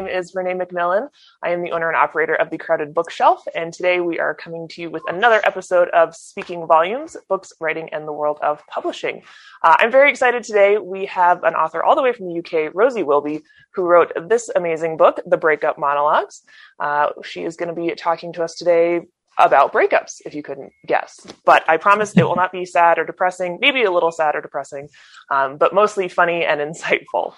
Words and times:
name 0.00 0.08
is 0.08 0.34
Renee 0.34 0.54
McMillan. 0.54 1.08
I 1.42 1.50
am 1.50 1.62
the 1.62 1.72
owner 1.72 1.88
and 1.88 1.96
operator 1.96 2.34
of 2.34 2.48
The 2.48 2.56
Crowded 2.56 2.94
Bookshelf, 2.94 3.42
and 3.54 3.70
today 3.70 4.00
we 4.00 4.18
are 4.18 4.34
coming 4.34 4.66
to 4.68 4.80
you 4.80 4.90
with 4.90 5.02
another 5.08 5.42
episode 5.44 5.90
of 5.90 6.16
Speaking 6.16 6.66
Volumes 6.66 7.18
Books, 7.28 7.52
Writing, 7.60 7.90
and 7.92 8.08
the 8.08 8.12
World 8.12 8.38
of 8.40 8.66
Publishing. 8.66 9.22
Uh, 9.62 9.76
I'm 9.78 9.92
very 9.92 10.08
excited 10.08 10.42
today. 10.42 10.78
We 10.78 11.04
have 11.06 11.44
an 11.44 11.54
author 11.54 11.82
all 11.82 11.96
the 11.96 12.02
way 12.02 12.14
from 12.14 12.28
the 12.28 12.38
UK, 12.38 12.74
Rosie 12.74 13.02
Wilby, 13.02 13.42
who 13.74 13.82
wrote 13.82 14.10
this 14.26 14.48
amazing 14.56 14.96
book, 14.96 15.20
The 15.26 15.36
Breakup 15.36 15.76
Monologues. 15.78 16.44
Uh, 16.78 17.10
she 17.22 17.44
is 17.44 17.56
going 17.56 17.68
to 17.68 17.78
be 17.78 17.94
talking 17.94 18.32
to 18.32 18.42
us 18.42 18.54
today 18.54 19.02
about 19.36 19.70
breakups, 19.70 20.22
if 20.24 20.34
you 20.34 20.42
couldn't 20.42 20.72
guess. 20.86 21.26
But 21.44 21.62
I 21.68 21.76
promise 21.76 22.16
it 22.16 22.22
will 22.22 22.36
not 22.36 22.52
be 22.52 22.64
sad 22.64 22.98
or 22.98 23.04
depressing, 23.04 23.58
maybe 23.60 23.84
a 23.84 23.90
little 23.90 24.12
sad 24.12 24.34
or 24.34 24.40
depressing, 24.40 24.88
um, 25.30 25.58
but 25.58 25.74
mostly 25.74 26.08
funny 26.08 26.46
and 26.46 26.58
insightful. 26.74 27.34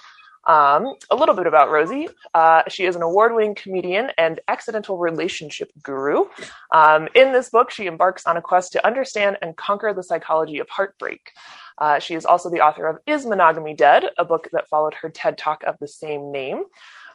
Um, 0.47 0.95
a 1.11 1.17
little 1.17 1.35
bit 1.35 1.47
about 1.47 1.71
Rosie. 1.71 2.09
Uh, 2.35 2.63
she 2.69 2.85
is 2.85 2.97
an 2.97 3.03
award 3.03 3.35
winning 3.35 3.55
comedian 3.55 4.11
and 4.19 4.41
accidental 4.49 4.99
relationship 4.99 5.71
guru. 5.83 6.25
Um, 6.73 7.09
in 7.15 7.33
this 7.33 7.51
book, 7.51 7.71
she 7.71 7.87
embarks 7.87 8.27
on 8.27 8.37
a 8.37 8.43
quest 8.43 8.73
to 8.73 8.87
understand 8.87 9.39
and 9.41 9.57
conquer 9.57 9.93
the 9.95 10.03
psychology 10.03 10.59
of 10.59 10.69
heartbreak. 10.69 11.33
Uh, 11.79 11.99
she 11.99 12.15
is 12.15 12.25
also 12.25 12.51
the 12.51 12.61
author 12.61 12.87
of 12.87 12.99
Is 13.07 13.25
Monogamy 13.25 13.75
Dead, 13.75 14.05
a 14.19 14.25
book 14.25 14.49
that 14.53 14.69
followed 14.69 14.95
her 14.95 15.11
TED 15.11 15.39
Talk 15.39 15.63
of 15.65 15.79
the 15.79 15.89
same 15.89 16.31
name. 16.31 16.65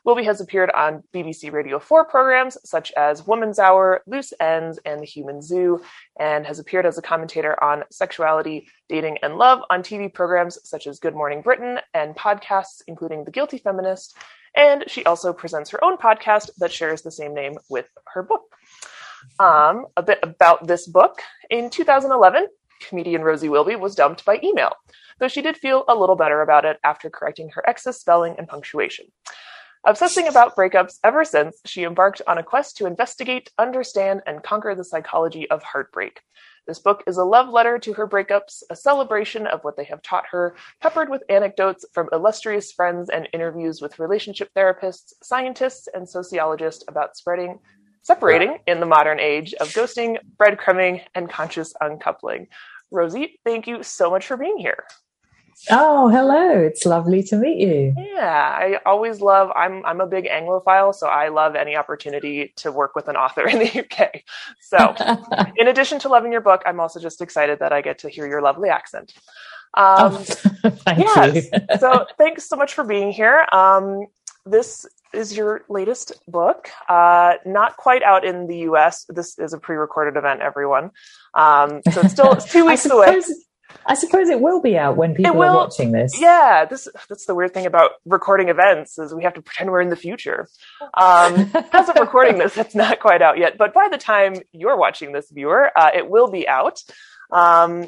Wilby 0.07 0.23
has 0.23 0.39
appeared 0.39 0.71
on 0.71 1.03
BBC 1.13 1.51
Radio 1.51 1.79
4 1.79 2.05
programs 2.05 2.57
such 2.63 2.93
as 2.93 3.27
Woman's 3.27 3.59
Hour, 3.59 4.03
Loose 4.07 4.31
Ends, 4.39 4.79
and 4.85 5.01
The 5.01 5.05
Human 5.05 5.41
Zoo, 5.41 5.81
and 6.17 6.47
has 6.47 6.59
appeared 6.59 6.85
as 6.85 6.97
a 6.97 7.01
commentator 7.01 7.61
on 7.61 7.83
sexuality, 7.91 8.69
dating, 8.87 9.17
and 9.21 9.35
love 9.35 9.63
on 9.69 9.83
TV 9.83 10.11
programs 10.11 10.59
such 10.63 10.87
as 10.87 10.99
Good 10.99 11.13
Morning 11.13 11.41
Britain 11.41 11.79
and 11.93 12.15
podcasts 12.15 12.81
including 12.87 13.25
The 13.25 13.31
Guilty 13.31 13.57
Feminist. 13.57 14.15
And 14.55 14.85
she 14.87 15.03
also 15.03 15.33
presents 15.33 15.71
her 15.71 15.83
own 15.83 15.97
podcast 15.97 16.51
that 16.59 16.71
shares 16.71 17.01
the 17.01 17.11
same 17.11 17.33
name 17.33 17.57
with 17.69 17.89
her 18.13 18.23
book. 18.23 18.43
Um, 19.41 19.87
a 19.97 20.03
bit 20.03 20.19
about 20.23 20.67
this 20.67 20.87
book. 20.87 21.19
In 21.49 21.69
2011, 21.69 22.47
comedian 22.79 23.23
Rosie 23.23 23.49
Wilby 23.49 23.75
was 23.75 23.93
dumped 23.93 24.23
by 24.23 24.39
email, 24.41 24.71
though 25.19 25.27
she 25.27 25.41
did 25.41 25.57
feel 25.57 25.83
a 25.89 25.95
little 25.95 26.15
better 26.15 26.43
about 26.43 26.63
it 26.63 26.77
after 26.85 27.09
correcting 27.09 27.49
her 27.55 27.69
ex's 27.69 27.99
spelling 27.99 28.35
and 28.37 28.47
punctuation. 28.47 29.07
Obsessing 29.87 30.27
about 30.27 30.53
breakups 30.53 30.99
ever 31.05 31.23
since, 31.23 31.61
she 31.65 31.83
embarked 31.83 32.21
on 32.27 32.37
a 32.37 32.43
quest 32.43 32.75
to 32.75 32.85
investigate, 32.85 33.49
understand, 33.57 34.21
and 34.27 34.43
conquer 34.43 34.75
the 34.75 34.83
psychology 34.83 35.49
of 35.49 35.63
heartbreak. 35.63 36.19
This 36.67 36.79
book 36.79 37.05
is 37.07 37.15
a 37.15 37.23
love 37.23 37.47
letter 37.47 37.79
to 37.79 37.93
her 37.93 38.05
breakups, 38.05 38.63
a 38.69 38.75
celebration 38.75 39.47
of 39.47 39.63
what 39.63 39.77
they 39.77 39.85
have 39.85 40.01
taught 40.01 40.25
her, 40.31 40.57
peppered 40.81 41.07
with 41.07 41.23
anecdotes 41.29 41.85
from 41.93 42.09
illustrious 42.11 42.69
friends 42.69 43.09
and 43.09 43.29
interviews 43.31 43.81
with 43.81 43.97
relationship 43.97 44.49
therapists, 44.53 45.13
scientists, 45.23 45.87
and 45.93 46.09
sociologists 46.09 46.83
about 46.89 47.15
spreading, 47.15 47.57
separating 48.01 48.57
in 48.67 48.81
the 48.81 48.85
modern 48.85 49.21
age 49.21 49.53
of 49.53 49.69
ghosting, 49.69 50.17
breadcrumbing, 50.35 51.01
and 51.15 51.29
conscious 51.29 51.73
uncoupling. 51.79 52.47
Rosie, 52.91 53.39
thank 53.45 53.67
you 53.67 53.83
so 53.83 54.09
much 54.09 54.27
for 54.27 54.35
being 54.35 54.57
here. 54.57 54.83
Oh, 55.69 56.07
hello. 56.09 56.51
It's 56.59 56.85
lovely 56.85 57.23
to 57.23 57.35
meet 57.35 57.57
you. 57.57 57.93
Yeah, 57.97 58.57
I 58.59 58.79
always 58.85 59.21
love 59.21 59.51
I'm 59.55 59.85
I'm 59.85 60.01
a 60.01 60.07
big 60.07 60.25
Anglophile, 60.25 60.93
so 60.93 61.07
I 61.07 61.29
love 61.29 61.55
any 61.55 61.75
opportunity 61.75 62.53
to 62.57 62.71
work 62.71 62.95
with 62.95 63.07
an 63.07 63.15
author 63.15 63.47
in 63.47 63.59
the 63.59 63.79
UK. 63.79 64.23
So, 64.61 64.95
in 65.57 65.67
addition 65.67 65.99
to 65.99 66.09
loving 66.09 66.31
your 66.31 66.41
book, 66.41 66.61
I'm 66.65 66.79
also 66.79 66.99
just 66.99 67.21
excited 67.21 67.59
that 67.59 67.73
I 67.73 67.81
get 67.81 67.99
to 67.99 68.09
hear 68.09 68.27
your 68.27 68.41
lovely 68.41 68.69
accent. 68.69 69.13
Um, 69.73 70.13
oh, 70.13 70.19
thank 70.85 70.99
yes. 70.99 71.47
you. 71.51 71.77
so, 71.79 72.05
thanks 72.17 72.47
so 72.47 72.55
much 72.55 72.73
for 72.73 72.83
being 72.83 73.11
here. 73.11 73.45
Um, 73.51 74.07
this 74.45 74.85
is 75.13 75.35
your 75.35 75.63
latest 75.69 76.13
book, 76.27 76.69
uh, 76.89 77.33
not 77.45 77.77
quite 77.77 78.03
out 78.03 78.25
in 78.25 78.47
the 78.47 78.59
US. 78.69 79.05
This 79.09 79.37
is 79.39 79.53
a 79.53 79.57
pre-recorded 79.57 80.17
event, 80.17 80.41
everyone. 80.41 80.91
Um, 81.33 81.81
so 81.91 82.01
it's 82.01 82.11
still 82.11 82.33
it's 82.33 82.51
two 82.51 82.65
weeks 82.65 82.85
away. 82.85 83.21
I 83.85 83.95
suppose 83.95 84.29
it 84.29 84.41
will 84.41 84.61
be 84.61 84.77
out 84.77 84.97
when 84.97 85.15
people 85.15 85.35
will, 85.35 85.49
are 85.49 85.55
watching 85.55 85.91
this. 85.91 86.19
Yeah, 86.19 86.65
this 86.65 86.87
that's 87.09 87.25
the 87.25 87.35
weird 87.35 87.53
thing 87.53 87.65
about 87.65 87.91
recording 88.05 88.49
events 88.49 88.97
is 88.97 89.13
we 89.13 89.23
have 89.23 89.33
to 89.35 89.41
pretend 89.41 89.71
we're 89.71 89.81
in 89.81 89.89
the 89.89 89.95
future. 89.95 90.47
Um, 90.93 91.51
as 91.71 91.89
of 91.89 91.95
recording 91.95 92.37
this, 92.37 92.57
it's 92.57 92.75
not 92.75 92.99
quite 92.99 93.21
out 93.21 93.37
yet, 93.37 93.57
but 93.57 93.73
by 93.73 93.87
the 93.89 93.97
time 93.97 94.35
you're 94.51 94.77
watching 94.77 95.11
this, 95.13 95.31
viewer, 95.31 95.71
uh, 95.75 95.91
it 95.93 96.09
will 96.09 96.29
be 96.29 96.47
out. 96.47 96.81
Um, 97.31 97.87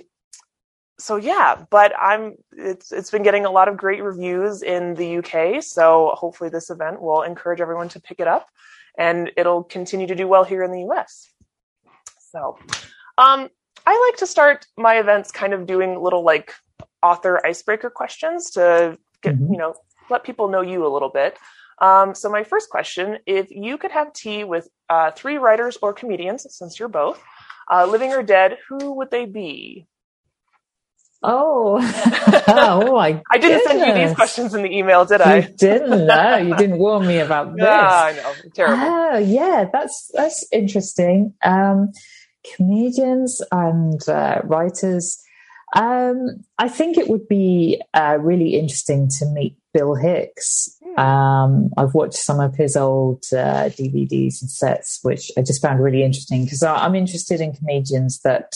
so 1.00 1.16
yeah, 1.16 1.64
but 1.70 1.94
I'm 2.00 2.36
it's 2.52 2.92
it's 2.92 3.12
been 3.12 3.24
getting 3.24 3.46
a 3.46 3.52
lot 3.52 3.68
of 3.68 3.78
great 3.78 4.04
reviews 4.04 4.62
in 4.62 4.96
the 4.96 5.18
UK. 5.18 5.64
So 5.64 6.14
hopefully 6.16 6.50
this 6.50 6.70
event 6.70 7.02
will 7.02 7.22
encourage 7.22 7.62
everyone 7.62 7.90
to 7.90 8.02
pick 8.02 8.20
it 8.20 8.28
up, 8.28 8.48
and 8.98 9.32
it'll 9.38 9.64
continue 9.64 10.08
to 10.08 10.16
do 10.16 10.28
well 10.28 10.44
here 10.44 10.64
in 10.64 10.72
the 10.72 10.84
US. 10.90 11.30
So. 12.32 12.58
Um, 13.18 13.50
I 13.86 14.10
like 14.10 14.18
to 14.20 14.28
start 14.28 14.66
my 14.78 15.00
events 15.00 15.32
kind 15.32 15.54
of 15.54 15.66
doing 15.66 16.02
little 16.02 16.24
like 16.24 16.54
author 17.02 17.46
icebreaker 17.46 17.90
questions 17.90 18.52
to 18.52 18.98
get, 19.22 19.36
mm-hmm. 19.36 19.54
you 19.54 19.60
know, 19.60 19.76
let 20.10 20.24
people 20.24 20.50
know 20.50 20.62
you 20.62 20.86
a 20.86 20.92
little 20.92 21.10
bit. 21.10 21.38
Um, 21.82 22.14
so 22.14 22.30
my 22.30 22.44
first 22.44 22.70
question, 22.70 23.20
if 23.26 23.52
you 23.52 23.78
could 23.78 23.92
have 23.92 24.12
tea 24.14 24.44
with 24.44 24.68
uh, 24.90 25.12
three 25.12 25.38
writers 25.38 25.78
or 25.82 25.94
comedians, 25.94 26.46
since 26.50 26.80
you're 26.80 26.90
both, 26.90 27.22
uh, 27.72 27.86
living 27.86 28.12
or 28.12 28.24
dead, 28.24 28.58
who 28.68 28.94
would 28.96 29.12
they 29.12 29.26
be? 29.26 29.88
Oh, 31.22 31.78
oh 32.48 32.94
my! 32.94 33.22
I 33.30 33.38
didn't 33.38 33.58
goodness. 33.58 33.64
send 33.66 33.98
you 33.98 34.08
these 34.08 34.16
questions 34.16 34.54
in 34.54 34.64
the 34.64 34.72
email, 34.72 35.04
did 35.04 35.20
I? 35.20 35.40
You 35.40 35.50
didn't. 35.50 36.08
No, 36.08 36.38
you 36.38 36.56
didn't 36.56 36.78
warn 36.78 37.06
me 37.06 37.20
about 37.20 37.56
this. 37.56 37.66
Yeah, 37.66 37.90
I 37.90 38.14
know. 38.14 38.34
Terrible. 38.54 38.84
Oh, 38.86 39.18
yeah, 39.18 39.66
that's 39.72 40.10
that's 40.14 40.46
interesting. 40.54 41.34
Um, 41.44 41.92
comedians 42.56 43.42
and 43.52 44.08
uh, 44.08 44.42
writers. 44.44 45.22
Um, 45.76 46.44
I 46.58 46.68
think 46.68 46.98
it 46.98 47.10
would 47.10 47.28
be 47.28 47.82
uh, 47.94 48.18
really 48.20 48.56
interesting 48.56 49.10
to 49.20 49.26
meet 49.28 49.56
Bill 49.74 49.96
Hicks. 49.96 50.70
Hmm. 50.84 51.00
Um, 51.00 51.70
I've 51.78 51.94
watched 51.94 52.16
some 52.16 52.40
of 52.40 52.56
his 52.56 52.76
old 52.76 53.24
uh, 53.32 53.70
DVDs 53.70 54.42
and 54.42 54.50
sets, 54.50 55.00
which 55.04 55.32
I 55.38 55.42
just 55.42 55.62
found 55.62 55.84
really 55.84 56.04
interesting 56.04 56.44
because 56.44 56.64
I'm 56.64 56.96
interested 56.96 57.40
in 57.40 57.54
comedians 57.54 58.20
that 58.22 58.56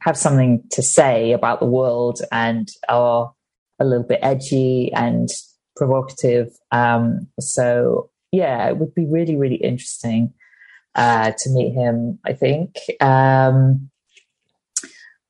have 0.00 0.16
something 0.16 0.62
to 0.72 0.82
say 0.82 1.32
about 1.32 1.60
the 1.60 1.66
world 1.66 2.22
and 2.32 2.68
are 2.88 3.32
a 3.80 3.84
little 3.84 4.06
bit 4.06 4.20
edgy 4.22 4.92
and 4.92 5.28
provocative. 5.76 6.48
Um, 6.72 7.28
so 7.38 8.10
yeah, 8.32 8.68
it 8.68 8.78
would 8.78 8.94
be 8.94 9.06
really, 9.06 9.36
really 9.36 9.56
interesting 9.56 10.34
uh, 10.98 11.32
to 11.38 11.50
meet 11.50 11.72
him. 11.72 12.18
I 12.24 12.32
think. 12.32 12.76
Um, 13.00 13.90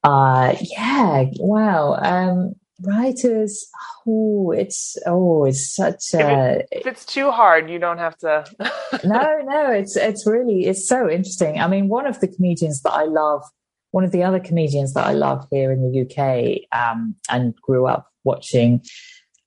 uh, 0.02 0.54
yeah. 0.60 1.26
Wow. 1.38 1.98
Um, 2.00 2.54
writers. 2.82 3.68
Oh, 4.06 4.52
it's 4.52 4.96
oh, 5.06 5.44
it's 5.44 5.74
such 5.74 6.14
a. 6.14 6.18
If, 6.18 6.60
it, 6.60 6.68
if 6.72 6.86
it's 6.86 7.04
too 7.04 7.30
hard, 7.30 7.68
you 7.70 7.78
don't 7.78 7.98
have 7.98 8.16
to. 8.18 8.44
no, 9.04 9.40
no. 9.44 9.70
It's 9.70 9.96
it's 9.96 10.26
really 10.26 10.66
it's 10.66 10.88
so 10.88 11.08
interesting. 11.08 11.60
I 11.60 11.68
mean, 11.68 11.88
one 11.88 12.06
of 12.06 12.18
the 12.20 12.28
comedians 12.28 12.82
that 12.82 12.92
I 12.92 13.04
love. 13.04 13.42
One 13.90 14.04
of 14.04 14.12
the 14.12 14.22
other 14.22 14.38
comedians 14.38 14.92
that 14.92 15.06
I 15.06 15.12
love 15.12 15.46
here 15.50 15.72
in 15.72 15.80
the 15.80 16.02
UK 16.02 16.78
um, 16.78 17.14
and 17.30 17.56
grew 17.56 17.86
up 17.86 18.06
watching 18.22 18.82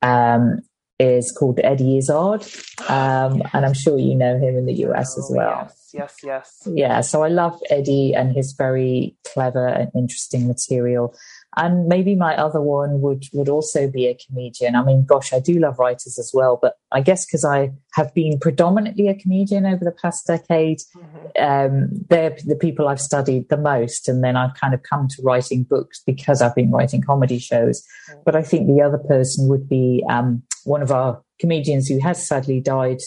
um, 0.02 0.62
is 0.98 1.32
called 1.32 1.60
Eddie 1.64 1.98
Izzard. 1.98 2.46
Um, 2.90 3.44
and 3.54 3.64
I'm 3.66 3.76
sure 3.76 3.98
you 3.98 4.16
know 4.16 4.38
him 4.38 4.58
in 4.58 4.66
the 4.66 4.74
US 4.86 5.16
as 5.18 5.30
oh, 5.32 5.38
well. 5.38 5.72
Yes, 5.94 6.18
yes. 6.24 6.62
Yeah, 6.66 7.02
so 7.02 7.24
I 7.24 7.28
love 7.28 7.60
Eddie 7.70 8.14
and 8.14 8.34
his 8.34 8.54
very 8.54 9.16
clever 9.34 9.68
and 9.68 9.92
interesting 9.96 10.48
material. 10.48 11.16
And 11.58 11.88
maybe 11.88 12.16
my 12.16 12.36
other 12.38 12.62
one 12.62 13.02
would 13.02 13.26
would 13.34 13.50
also 13.50 13.90
be 13.90 14.08
a 14.08 14.16
comedian. 14.16 14.76
I 14.76 14.84
mean, 14.84 15.06
gosh, 15.06 15.34
I 15.34 15.40
do 15.40 15.60
love 15.60 15.80
writers 15.80 16.18
as 16.18 16.32
well, 16.34 16.58
but 16.62 16.76
I 16.94 17.02
guess 17.02 17.26
because 17.26 17.44
I 17.44 17.72
have 17.94 18.14
been 18.14 18.40
predominantly 18.40 19.10
a 19.10 19.16
comedian 19.16 19.66
over 19.66 19.84
the 19.84 19.92
past 19.92 20.28
decade, 20.28 20.80
mm-hmm. 20.96 21.44
um, 21.44 21.90
they're 22.10 22.38
the 22.46 22.56
people 22.56 22.88
I've 22.88 23.02
studied 23.02 23.50
the 23.50 23.58
most. 23.58 24.08
And 24.08 24.24
then 24.24 24.38
I've 24.38 24.54
kind 24.54 24.74
of 24.74 24.84
come 24.84 25.10
to 25.10 25.22
writing 25.24 25.64
books 25.64 26.02
because 26.06 26.42
I've 26.42 26.56
been 26.56 26.72
writing 26.72 27.02
comedy 27.02 27.40
shows. 27.40 27.82
Mm-hmm. 28.10 28.22
But 28.24 28.38
I 28.38 28.44
think 28.44 28.68
the 28.68 28.82
other 28.82 29.00
person 29.00 29.50
would 29.50 29.68
be 29.68 30.06
um, 30.10 30.44
one 30.64 30.82
of 30.82 30.92
our 30.92 31.22
comedians 31.40 31.88
who 31.90 32.00
has 32.00 32.26
sadly 32.26 32.62
died 32.62 33.00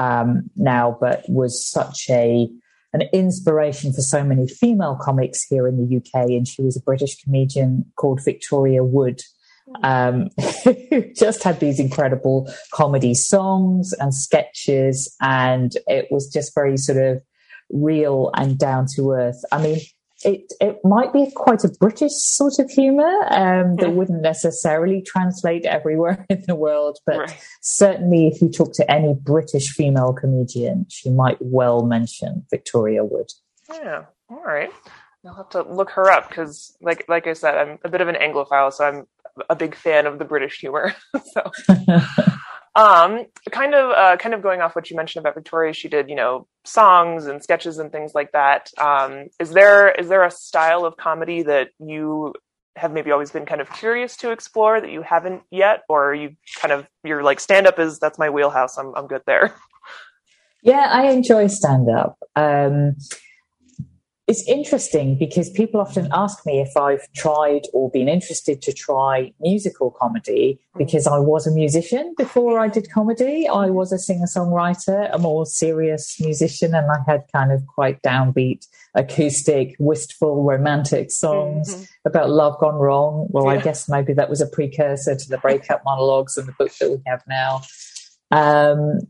um, 0.00 0.50
now, 0.56 0.96
but 0.98 1.22
was 1.28 1.64
such 1.70 2.08
a 2.08 2.48
an 2.92 3.02
inspiration 3.12 3.92
for 3.92 4.00
so 4.00 4.24
many 4.24 4.48
female 4.48 4.98
comics 5.00 5.44
here 5.44 5.68
in 5.68 5.76
the 5.76 5.96
UK. 5.98 6.30
And 6.30 6.48
she 6.48 6.60
was 6.60 6.76
a 6.76 6.80
British 6.80 7.22
comedian 7.22 7.84
called 7.94 8.20
Victoria 8.24 8.82
Wood, 8.82 9.20
um, 9.84 10.30
who 10.64 11.04
just 11.14 11.44
had 11.44 11.60
these 11.60 11.78
incredible 11.78 12.52
comedy 12.72 13.14
songs 13.14 13.92
and 14.00 14.12
sketches. 14.12 15.14
And 15.20 15.70
it 15.86 16.08
was 16.10 16.28
just 16.32 16.52
very 16.52 16.76
sort 16.76 16.98
of 16.98 17.22
real 17.70 18.32
and 18.34 18.58
down 18.58 18.86
to 18.96 19.12
earth. 19.12 19.40
I 19.52 19.62
mean, 19.62 19.78
it 20.22 20.52
it 20.60 20.78
might 20.84 21.12
be 21.12 21.30
quite 21.34 21.64
a 21.64 21.68
British 21.80 22.12
sort 22.12 22.58
of 22.58 22.70
humor 22.70 23.10
um, 23.30 23.76
that 23.76 23.94
wouldn't 23.94 24.22
necessarily 24.22 25.02
translate 25.02 25.64
everywhere 25.64 26.26
in 26.30 26.42
the 26.46 26.54
world, 26.54 26.98
but 27.06 27.18
right. 27.18 27.46
certainly 27.62 28.28
if 28.28 28.40
you 28.40 28.50
talk 28.50 28.72
to 28.74 28.90
any 28.90 29.14
British 29.14 29.70
female 29.70 30.12
comedian, 30.12 30.86
she 30.88 31.10
might 31.10 31.38
well 31.40 31.84
mention 31.84 32.46
Victoria 32.50 33.04
Wood. 33.04 33.30
Yeah, 33.72 34.04
all 34.28 34.42
right. 34.44 34.70
I'll 35.26 35.34
have 35.34 35.50
to 35.50 35.62
look 35.62 35.90
her 35.90 36.10
up 36.10 36.28
because, 36.28 36.76
like, 36.80 37.04
like 37.08 37.26
I 37.26 37.34
said, 37.34 37.56
I'm 37.56 37.78
a 37.84 37.90
bit 37.90 38.00
of 38.00 38.08
an 38.08 38.14
Anglophile, 38.14 38.72
so 38.72 38.84
I'm 38.84 39.06
a 39.50 39.56
big 39.56 39.74
fan 39.74 40.06
of 40.06 40.18
the 40.18 40.24
British 40.24 40.58
humor. 40.60 40.94
so, 41.32 41.50
um, 42.74 43.26
kind 43.50 43.74
of, 43.74 43.90
uh, 43.90 44.16
kind 44.16 44.34
of 44.34 44.42
going 44.42 44.60
off 44.60 44.76
what 44.76 44.90
you 44.90 44.96
mentioned 44.96 45.22
about 45.22 45.34
Victoria, 45.34 45.72
she 45.72 45.88
did, 45.88 46.08
you 46.08 46.14
know, 46.14 46.46
songs 46.64 47.26
and 47.26 47.42
sketches 47.42 47.78
and 47.78 47.90
things 47.90 48.12
like 48.14 48.32
that. 48.32 48.70
Um, 48.78 49.26
is 49.38 49.50
there 49.50 49.90
is 49.90 50.08
there 50.08 50.24
a 50.24 50.30
style 50.30 50.84
of 50.84 50.96
comedy 50.96 51.42
that 51.42 51.68
you 51.78 52.34
have 52.76 52.92
maybe 52.92 53.10
always 53.10 53.30
been 53.30 53.46
kind 53.46 53.60
of 53.60 53.70
curious 53.72 54.16
to 54.18 54.30
explore 54.30 54.80
that 54.80 54.90
you 54.90 55.02
haven't 55.02 55.42
yet, 55.50 55.82
or 55.88 56.14
you 56.14 56.36
kind 56.60 56.72
of 56.72 56.86
you're 57.02 57.22
like 57.22 57.40
stand 57.40 57.66
up 57.66 57.78
is 57.78 57.98
that's 57.98 58.18
my 58.18 58.30
wheelhouse. 58.30 58.78
I'm 58.78 58.94
I'm 58.94 59.06
good 59.06 59.22
there. 59.26 59.54
Yeah, 60.62 60.88
I 60.90 61.10
enjoy 61.10 61.46
stand 61.46 61.88
up. 61.88 62.18
Um, 62.36 62.96
it's 64.30 64.46
interesting 64.46 65.18
because 65.18 65.50
people 65.50 65.80
often 65.80 66.08
ask 66.12 66.46
me 66.46 66.60
if 66.60 66.76
I've 66.76 67.02
tried 67.14 67.62
or 67.72 67.90
been 67.90 68.08
interested 68.08 68.62
to 68.62 68.72
try 68.72 69.32
musical 69.40 69.90
comedy 69.90 70.60
because 70.78 71.08
I 71.08 71.18
was 71.18 71.48
a 71.48 71.50
musician 71.50 72.14
before 72.16 72.60
I 72.60 72.68
did 72.68 72.92
comedy. 72.92 73.48
I 73.48 73.70
was 73.70 73.90
a 73.90 73.98
singer 73.98 74.26
songwriter, 74.26 75.12
a 75.12 75.18
more 75.18 75.46
serious 75.46 76.20
musician, 76.20 76.76
and 76.76 76.88
I 76.88 76.98
had 77.10 77.24
kind 77.32 77.50
of 77.50 77.66
quite 77.66 78.00
downbeat, 78.02 78.68
acoustic, 78.94 79.74
wistful, 79.80 80.44
romantic 80.44 81.10
songs 81.10 81.74
mm-hmm. 81.74 81.84
about 82.04 82.30
love 82.30 82.56
gone 82.60 82.76
wrong. 82.76 83.26
Well, 83.30 83.46
yeah. 83.46 83.58
I 83.58 83.62
guess 83.64 83.88
maybe 83.88 84.12
that 84.12 84.30
was 84.30 84.40
a 84.40 84.46
precursor 84.46 85.16
to 85.16 85.28
the 85.28 85.38
breakup 85.42 85.82
monologues 85.84 86.36
and 86.36 86.46
the 86.46 86.52
book 86.52 86.70
that 86.78 86.88
we 86.88 87.02
have 87.04 87.24
now. 87.26 87.62
Um, 88.30 89.00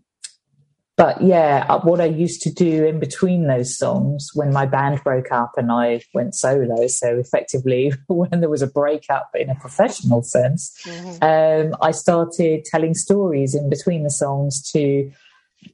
but 0.96 1.22
yeah, 1.22 1.64
uh, 1.68 1.80
what 1.80 2.00
I 2.00 2.06
used 2.06 2.42
to 2.42 2.52
do 2.52 2.84
in 2.84 3.00
between 3.00 3.46
those 3.46 3.76
songs 3.76 4.30
when 4.34 4.52
my 4.52 4.66
band 4.66 5.02
broke 5.02 5.32
up 5.32 5.52
and 5.56 5.72
I 5.72 6.02
went 6.12 6.34
solo, 6.34 6.86
so 6.88 7.16
effectively 7.16 7.92
when 8.08 8.40
there 8.40 8.50
was 8.50 8.62
a 8.62 8.66
breakup 8.66 9.30
in 9.34 9.48
a 9.48 9.54
professional 9.54 10.22
sense, 10.22 10.76
mm-hmm. 10.84 11.24
um, 11.24 11.76
I 11.80 11.92
started 11.92 12.64
telling 12.64 12.94
stories 12.94 13.54
in 13.54 13.70
between 13.70 14.02
the 14.02 14.10
songs 14.10 14.62
to 14.72 15.10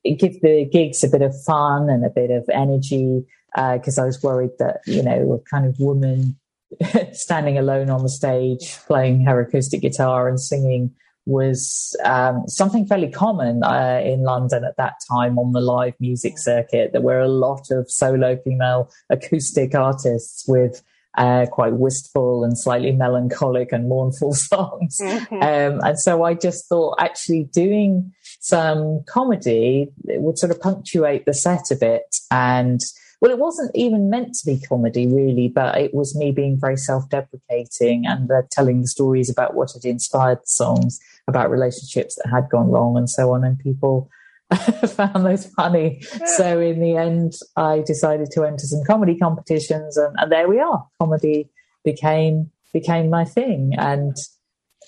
give 0.05 0.41
the 0.43 0.69
gigs 0.71 1.03
a 1.03 1.09
bit 1.09 1.23
of 1.23 1.35
fun 1.45 1.89
and 1.89 2.05
a 2.05 2.11
bit 2.11 2.31
of 2.31 2.49
energy 2.53 3.25
because 3.55 3.99
uh, 3.99 4.03
I 4.03 4.07
was 4.07 4.23
worried 4.23 4.51
that, 4.59 4.81
you 4.87 5.03
know, 5.03 5.33
a 5.33 5.51
kind 5.51 5.67
of 5.67 5.79
woman 5.81 6.37
standing 7.13 7.59
alone 7.59 7.91
on 7.91 8.03
the 8.03 8.09
stage 8.09 8.79
playing 8.87 9.25
her 9.25 9.41
acoustic 9.41 9.81
guitar 9.81 10.29
and 10.29 10.41
singing 10.41 10.95
was 11.27 11.97
um, 12.05 12.45
something 12.47 12.87
fairly 12.87 13.11
common 13.11 13.63
uh, 13.65 14.01
in 14.05 14.23
London 14.23 14.65
at 14.65 14.77
that 14.77 14.95
time 15.11 15.39
on 15.39 15.53
the 15.53 15.61
live 15.61 15.95
music 15.99 16.39
circuit. 16.39 16.93
There 16.93 17.03
were 17.03 17.19
a 17.19 17.29
lot 17.29 17.71
of 17.71 17.91
solo 17.91 18.37
female 18.37 18.91
acoustic 19.11 19.75
artists 19.75 20.45
with 20.47 20.83
uh, 21.19 21.47
quite 21.51 21.73
wistful 21.75 22.45
and 22.45 22.59
slightly 22.59 22.93
melancholic 22.93 23.73
and 23.73 23.89
mournful 23.89 24.35
songs. 24.35 24.99
Mm-hmm. 25.03 25.35
Um, 25.35 25.81
and 25.85 25.99
so 25.99 26.23
I 26.23 26.35
just 26.35 26.69
thought 26.69 26.97
actually 27.01 27.45
doing 27.45 28.13
some 28.41 29.03
comedy 29.09 29.89
would 30.05 30.39
sort 30.39 30.53
of 30.53 30.61
punctuate 30.61 31.27
the 31.27 31.35
set 31.35 31.71
a 31.71 31.77
bit 31.77 32.17
and 32.31 32.81
well, 33.21 33.31
it 33.31 33.39
wasn't 33.39 33.71
even 33.75 34.11
meant 34.11 34.35
to 34.35 34.47
be 34.47 34.61
comedy, 34.61 35.07
really, 35.07 35.49
but 35.49 35.79
it 35.79 35.95
was 35.95 36.15
me 36.15 36.33
being 36.33 36.61
very 36.61 36.77
self 36.77 37.09
deprecating 37.09 38.05
and 38.07 38.31
uh, 38.31 38.43
telling 38.51 38.83
the 38.83 38.89
stories 38.89 39.31
about 39.31 39.55
what 39.55 39.73
had 39.73 39.87
inspired 39.87 40.41
the 40.41 40.47
songs 40.47 41.01
about 41.29 41.51
relationships 41.51 42.17
that 42.17 42.31
had 42.31 42.49
gone 42.51 42.71
wrong 42.71 42.97
and 42.97 43.11
so 43.11 43.33
on. 43.33 43.45
And 43.45 43.59
people 43.59 44.09
found 44.89 45.27
those 45.27 45.47
funny. 45.47 46.01
Yeah. 46.03 46.27
So 46.37 46.61
in 46.61 46.81
the 46.81 46.97
end, 46.97 47.33
I 47.57 47.83
decided 47.85 48.31
to 48.33 48.45
enter 48.45 48.65
some 48.67 48.85
comedy 48.87 49.17
competitions, 49.17 49.97
and, 49.97 50.15
and 50.19 50.31
there 50.31 50.49
we 50.49 50.61
are. 50.61 50.87
Comedy 51.01 51.51
became 51.85 52.51
became 52.73 53.11
my 53.11 53.25
thing, 53.25 53.73
and 53.77 54.17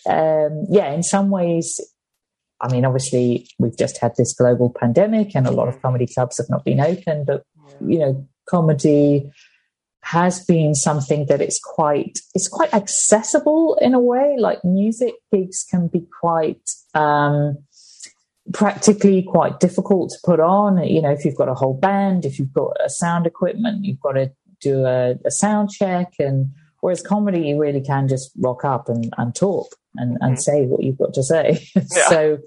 um, 0.09 0.67
yeah, 0.71 0.93
in 0.93 1.03
some 1.03 1.31
ways, 1.31 1.81
I 2.61 2.71
mean, 2.71 2.85
obviously, 2.85 3.49
we've 3.59 3.77
just 3.77 3.99
had 3.99 4.13
this 4.17 4.33
global 4.33 4.73
pandemic, 4.79 5.35
and 5.35 5.47
a 5.47 5.53
lot 5.53 5.69
of 5.69 5.83
comedy 5.83 6.07
clubs 6.07 6.39
have 6.39 6.49
not 6.49 6.65
been 6.65 6.81
open. 6.81 7.25
But 7.25 7.43
you 7.85 7.99
know, 7.99 8.29
comedy 8.49 9.29
has 10.03 10.45
been 10.45 10.75
something 10.75 11.27
that 11.27 11.41
it's 11.41 11.61
quite 11.63 12.19
it's 12.35 12.49
quite 12.49 12.73
accessible 12.73 13.77
in 13.81 13.95
a 13.95 14.01
way. 14.01 14.37
Like 14.39 14.65
music 14.65 15.15
gigs 15.33 15.65
can 15.69 15.89
be 15.89 16.07
quite 16.21 16.71
um, 16.95 17.59
practically 18.53 19.23
quite 19.23 19.61
difficult 19.61 20.11
to 20.11 20.19
put 20.25 20.41
on. 20.41 20.83
You 20.85 21.03
know, 21.03 21.11
if 21.11 21.25
you've 21.25 21.37
got 21.37 21.49
a 21.49 21.55
whole 21.55 21.75
band, 21.75 22.25
if 22.25 22.39
you've 22.39 22.53
got 22.53 22.77
a 22.85 22.89
sound 22.89 23.27
equipment, 23.27 23.85
you've 23.85 24.01
got 24.01 24.13
to 24.13 24.33
do 24.61 24.85
a, 24.85 25.17
a 25.25 25.31
sound 25.31 25.71
check. 25.71 26.15
And 26.19 26.53
whereas 26.81 27.03
comedy, 27.03 27.49
you 27.49 27.61
really 27.61 27.81
can 27.81 28.09
just 28.09 28.31
rock 28.39 28.65
up 28.65 28.89
and, 28.89 29.13
and 29.19 29.35
talk 29.35 29.77
and, 29.97 30.13
and 30.21 30.35
mm-hmm. 30.35 30.41
say 30.41 30.67
what 30.67 30.83
you've 30.83 30.99
got 30.99 31.15
to 31.15 31.23
say. 31.23 31.67
Yeah. 31.75 32.09
so 32.09 32.39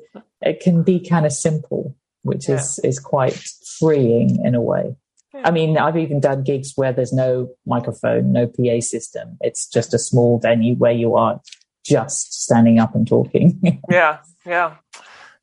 it 0.42 0.59
can 0.59 0.83
be 0.83 1.00
kind 1.00 1.25
of 1.25 1.31
simple, 1.31 1.95
which 2.24 2.50
yeah. 2.50 2.56
is 2.56 2.80
is 2.83 3.00
quite 3.00 3.39
freeing 3.80 4.44
in 4.44 4.56
a 4.56 4.62
way. 4.62 4.95
I 5.43 5.51
mean, 5.51 5.77
I've 5.77 5.97
even 5.97 6.19
done 6.19 6.43
gigs 6.43 6.73
where 6.75 6.93
there's 6.93 7.13
no 7.13 7.49
microphone, 7.65 8.31
no 8.31 8.47
PA 8.47 8.79
system. 8.79 9.38
It's 9.41 9.67
just 9.67 9.93
a 9.93 9.99
small 9.99 10.39
venue 10.39 10.75
where 10.75 10.91
you 10.91 11.15
are 11.15 11.41
just 11.83 12.43
standing 12.43 12.79
up 12.79 12.95
and 12.95 13.07
talking. 13.07 13.81
yeah, 13.89 14.19
yeah. 14.45 14.75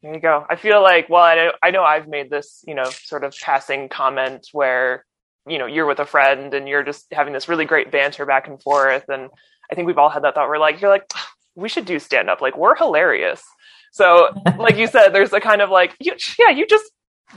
There 0.02 0.14
you 0.14 0.20
go. 0.20 0.46
I 0.48 0.56
feel 0.56 0.80
like, 0.80 1.08
well, 1.08 1.24
I 1.24 1.34
know, 1.34 1.52
I 1.62 1.70
know 1.70 1.82
I've 1.82 2.06
made 2.06 2.30
this, 2.30 2.62
you 2.66 2.74
know, 2.74 2.84
sort 2.84 3.24
of 3.24 3.34
passing 3.40 3.88
comment 3.88 4.46
where, 4.52 5.04
you 5.46 5.58
know, 5.58 5.66
you're 5.66 5.86
with 5.86 5.98
a 5.98 6.06
friend 6.06 6.54
and 6.54 6.68
you're 6.68 6.84
just 6.84 7.06
having 7.12 7.32
this 7.32 7.48
really 7.48 7.64
great 7.64 7.90
banter 7.90 8.24
back 8.24 8.46
and 8.46 8.62
forth. 8.62 9.08
And 9.08 9.28
I 9.70 9.74
think 9.74 9.86
we've 9.86 9.98
all 9.98 10.10
had 10.10 10.22
that 10.22 10.34
thought. 10.34 10.48
We're 10.48 10.58
like, 10.58 10.80
you're 10.80 10.90
like, 10.90 11.10
we 11.56 11.68
should 11.68 11.84
do 11.84 11.98
stand 11.98 12.30
up. 12.30 12.40
Like, 12.40 12.56
we're 12.56 12.76
hilarious. 12.76 13.42
So, 13.90 14.28
like 14.58 14.76
you 14.76 14.86
said, 14.86 15.08
there's 15.08 15.32
a 15.32 15.40
kind 15.40 15.60
of 15.60 15.70
like, 15.70 15.96
you, 15.98 16.14
yeah, 16.38 16.50
you 16.50 16.66
just 16.66 16.84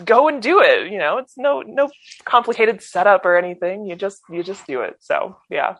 go 0.05 0.27
and 0.27 0.41
do 0.41 0.61
it. 0.61 0.91
You 0.91 0.97
know, 0.97 1.17
it's 1.17 1.37
no 1.37 1.61
no 1.61 1.89
complicated 2.25 2.81
setup 2.81 3.25
or 3.25 3.37
anything. 3.37 3.85
You 3.85 3.95
just 3.95 4.21
you 4.29 4.43
just 4.43 4.65
do 4.67 4.81
it. 4.81 4.97
So 4.99 5.37
yeah. 5.49 5.75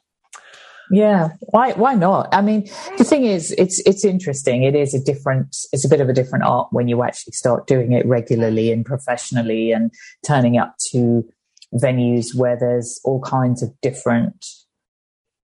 Yeah, 0.93 1.29
why 1.39 1.71
why 1.71 1.93
not? 1.93 2.27
I 2.33 2.41
mean, 2.41 2.69
the 2.97 3.05
thing 3.05 3.23
is, 3.23 3.51
it's 3.57 3.79
it's 3.85 4.03
interesting. 4.03 4.63
It 4.63 4.75
is 4.75 4.93
a 4.93 5.01
different, 5.01 5.55
it's 5.71 5.85
a 5.85 5.89
bit 5.89 6.01
of 6.01 6.09
a 6.09 6.13
different 6.13 6.43
art 6.43 6.67
when 6.71 6.89
you 6.89 7.01
actually 7.01 7.31
start 7.31 7.65
doing 7.65 7.93
it 7.93 8.05
regularly 8.05 8.73
and 8.73 8.85
professionally, 8.85 9.71
and 9.71 9.91
turning 10.27 10.57
up 10.57 10.75
to 10.91 11.25
venues 11.73 12.35
where 12.35 12.57
there's 12.59 12.99
all 13.05 13.21
kinds 13.21 13.63
of 13.63 13.69
different 13.81 14.45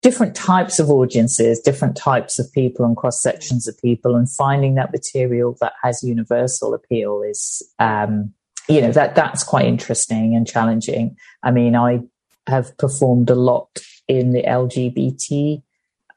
different 0.01 0.35
types 0.35 0.79
of 0.79 0.89
audiences, 0.89 1.59
different 1.59 1.95
types 1.95 2.37
of 2.37 2.51
people 2.53 2.85
and 2.85 2.95
cross 2.95 3.21
sections 3.21 3.67
of 3.67 3.77
people, 3.81 4.15
and 4.15 4.29
finding 4.29 4.75
that 4.75 4.93
material 4.93 5.57
that 5.59 5.73
has 5.81 6.03
universal 6.03 6.73
appeal 6.73 7.21
is 7.21 7.61
um, 7.79 8.33
you 8.69 8.81
know 8.81 8.91
that 8.91 9.15
that's 9.15 9.43
quite 9.43 9.65
interesting 9.65 10.35
and 10.35 10.47
challenging. 10.47 11.15
I 11.43 11.51
mean, 11.51 11.75
I 11.75 12.01
have 12.47 12.77
performed 12.77 13.29
a 13.29 13.35
lot 13.35 13.69
in 14.07 14.31
the 14.31 14.43
LGBT 14.43 15.61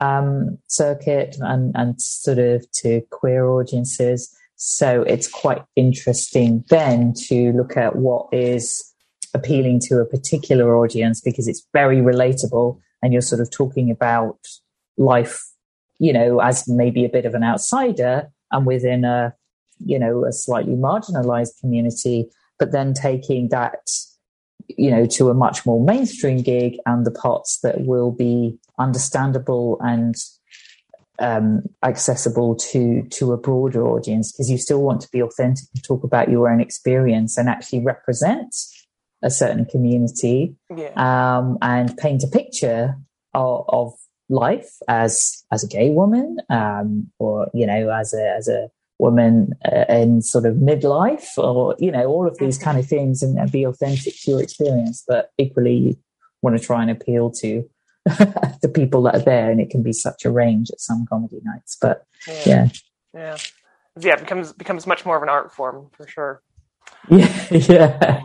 um, 0.00 0.58
circuit 0.68 1.36
and 1.40 1.72
and 1.76 2.00
sort 2.00 2.38
of 2.38 2.70
to 2.82 3.02
queer 3.10 3.46
audiences. 3.46 4.34
So 4.56 5.02
it's 5.02 5.28
quite 5.28 5.62
interesting 5.76 6.64
then 6.70 7.12
to 7.28 7.52
look 7.52 7.76
at 7.76 7.96
what 7.96 8.28
is 8.32 8.94
appealing 9.34 9.80
to 9.80 10.00
a 10.00 10.06
particular 10.06 10.76
audience 10.76 11.20
because 11.20 11.46
it's 11.46 11.66
very 11.72 11.98
relatable 11.98 12.78
and 13.02 13.12
you're 13.12 13.22
sort 13.22 13.42
of 13.42 13.50
talking 13.50 13.90
about 13.90 14.38
life, 14.96 15.42
you 15.98 16.12
know, 16.12 16.40
as 16.40 16.66
maybe 16.66 17.04
a 17.04 17.08
bit 17.08 17.26
of 17.26 17.34
an 17.34 17.44
outsider 17.44 18.30
and 18.50 18.66
within 18.66 19.04
a 19.04 19.34
you 19.78 19.98
know, 19.98 20.24
a 20.24 20.32
slightly 20.32 20.74
marginalized 20.74 21.60
community, 21.60 22.28
but 22.58 22.72
then 22.72 22.94
taking 22.94 23.48
that, 23.50 23.88
you 24.68 24.90
know, 24.90 25.06
to 25.06 25.30
a 25.30 25.34
much 25.34 25.66
more 25.66 25.82
mainstream 25.82 26.42
gig 26.42 26.76
and 26.86 27.06
the 27.06 27.10
parts 27.10 27.60
that 27.62 27.82
will 27.82 28.10
be 28.10 28.58
understandable 28.78 29.78
and 29.80 30.14
um, 31.18 31.62
accessible 31.82 32.54
to 32.56 33.02
to 33.10 33.32
a 33.32 33.36
broader 33.36 33.86
audience 33.86 34.32
because 34.32 34.50
you 34.50 34.58
still 34.58 34.82
want 34.82 35.00
to 35.00 35.08
be 35.10 35.22
authentic 35.22 35.66
and 35.74 35.82
talk 35.82 36.04
about 36.04 36.30
your 36.30 36.50
own 36.50 36.60
experience 36.60 37.38
and 37.38 37.48
actually 37.48 37.80
represent 37.80 38.54
a 39.22 39.30
certain 39.30 39.64
community 39.64 40.54
yeah. 40.76 40.92
um, 40.96 41.56
and 41.62 41.96
paint 41.96 42.22
a 42.22 42.26
picture 42.26 42.96
of, 43.34 43.64
of, 43.68 43.92
life 44.28 44.72
as 44.88 45.44
as 45.52 45.62
a 45.62 45.68
gay 45.68 45.88
woman 45.88 46.36
um, 46.50 47.08
or 47.20 47.48
you 47.54 47.64
know 47.64 47.90
as 47.90 48.12
a 48.12 48.34
as 48.36 48.48
a 48.48 48.68
woman 48.98 49.52
uh, 49.64 49.84
in 49.88 50.22
sort 50.22 50.46
of 50.46 50.56
midlife 50.56 51.36
or 51.36 51.76
you 51.78 51.90
know 51.90 52.06
all 52.06 52.26
of 52.26 52.38
these 52.38 52.56
kind 52.56 52.78
of 52.78 52.86
things 52.86 53.22
and, 53.22 53.38
and, 53.38 53.52
be 53.52 53.62
authentic 53.62 54.14
to 54.18 54.30
your 54.30 54.42
experience 54.42 55.04
but 55.06 55.32
equally 55.36 55.74
you 55.74 55.96
want 56.40 56.58
to 56.58 56.64
try 56.64 56.80
and 56.80 56.90
appeal 56.90 57.30
to 57.30 57.68
the 58.62 58.70
people 58.72 59.02
that 59.02 59.16
are 59.16 59.20
there, 59.20 59.50
and 59.50 59.60
it 59.60 59.68
can 59.68 59.82
be 59.82 59.92
such 59.92 60.24
a 60.24 60.30
range 60.30 60.70
at 60.70 60.80
some 60.80 61.06
comedy 61.06 61.40
nights. 61.42 61.76
But 61.80 62.04
yeah, 62.46 62.68
yeah, 63.12 63.36
yeah, 63.98 64.12
it 64.14 64.20
becomes 64.20 64.52
becomes 64.52 64.86
much 64.86 65.04
more 65.04 65.16
of 65.16 65.24
an 65.24 65.28
art 65.28 65.52
form 65.52 65.90
for 65.92 66.06
sure. 66.06 66.42
Yeah, 67.08 67.46
yeah. 67.50 68.22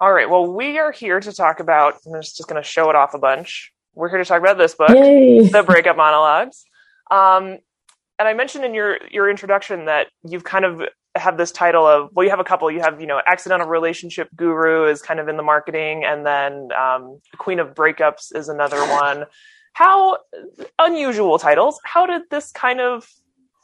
All 0.00 0.12
right. 0.12 0.28
Well, 0.28 0.46
we 0.46 0.78
are 0.78 0.92
here 0.92 1.20
to 1.20 1.32
talk 1.32 1.60
about. 1.60 1.94
I'm 2.06 2.14
just, 2.14 2.36
just 2.36 2.48
going 2.48 2.62
to 2.62 2.66
show 2.66 2.88
it 2.88 2.96
off 2.96 3.14
a 3.14 3.18
bunch. 3.18 3.72
We're 3.94 4.08
here 4.08 4.18
to 4.18 4.24
talk 4.24 4.40
about 4.40 4.56
this 4.56 4.74
book, 4.74 4.90
Yay. 4.90 5.48
the 5.48 5.62
Breakup 5.62 5.96
Monologues. 5.96 6.64
Um, 7.10 7.58
and 8.18 8.26
I 8.28 8.34
mentioned 8.34 8.64
in 8.64 8.74
your 8.74 8.98
your 9.10 9.30
introduction 9.30 9.86
that 9.86 10.08
you've 10.24 10.44
kind 10.44 10.64
of 10.64 10.82
have 11.14 11.36
this 11.36 11.52
title 11.52 11.86
of 11.86 12.10
well, 12.12 12.24
you 12.24 12.30
have 12.30 12.40
a 12.40 12.44
couple. 12.44 12.70
You 12.70 12.80
have 12.80 13.00
you 13.00 13.06
know, 13.06 13.20
accidental 13.26 13.66
relationship 13.66 14.28
guru 14.34 14.88
is 14.88 15.02
kind 15.02 15.20
of 15.20 15.28
in 15.28 15.36
the 15.36 15.42
marketing, 15.42 16.04
and 16.04 16.26
then 16.26 16.68
um, 16.72 17.20
Queen 17.38 17.58
of 17.58 17.74
Breakups 17.74 18.34
is 18.34 18.48
another 18.48 18.80
one. 18.80 19.24
How 19.72 20.18
unusual 20.78 21.38
titles? 21.38 21.80
How 21.84 22.06
did 22.06 22.22
this 22.30 22.50
kind 22.52 22.80
of 22.80 23.08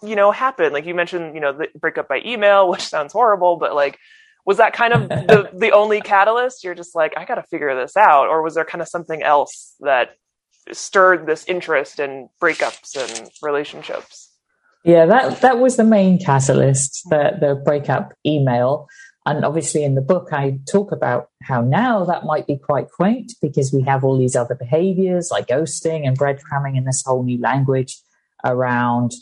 you 0.03 0.17
know 0.17 0.31
happen? 0.31 0.73
Like 0.73 0.87
you 0.87 0.95
mentioned, 0.95 1.35
you 1.35 1.41
know, 1.41 1.53
the 1.53 1.69
breakup 1.79 2.09
by 2.09 2.21
email, 2.25 2.69
which 2.71 2.83
sounds 2.83 3.13
horrible, 3.13 3.57
but 3.57 3.75
like 3.75 3.99
was 4.47 4.59
that 4.59 4.75
kind 4.75 4.93
of 4.93 5.09
the 5.09 5.51
the 5.55 5.73
only 5.73 6.01
catalyst? 6.01 6.65
You're 6.65 6.75
just 6.75 6.95
like, 6.95 7.15
I 7.17 7.25
got 7.25 7.37
to 7.37 7.43
figure 7.43 7.75
this 7.75 7.97
out, 7.97 8.29
or 8.29 8.43
was 8.43 8.55
there 8.55 8.65
kind 8.65 8.83
of 8.83 8.89
something 8.89 9.23
else 9.23 9.75
that 9.81 10.17
stirred 10.73 11.27
this 11.27 11.45
interest 11.47 11.99
in 11.99 12.29
breakups 12.41 12.97
and 12.97 13.29
relationships? 13.43 14.34
Yeah, 14.85 15.07
that 15.07 15.41
that 15.41 15.59
was 15.59 15.77
the 15.77 15.85
main 15.85 16.19
catalyst, 16.19 17.09
the 17.09 17.37
the 17.41 17.55
breakup 17.55 18.13
email. 18.27 18.87
And 19.27 19.43
obviously 19.43 19.85
in 19.85 19.95
the 19.95 20.03
book 20.03 20.29
I 20.33 20.59
talk 20.71 20.93
about 20.93 21.31
how 21.43 21.63
now 21.63 22.05
that 22.05 22.25
might 22.25 22.47
be 22.47 22.59
quite 22.59 22.91
quaint 22.91 23.33
because 23.41 23.73
we 23.73 23.83
have 23.83 24.05
all 24.05 24.19
these 24.19 24.37
other 24.37 24.55
behaviors 24.55 25.31
like 25.31 25.47
ghosting 25.47 26.07
and 26.07 26.19
breadcrumbing 26.19 26.77
and 26.77 26.87
this 26.87 27.03
whole 27.07 27.23
new 27.23 27.41
language 27.41 27.99
around 28.45 29.13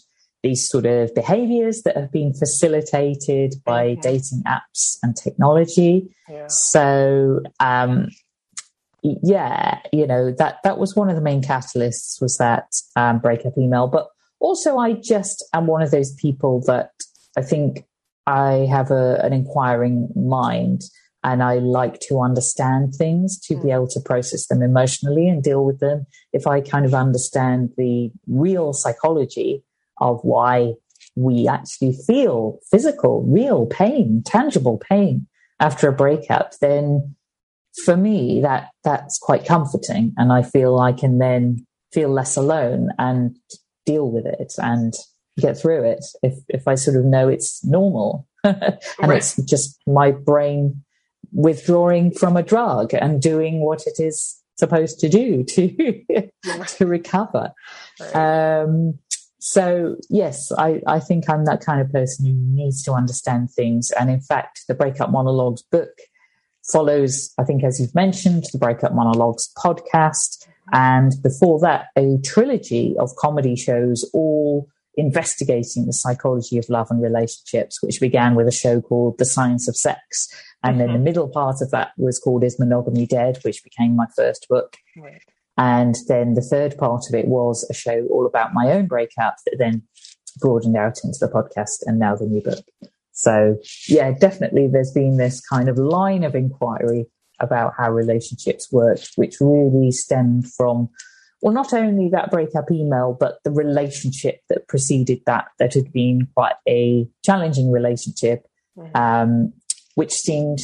these 0.43 0.69
sort 0.69 0.87
of 0.87 1.15
behaviors 1.15 1.83
that 1.83 1.97
have 1.97 2.11
been 2.11 2.35
facilitated 2.35 3.55
by 3.65 3.91
mm-hmm. 3.91 4.01
dating 4.01 4.43
apps 4.45 4.99
and 5.05 5.17
technology. 5.17 6.13
Yeah. 6.29 6.49
So 6.49 7.43
um, 7.61 8.09
yeah, 9.03 9.81
you 9.93 10.07
know, 10.07 10.33
that 10.33 10.59
that 10.65 10.79
was 10.79 10.95
one 10.95 11.09
of 11.09 11.17
the 11.17 11.23
main 11.23 11.43
catalysts 11.43 12.21
was 12.21 12.37
that 12.39 12.73
um, 12.97 13.19
breakup 13.19 13.59
email. 13.59 13.89
But 13.89 14.09
also, 14.43 14.77
I 14.77 14.95
just 14.95 15.45
am 15.55 15.67
one 15.67 15.83
of 15.83 15.93
those 15.93 16.13
people 16.15 16.63
that 16.67 16.91
I 17.39 17.43
think 17.43 17.85
I 18.27 18.67
have 18.71 18.91
a, 18.91 19.21
an 19.25 19.33
inquiring 19.33 20.09
mind 20.15 20.83
and 21.25 21.43
I 21.43 21.55
like 21.59 22.01
to 22.09 22.21
understand 22.21 22.95
things 22.95 23.39
to 23.47 23.55
be 23.55 23.63
hmm. 23.63 23.71
able 23.71 23.89
to 23.89 24.01
process 24.01 24.49
them 24.49 24.61
emotionally 24.63 25.29
and 25.29 25.43
deal 25.43 25.65
with 25.65 25.79
them. 25.79 26.07
If 26.33 26.47
I 26.47 26.61
kind 26.61 26.85
of 26.85 26.95
understand 26.95 27.71
the 27.77 28.11
real 28.27 28.73
psychology 28.73 29.63
of 30.01 30.21
why 30.23 30.75
we 31.15 31.47
actually 31.47 31.97
feel 32.07 32.59
physical, 32.71 33.23
real 33.23 33.67
pain, 33.67 34.23
tangible 34.27 34.79
pain 34.79 35.29
after 35.61 35.89
a 35.89 35.93
breakup, 35.93 36.59
then 36.61 37.15
for 37.85 37.97
me 37.97 38.41
that 38.43 38.71
that's 38.83 39.19
quite 39.19 39.47
comforting 39.47 40.13
and 40.17 40.33
I 40.33 40.43
feel 40.43 40.79
I 40.79 40.93
can 40.93 41.19
then 41.19 41.65
feel 41.93 42.11
less 42.11 42.37
alone 42.37 42.91
and 42.99 43.37
deal 43.85 44.11
with 44.11 44.27
it 44.27 44.55
and 44.59 44.95
get 45.41 45.59
through 45.59 45.85
it 45.85 46.05
if 46.23 46.35
if 46.49 46.69
I 46.69 46.75
sort 46.75 46.97
of 46.97 47.05
know 47.05 47.29
it's 47.29 47.65
normal 47.65 48.29
and 48.45 48.79
right. 49.01 49.17
it's 49.17 49.37
just 49.45 49.81
my 49.87 50.11
brain 50.11 50.83
withdrawing 51.33 52.11
from 52.13 52.37
a 52.37 52.43
drug 52.43 52.93
and 52.93 53.23
doing 53.23 53.61
what 53.61 53.87
it 53.87 53.99
is 53.99 54.37
supposed 54.57 55.01
to 55.01 55.09
do 55.09 55.43
to 55.49 56.05
to 56.77 56.87
recover. 56.87 57.53
Right. 58.01 58.63
Um, 58.63 58.99
so 59.39 59.97
yes, 60.09 60.53
I, 60.57 60.81
I 60.87 61.01
think 61.01 61.29
I'm 61.29 61.47
that 61.47 61.65
kind 61.65 61.81
of 61.81 61.91
person 61.91 62.27
who 62.27 62.33
needs 62.33 62.83
to 62.85 62.93
understand 62.93 63.51
things. 63.51 63.91
And 63.99 64.09
in 64.09 64.21
fact, 64.21 64.61
the 64.69 64.75
Breakup 64.75 65.11
Monologues 65.11 65.63
book 65.63 65.91
follows, 66.63 67.33
I 67.39 67.45
think, 67.45 67.65
as 67.65 67.81
you've 67.81 67.95
mentioned, 67.95 68.45
the 68.53 68.59
Breakup 68.59 68.93
Monologues 68.95 69.51
podcast. 69.59 70.47
And 70.71 71.13
before 71.23 71.59
that, 71.61 71.87
a 71.97 72.19
trilogy 72.25 72.95
of 72.99 73.17
comedy 73.17 73.57
shows, 73.57 74.09
all 74.15 74.69
investigating 74.97 75.87
the 75.87 75.93
psychology 75.93 76.59
of 76.59 76.69
love 76.69 76.89
and 76.91 77.03
relationships, 77.03 77.83
which 77.83 78.01
began 78.01 78.35
with 78.35 78.47
a 78.47 78.53
show 78.53 78.81
called 78.81 79.19
The 79.19 79.25
Science 79.25 79.69
of 79.69 79.77
Sex. 79.77 80.29
And 80.63 80.73
mm-hmm. 80.73 80.79
then 80.79 80.89
the 80.89 80.95
mm-hmm. 80.95 81.05
middle 81.05 81.29
part 81.29 81.57
of 81.61 81.71
that 81.71 81.93
was 81.97 82.19
called 82.19 82.45
Is 82.45 82.59
Monogamy 82.59 83.07
Dead, 83.07 83.39
which 83.43 83.65
became 83.65 83.97
my 83.97 84.07
first 84.15 84.47
book. 84.49 84.77
Right. 84.97 85.23
And 85.57 85.97
then 86.09 86.35
the 86.35 86.43
third 86.43 86.77
part 86.79 87.05
of 87.09 87.15
it 87.15 87.27
was 87.27 87.69
a 87.71 87.75
show 87.75 88.07
all 88.11 88.27
about 88.27 88.55
my 88.55 88.73
own 88.73 88.87
breakup 88.87 89.37
that 89.45 89.57
then 89.59 89.83
broadened 90.41 90.77
out 90.77 90.99
into 91.05 91.19
the 91.21 91.29
podcast 91.29 91.83
and 91.87 91.99
now 91.99 92.17
the 92.17 92.27
new 92.27 92.41
book. 92.41 92.65
So 93.13 93.59
yeah, 93.89 94.13
definitely 94.13 94.69
there's 94.69 94.93
been 94.93 95.19
this 95.19 95.41
kind 95.47 95.69
of 95.69 95.77
line 95.77 96.25
of 96.25 96.35
inquiry 96.35 97.07
about 97.43 97.75
how 97.77 97.91
relationships 97.91 98.71
worked, 98.73 99.11
which 99.17 99.37
really 99.41 99.91
stemmed 99.91 100.47
from, 100.53 100.89
well, 101.43 101.53
not 101.53 101.73
only 101.73 102.09
that 102.09 102.31
breakup 102.31 102.71
email, 102.71 103.17
but 103.19 103.39
the 103.45 103.51
relationship 103.51 104.41
that 104.49 104.69
preceded 104.69 105.21
that, 105.27 105.47
that 105.59 105.75
had 105.75 105.93
been 105.93 106.29
quite 106.35 106.55
a 106.69 107.07
challenging 107.25 107.71
relationship, 107.71 108.47
mm-hmm. 108.79 108.97
um, 108.97 109.53
which 109.97 110.13
seemed 110.13 110.61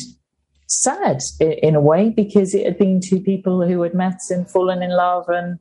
sad 0.68 1.22
in 1.40 1.74
a 1.74 1.80
way 1.80 2.10
because 2.10 2.54
it 2.54 2.64
had 2.64 2.78
been 2.78 3.00
two 3.00 3.20
people 3.20 3.66
who 3.66 3.82
had 3.82 3.94
met 3.94 4.20
and 4.30 4.50
fallen 4.50 4.82
in 4.82 4.90
love 4.90 5.24
and 5.28 5.58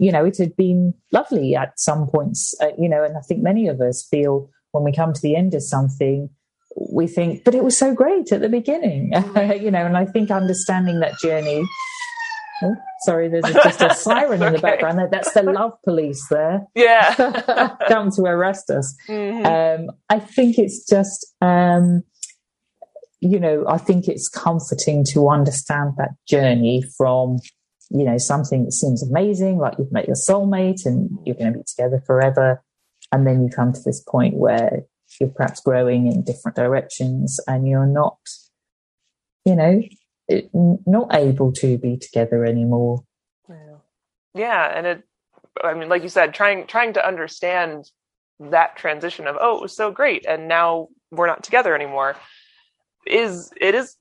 you 0.00 0.10
know 0.10 0.24
it 0.24 0.36
had 0.36 0.56
been 0.56 0.92
lovely 1.12 1.54
at 1.54 1.78
some 1.78 2.08
points 2.08 2.52
uh, 2.60 2.72
you 2.76 2.88
know 2.88 3.04
and 3.04 3.16
i 3.16 3.20
think 3.20 3.40
many 3.42 3.68
of 3.68 3.80
us 3.80 4.08
feel 4.10 4.50
when 4.72 4.82
we 4.82 4.92
come 4.92 5.12
to 5.12 5.20
the 5.22 5.36
end 5.36 5.54
of 5.54 5.62
something 5.62 6.28
we 6.76 7.06
think 7.06 7.44
but 7.44 7.54
it 7.54 7.64
was 7.64 7.76
so 7.76 7.94
great 7.94 8.30
at 8.32 8.40
the 8.40 8.48
beginning 8.48 9.12
you 9.60 9.70
know 9.70 9.84
and 9.84 9.96
i 9.96 10.04
think 10.04 10.30
understanding 10.30 11.00
that 11.00 11.18
journey 11.18 11.62
oh, 12.62 12.74
sorry 13.04 13.28
there's 13.28 13.44
just 13.44 13.80
a 13.80 13.94
siren 13.94 14.42
in 14.42 14.52
the 14.52 14.58
background. 14.58 15.00
That's 15.10 15.32
the 15.32 15.42
love 15.42 15.72
police 15.82 16.22
there. 16.28 16.66
Yeah. 16.74 17.14
Come 17.88 18.10
to 18.12 18.22
arrest 18.24 18.70
us. 18.70 18.94
Mm-hmm. 19.08 19.46
um, 19.46 19.96
i 20.10 20.18
think 20.18 20.58
it's 20.58 20.86
just 20.86 21.34
um, 21.40 22.04
you 23.20 23.38
know, 23.38 23.64
I 23.68 23.78
think 23.78 24.08
it's 24.08 24.28
comforting 24.28 25.04
to 25.12 25.28
understand 25.28 25.92
that 25.98 26.10
journey 26.26 26.82
from, 26.96 27.38
you 27.90 28.04
know, 28.04 28.18
something 28.18 28.64
that 28.64 28.72
seems 28.72 29.02
amazing, 29.02 29.58
like 29.58 29.74
you've 29.78 29.92
met 29.92 30.06
your 30.06 30.16
soulmate 30.16 30.86
and 30.86 31.10
you're 31.24 31.36
going 31.36 31.52
to 31.52 31.58
be 31.58 31.64
together 31.64 32.02
forever. 32.06 32.62
And 33.12 33.26
then 33.26 33.42
you 33.42 33.50
come 33.50 33.72
to 33.72 33.80
this 33.84 34.02
point 34.02 34.36
where 34.36 34.84
you're 35.18 35.30
perhaps 35.30 35.60
growing 35.60 36.06
in 36.06 36.22
different 36.22 36.56
directions 36.56 37.40
and 37.46 37.66
you're 37.66 37.86
not, 37.86 38.18
you 39.44 39.56
know, 39.56 39.82
not 40.86 41.14
able 41.14 41.52
to 41.52 41.78
be 41.78 41.96
together 41.96 42.44
anymore. 42.44 43.04
Yeah. 43.48 43.76
yeah. 44.34 44.72
And 44.76 44.86
it, 44.86 45.02
I 45.62 45.74
mean, 45.74 45.88
like 45.88 46.02
you 46.02 46.08
said, 46.08 46.34
trying, 46.34 46.66
trying 46.66 46.92
to 46.94 47.06
understand 47.06 47.90
that 48.38 48.76
transition 48.76 49.26
of, 49.26 49.36
oh, 49.40 49.56
it 49.56 49.62
was 49.62 49.76
so 49.76 49.90
great. 49.90 50.24
And 50.26 50.48
now 50.48 50.88
we're 51.10 51.26
not 51.26 51.42
together 51.42 51.74
anymore 51.74 52.16
is 53.06 53.50
it 53.60 53.74
is 53.74 53.96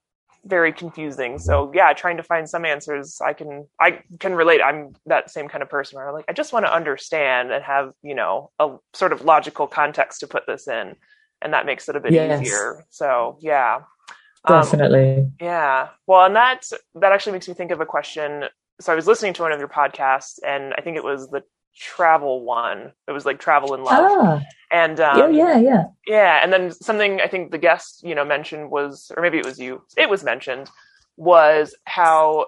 very 0.46 0.74
confusing. 0.74 1.39
So 1.39 1.72
yeah, 1.74 1.93
trying 1.93 2.17
to 2.17 2.24
find 2.24 2.50
some 2.50 2.65
answers, 2.65 3.19
I 3.24 3.34
can 3.34 3.67
I 3.79 4.01
can 4.19 4.34
relate. 4.34 4.62
I'm 4.62 4.96
that 5.05 5.29
same 5.29 5.48
kind 5.48 5.62
of 5.62 5.69
person 5.69 5.98
where 5.98 6.08
I'm 6.08 6.13
like 6.13 6.25
I 6.27 6.34
just 6.34 6.53
want 6.53 6.65
to 6.65 6.74
understand 6.74 7.51
and 7.51 7.63
have 7.63 7.91
you 8.01 8.15
know 8.15 8.51
a 8.60 8.77
sort 8.93 9.13
of 9.13 9.24
logical 9.24 9.67
context 9.67 10.22
to 10.22 10.27
put 10.27 10.43
this 10.48 10.67
in, 10.67 10.96
and 11.41 11.53
that 11.53 11.65
makes 11.65 11.89
it 11.89 11.96
a 11.96 12.00
bit 12.00 12.12
yes. 12.12 12.41
easier. 12.41 12.86
So 12.89 13.38
yeah, 13.41 13.81
um, 14.46 14.62
definitely. 14.62 15.17
Um, 15.17 15.34
yeah. 15.39 15.89
Well, 16.08 16.25
and 16.25 16.36
that 16.36 16.65
that 16.96 17.12
actually 17.12 17.34
makes 17.34 17.48
me 17.48 17.53
think 17.53 17.72
of 17.72 17.81
a 17.81 17.86
question. 17.86 18.46
So 18.81 18.93
I 18.93 18.96
was 18.96 19.08
listening 19.08 19.34
to 19.34 19.41
one 19.41 19.51
of 19.51 19.60
your 19.60 19.67
podcasts, 19.67 20.39
and 20.46 20.74
I 20.77 20.81
think 20.81 20.98
it 20.98 21.03
was 21.03 21.29
the 21.29 21.43
travel 21.79 22.43
one. 22.43 22.91
It 23.07 23.12
was 23.12 23.25
like 23.25 23.39
travel 23.39 23.74
in 23.74 23.83
love. 23.83 24.12
Ah, 24.12 24.41
and 24.71 25.00
um, 25.00 25.33
yeah, 25.33 25.55
yeah, 25.55 25.57
yeah, 25.57 25.83
yeah. 26.05 26.39
And 26.43 26.51
then 26.51 26.71
something 26.71 27.21
I 27.21 27.27
think 27.27 27.51
the 27.51 27.57
guest 27.57 28.03
you 28.03 28.13
know 28.13 28.25
mentioned 28.25 28.69
was, 28.69 29.12
or 29.15 29.24
maybe 29.24 29.39
it 29.39 29.45
was 29.45 29.59
you. 29.59 29.81
It 29.98 30.09
was 30.09 30.24
mentioned 30.24 30.69
was 31.17 31.75
how 31.86 32.48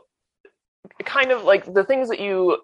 kind 1.06 1.32
of 1.32 1.44
like 1.44 1.74
the 1.74 1.84
things 1.84 2.10
that 2.10 2.20
you 2.20 2.58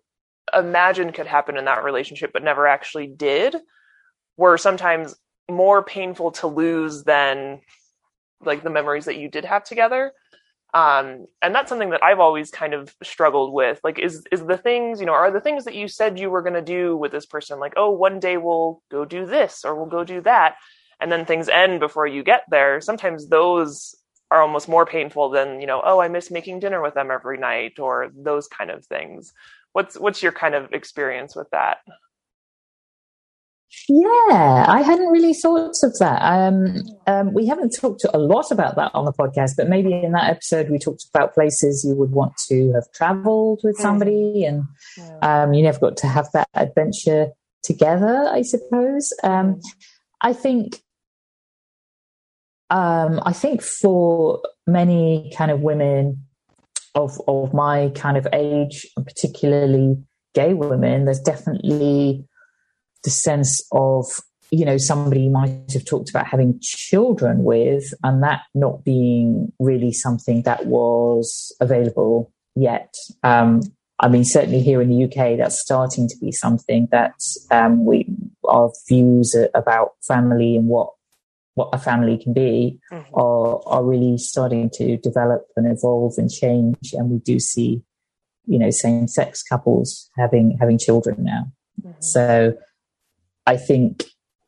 imagined 0.54 1.14
could 1.14 1.28
happen 1.28 1.58
in 1.58 1.66
that 1.66 1.84
relationship 1.84 2.32
but 2.32 2.44
never 2.44 2.66
actually 2.68 3.08
did 3.08 3.56
were 4.38 4.58
sometimes 4.58 5.16
more 5.52 5.84
painful 5.84 6.32
to 6.32 6.48
lose 6.48 7.04
than 7.04 7.60
like 8.42 8.64
the 8.64 8.70
memories 8.70 9.06
that 9.06 9.18
you 9.18 9.30
did 9.30 9.44
have 9.44 9.64
together 9.64 10.14
um, 10.78 11.26
and 11.42 11.56
that's 11.56 11.70
something 11.70 11.90
that 11.90 12.04
I've 12.04 12.20
always 12.20 12.52
kind 12.52 12.76
of 12.76 12.94
struggled 13.02 13.52
with. 13.52 13.80
Like, 13.84 13.98
is 13.98 14.24
is 14.32 14.46
the 14.46 14.60
things 14.60 15.00
you 15.00 15.08
know 15.08 15.14
are 15.14 15.32
the 15.32 15.42
things 15.42 15.66
that 15.66 15.74
you 15.74 15.88
said 15.88 16.20
you 16.20 16.30
were 16.30 16.44
going 16.44 16.54
to 16.54 16.62
do 16.62 16.96
with 16.96 17.12
this 17.12 17.26
person? 17.26 17.60
Like, 17.60 17.74
oh, 17.78 17.90
one 17.90 18.20
day 18.20 18.38
we'll 18.38 18.84
go 18.92 19.04
do 19.04 19.26
this 19.26 19.66
or 19.66 19.76
we'll 19.76 19.88
go 19.88 20.04
do 20.04 20.22
that, 20.22 20.58
and 21.00 21.12
then 21.12 21.26
things 21.26 21.50
end 21.50 21.80
before 21.80 22.06
you 22.06 22.24
get 22.24 22.44
there. 22.52 22.80
Sometimes 22.80 23.28
those 23.28 23.96
are 24.30 24.44
almost 24.44 24.70
more 24.70 24.86
painful 24.86 25.30
than 25.30 25.62
you 25.62 25.68
know 25.68 25.82
oh 25.86 26.02
i 26.02 26.10
miss 26.10 26.30
making 26.30 26.60
dinner 26.60 26.82
with 26.82 26.94
them 26.94 27.12
every 27.12 27.38
night 27.38 27.80
or 27.80 28.12
those 28.14 28.46
kind 28.50 28.70
of 28.70 28.86
things 28.86 29.32
what's 29.72 29.98
what's 29.98 30.22
your 30.22 30.34
kind 30.34 30.54
of 30.54 30.74
experience 30.74 31.34
with 31.34 31.50
that 31.52 31.78
yeah, 33.90 34.66
I 34.68 34.82
hadn't 34.82 35.08
really 35.08 35.34
thought 35.34 35.76
of 35.84 35.98
that. 36.00 36.22
Um, 36.22 36.76
um, 37.06 37.34
we 37.34 37.48
haven't 37.48 37.72
talked 37.72 38.06
a 38.14 38.18
lot 38.18 38.52
about 38.52 38.76
that 38.76 38.92
on 38.94 39.06
the 39.06 39.14
podcast, 39.14 39.52
but 39.58 39.70
maybe 39.70 39.94
in 39.94 40.12
that 40.14 40.30
episode 40.30 40.70
we 40.70 40.80
talked 40.80 41.06
about 41.14 41.34
places 41.34 41.86
you 41.88 41.96
would 41.96 42.12
want 42.12 42.34
to 42.48 42.72
have 42.74 42.86
traveled 42.94 43.62
with 43.64 43.78
mm. 43.78 43.82
somebody, 43.82 44.46
and 44.46 44.64
um, 45.22 45.54
you 45.54 45.64
never 45.64 45.80
got 45.80 45.98
to 45.98 46.08
have 46.08 46.28
that 46.34 46.48
adventure 46.54 47.28
together. 47.64 48.28
I 48.30 48.42
suppose. 48.42 49.14
Um. 49.24 49.60
I 50.22 50.34
think. 50.34 50.82
Um, 52.70 53.22
I 53.26 53.32
think 53.32 53.62
for 53.62 54.42
many 54.66 55.32
kind 55.38 55.52
of 55.52 55.62
women 55.62 56.26
of 56.96 57.22
of 57.28 57.54
my 57.54 57.92
kind 57.96 58.18
of 58.18 58.28
age, 58.34 58.86
particularly 58.98 59.96
gay 60.34 60.54
women, 60.54 61.06
there's 61.06 61.22
definitely 61.22 62.27
the 63.04 63.10
sense 63.10 63.66
of 63.72 64.06
you 64.52 64.66
know 64.66 64.78
somebody 64.78 65.30
might 65.30 65.72
have 65.74 65.86
talked 65.86 66.10
about 66.10 66.28
having 66.28 66.60
children 66.62 67.44
with 67.44 67.94
and 68.04 68.24
that 68.24 68.42
not 68.54 68.84
being 68.84 69.52
really 69.60 69.92
something 69.92 70.42
that 70.44 70.66
was 70.66 71.56
available 71.60 72.32
yet 72.56 72.94
um, 73.24 73.62
i 74.00 74.08
mean 74.08 74.24
certainly 74.24 74.62
here 74.62 74.82
in 74.82 74.90
the 74.90 75.04
uk 75.04 75.38
that's 75.38 75.60
starting 75.60 76.08
to 76.08 76.16
be 76.22 76.32
something 76.32 76.88
that 76.92 77.16
um, 77.52 77.86
we 77.86 78.06
our 78.48 78.72
views 78.88 79.36
about 79.54 79.94
family 80.02 80.56
and 80.56 80.68
what 80.68 80.92
what 81.56 81.70
a 81.74 81.80
family 81.80 82.18
can 82.18 82.34
be 82.34 82.80
mm-hmm. 82.92 83.16
are 83.16 83.62
are 83.66 83.84
really 83.84 84.18
starting 84.18 84.70
to 84.70 84.98
develop 84.98 85.48
and 85.56 85.70
evolve 85.70 86.14
and 86.18 86.32
change 86.32 86.94
and 86.94 87.10
we 87.10 87.18
do 87.18 87.40
see 87.40 87.82
you 88.46 88.58
know 88.58 88.70
same 88.70 89.08
sex 89.08 89.44
couples 89.44 90.10
having 90.18 90.58
having 90.60 90.78
children 90.78 91.18
now 91.20 91.52
mm-hmm. 91.82 92.00
so 92.00 92.54
I 93.48 93.58
think 93.58 94.04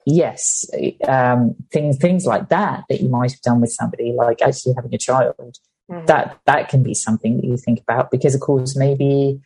yes, 0.05 0.65
um, 1.07 1.55
things 1.71 1.97
things 1.97 2.25
like 2.25 2.49
that 2.49 2.83
that 2.89 3.01
you 3.01 3.09
might 3.09 3.31
have 3.31 3.41
done 3.41 3.61
with 3.61 3.71
somebody, 3.71 4.13
like 4.15 4.41
actually 4.41 4.73
having 4.75 4.93
a 4.93 4.97
child, 4.97 5.57
mm-hmm. 5.89 6.05
that 6.05 6.39
that 6.45 6.69
can 6.69 6.83
be 6.83 6.93
something 6.93 7.37
that 7.37 7.45
you 7.45 7.57
think 7.57 7.79
about 7.79 8.11
because, 8.11 8.35
of 8.35 8.41
course, 8.41 8.75
maybe 8.75 9.39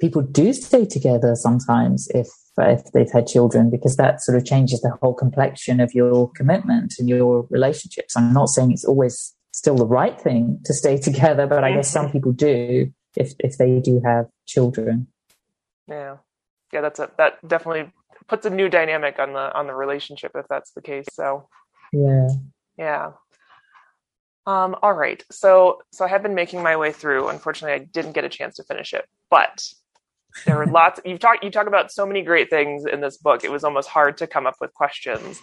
people 0.00 0.22
do 0.22 0.52
stay 0.52 0.84
together 0.84 1.34
sometimes 1.34 2.08
if 2.14 2.28
if 2.58 2.84
they've 2.92 3.10
had 3.10 3.26
children 3.26 3.70
because 3.70 3.96
that 3.96 4.22
sort 4.22 4.38
of 4.38 4.44
changes 4.44 4.80
the 4.80 4.96
whole 5.02 5.14
complexion 5.14 5.80
of 5.80 5.92
your 5.92 6.30
commitment 6.36 6.94
and 6.98 7.08
your 7.08 7.46
relationships. 7.50 8.16
I'm 8.16 8.32
not 8.32 8.48
saying 8.48 8.72
it's 8.72 8.84
always 8.84 9.34
still 9.52 9.74
the 9.74 9.86
right 9.86 10.20
thing 10.20 10.60
to 10.66 10.74
stay 10.74 10.98
together, 11.08 11.46
but 11.46 11.64
I 11.64 11.72
guess 11.72 11.90
some 11.90 12.10
people 12.10 12.32
do 12.32 12.92
if 13.16 13.32
if 13.38 13.56
they 13.56 13.80
do 13.80 14.00
have 14.04 14.26
children. 14.46 15.08
Yeah, 15.88 16.16
yeah, 16.72 16.80
that's 16.80 16.98
a, 16.98 17.10
that 17.18 17.46
definitely 17.46 17.92
puts 18.28 18.46
a 18.46 18.50
new 18.50 18.68
dynamic 18.68 19.18
on 19.18 19.32
the 19.32 19.54
on 19.54 19.66
the 19.66 19.74
relationship 19.74 20.32
if 20.34 20.46
that's 20.48 20.72
the 20.72 20.82
case. 20.82 21.06
So 21.12 21.48
yeah, 21.92 22.28
yeah. 22.78 23.12
Um, 24.46 24.76
all 24.82 24.92
right. 24.92 25.22
So 25.30 25.82
so 25.92 26.04
I 26.04 26.08
have 26.08 26.22
been 26.22 26.34
making 26.34 26.62
my 26.62 26.76
way 26.76 26.92
through. 26.92 27.28
Unfortunately, 27.28 27.74
I 27.74 27.84
didn't 27.84 28.12
get 28.12 28.24
a 28.24 28.28
chance 28.28 28.56
to 28.56 28.64
finish 28.64 28.92
it, 28.92 29.06
but 29.30 29.66
there 30.46 30.56
were 30.56 30.66
lots. 30.80 31.00
You've 31.04 31.20
talked 31.20 31.44
you 31.44 31.50
talk 31.50 31.66
about 31.66 31.92
so 31.92 32.06
many 32.06 32.22
great 32.22 32.50
things 32.50 32.84
in 32.84 33.00
this 33.00 33.16
book. 33.16 33.44
It 33.44 33.50
was 33.50 33.64
almost 33.64 33.88
hard 33.88 34.18
to 34.18 34.26
come 34.26 34.46
up 34.46 34.56
with 34.60 34.72
questions. 34.74 35.40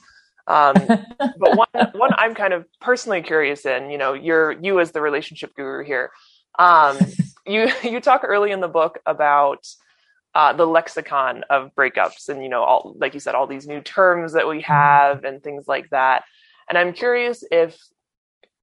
Um, 0.47 0.73
but 1.17 1.55
one 1.55 1.91
one 1.93 2.11
I'm 2.15 2.35
kind 2.35 2.53
of 2.53 2.65
personally 2.79 3.21
curious 3.21 3.65
in. 3.65 3.89
You 3.89 3.97
know, 3.97 4.13
you're 4.13 4.51
you 4.51 4.79
as 4.79 4.91
the 4.91 5.01
relationship 5.01 5.55
guru 5.55 5.83
here. 5.83 6.11
Um, 6.59 6.97
you 7.45 7.71
you 7.83 7.99
talk 7.99 8.21
early 8.23 8.51
in 8.51 8.61
the 8.61 8.67
book 8.67 8.99
about 9.05 9.67
uh, 10.33 10.53
the 10.53 10.65
lexicon 10.65 11.43
of 11.49 11.75
breakups 11.75 12.29
and 12.29 12.41
you 12.41 12.49
know 12.49 12.63
all 12.63 12.95
like 12.97 13.13
you 13.13 13.19
said 13.19 13.35
all 13.35 13.47
these 13.47 13.67
new 13.67 13.81
terms 13.81 14.33
that 14.33 14.47
we 14.47 14.57
mm-hmm. 14.57 14.71
have 14.71 15.23
and 15.23 15.43
things 15.43 15.67
like 15.67 15.89
that 15.89 16.23
and 16.69 16.77
i'm 16.77 16.93
curious 16.93 17.43
if 17.51 17.77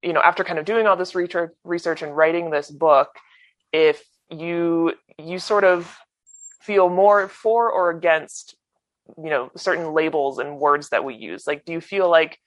you 0.02 0.12
know 0.12 0.20
after 0.20 0.44
kind 0.44 0.58
of 0.58 0.64
doing 0.64 0.86
all 0.86 0.96
this 0.96 1.14
research 1.14 1.50
research 1.64 2.02
and 2.02 2.16
writing 2.16 2.50
this 2.50 2.70
book 2.70 3.10
if 3.72 4.02
you 4.30 4.94
you 5.18 5.38
sort 5.38 5.64
of 5.64 5.94
feel 6.60 6.88
more 6.88 7.28
for 7.28 7.70
or 7.70 7.90
against 7.90 8.56
you 9.22 9.30
know 9.30 9.50
certain 9.56 9.92
labels 9.92 10.38
and 10.38 10.58
words 10.58 10.88
that 10.90 11.04
we 11.04 11.14
use 11.14 11.46
like 11.46 11.64
do 11.64 11.72
you 11.72 11.80
feel 11.80 12.10
like 12.10 12.38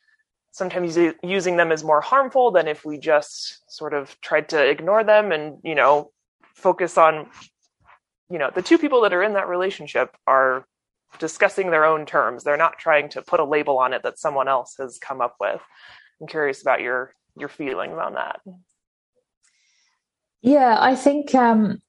sometimes 0.51 0.97
using 1.23 1.57
them 1.57 1.71
is 1.71 1.83
more 1.83 2.01
harmful 2.01 2.51
than 2.51 2.67
if 2.67 2.85
we 2.85 2.97
just 2.97 3.63
sort 3.71 3.93
of 3.93 4.19
tried 4.21 4.49
to 4.49 4.69
ignore 4.69 5.03
them 5.03 5.31
and 5.31 5.57
you 5.63 5.75
know 5.75 6.11
focus 6.53 6.97
on 6.97 7.27
you 8.31 8.37
know 8.37 8.49
the 8.53 8.61
two 8.61 8.77
people 8.77 9.01
that 9.01 9.13
are 9.13 9.23
in 9.23 9.33
that 9.33 9.47
relationship 9.47 10.15
are 10.25 10.65
discussing 11.19 11.71
their 11.71 11.85
own 11.85 12.05
terms. 12.05 12.43
They're 12.43 12.57
not 12.57 12.77
trying 12.79 13.09
to 13.09 13.21
put 13.21 13.39
a 13.39 13.45
label 13.45 13.77
on 13.77 13.93
it 13.93 14.03
that 14.03 14.17
someone 14.17 14.47
else 14.47 14.75
has 14.79 14.97
come 14.97 15.19
up 15.19 15.35
with. 15.39 15.61
I'm 16.21 16.27
curious 16.27 16.61
about 16.61 16.81
your 16.81 17.13
your 17.37 17.49
feelings 17.49 17.97
on 17.97 18.13
that. 18.13 18.41
Yeah 20.41 20.77
i 20.79 20.95
think 20.95 21.35
um 21.35 21.81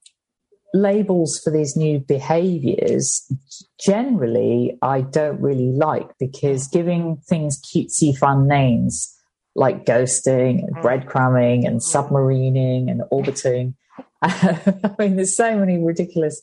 labels 0.75 1.39
for 1.43 1.51
these 1.51 1.75
new 1.75 1.99
behaviors 1.99 3.31
generally 3.79 4.77
i 4.81 5.01
don't 5.01 5.39
really 5.39 5.71
like 5.71 6.09
because 6.19 6.67
giving 6.67 7.17
things 7.27 7.61
cutesy 7.61 8.15
fun 8.17 8.47
names 8.47 9.15
like 9.55 9.85
ghosting 9.85 10.63
and 10.63 10.75
mm. 10.75 10.81
breadcrumbing 10.81 11.67
and 11.67 11.79
submarining 11.79 12.89
and 12.89 13.03
orbiting 13.11 13.75
I 14.83 14.95
mean, 14.97 15.17
there's 15.17 15.35
so 15.35 15.57
many 15.57 15.77
ridiculous, 15.77 16.41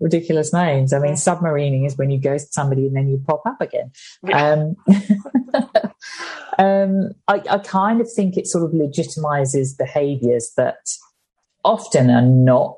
ridiculous 0.00 0.52
names. 0.52 0.92
I 0.92 0.98
mean, 0.98 1.14
submarining 1.14 1.86
is 1.86 1.96
when 1.96 2.10
you 2.10 2.18
ghost 2.18 2.52
somebody 2.52 2.86
and 2.86 2.94
then 2.94 3.08
you 3.08 3.22
pop 3.26 3.42
up 3.46 3.60
again. 3.60 3.90
Yeah. 4.22 4.52
Um, 4.52 4.76
um, 6.58 7.12
I, 7.26 7.42
I 7.50 7.58
kind 7.58 8.00
of 8.00 8.12
think 8.12 8.36
it 8.36 8.46
sort 8.46 8.64
of 8.64 8.72
legitimizes 8.72 9.76
behaviors 9.76 10.52
that 10.56 10.76
often 11.64 12.10
are 12.10 12.22
not 12.22 12.76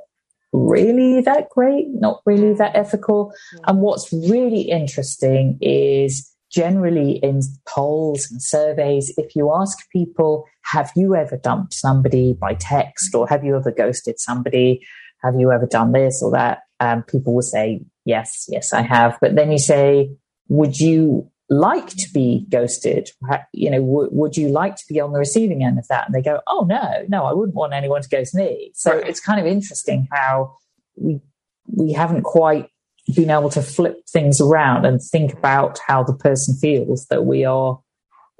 really 0.52 1.20
that 1.22 1.48
great, 1.50 1.86
not 1.88 2.20
really 2.24 2.54
that 2.54 2.76
ethical. 2.76 3.32
And 3.66 3.80
what's 3.80 4.12
really 4.12 4.62
interesting 4.62 5.58
is 5.60 6.30
generally 6.54 7.16
in 7.16 7.40
polls 7.66 8.30
and 8.30 8.40
surveys, 8.40 9.12
if 9.16 9.34
you 9.34 9.52
ask 9.52 9.78
people, 9.90 10.46
have 10.62 10.92
you 10.94 11.16
ever 11.16 11.36
dumped 11.36 11.74
somebody 11.74 12.32
by 12.32 12.54
text 12.54 13.14
or 13.14 13.26
have 13.28 13.44
you 13.44 13.56
ever 13.56 13.72
ghosted 13.72 14.20
somebody? 14.20 14.86
Have 15.22 15.34
you 15.34 15.50
ever 15.50 15.66
done 15.66 15.90
this 15.92 16.22
or 16.22 16.30
that? 16.30 16.60
Um, 16.78 17.02
people 17.02 17.34
will 17.34 17.42
say, 17.42 17.84
yes, 18.04 18.46
yes, 18.48 18.72
I 18.72 18.82
have. 18.82 19.18
But 19.20 19.34
then 19.34 19.50
you 19.50 19.58
say, 19.58 20.10
would 20.48 20.78
you 20.78 21.28
like 21.50 21.88
to 21.88 22.08
be 22.12 22.46
ghosted? 22.48 23.10
You 23.52 23.70
know, 23.70 23.80
w- 23.80 24.08
would 24.12 24.36
you 24.36 24.48
like 24.48 24.76
to 24.76 24.84
be 24.88 25.00
on 25.00 25.12
the 25.12 25.18
receiving 25.18 25.64
end 25.64 25.78
of 25.78 25.88
that? 25.88 26.06
And 26.06 26.14
they 26.14 26.22
go, 26.22 26.40
oh, 26.46 26.66
no, 26.68 27.04
no, 27.08 27.24
I 27.24 27.32
wouldn't 27.32 27.56
want 27.56 27.72
anyone 27.72 28.02
to 28.02 28.08
ghost 28.08 28.34
me. 28.34 28.70
So 28.74 28.92
it's 28.92 29.20
kind 29.20 29.40
of 29.40 29.46
interesting 29.46 30.06
how 30.12 30.56
we, 30.96 31.20
we 31.66 31.92
haven't 31.92 32.22
quite 32.22 32.68
being 33.14 33.30
able 33.30 33.50
to 33.50 33.62
flip 33.62 34.06
things 34.08 34.40
around 34.40 34.86
and 34.86 35.00
think 35.00 35.32
about 35.32 35.78
how 35.86 36.02
the 36.02 36.14
person 36.14 36.56
feels 36.56 37.06
that 37.06 37.26
we 37.26 37.44
are 37.44 37.78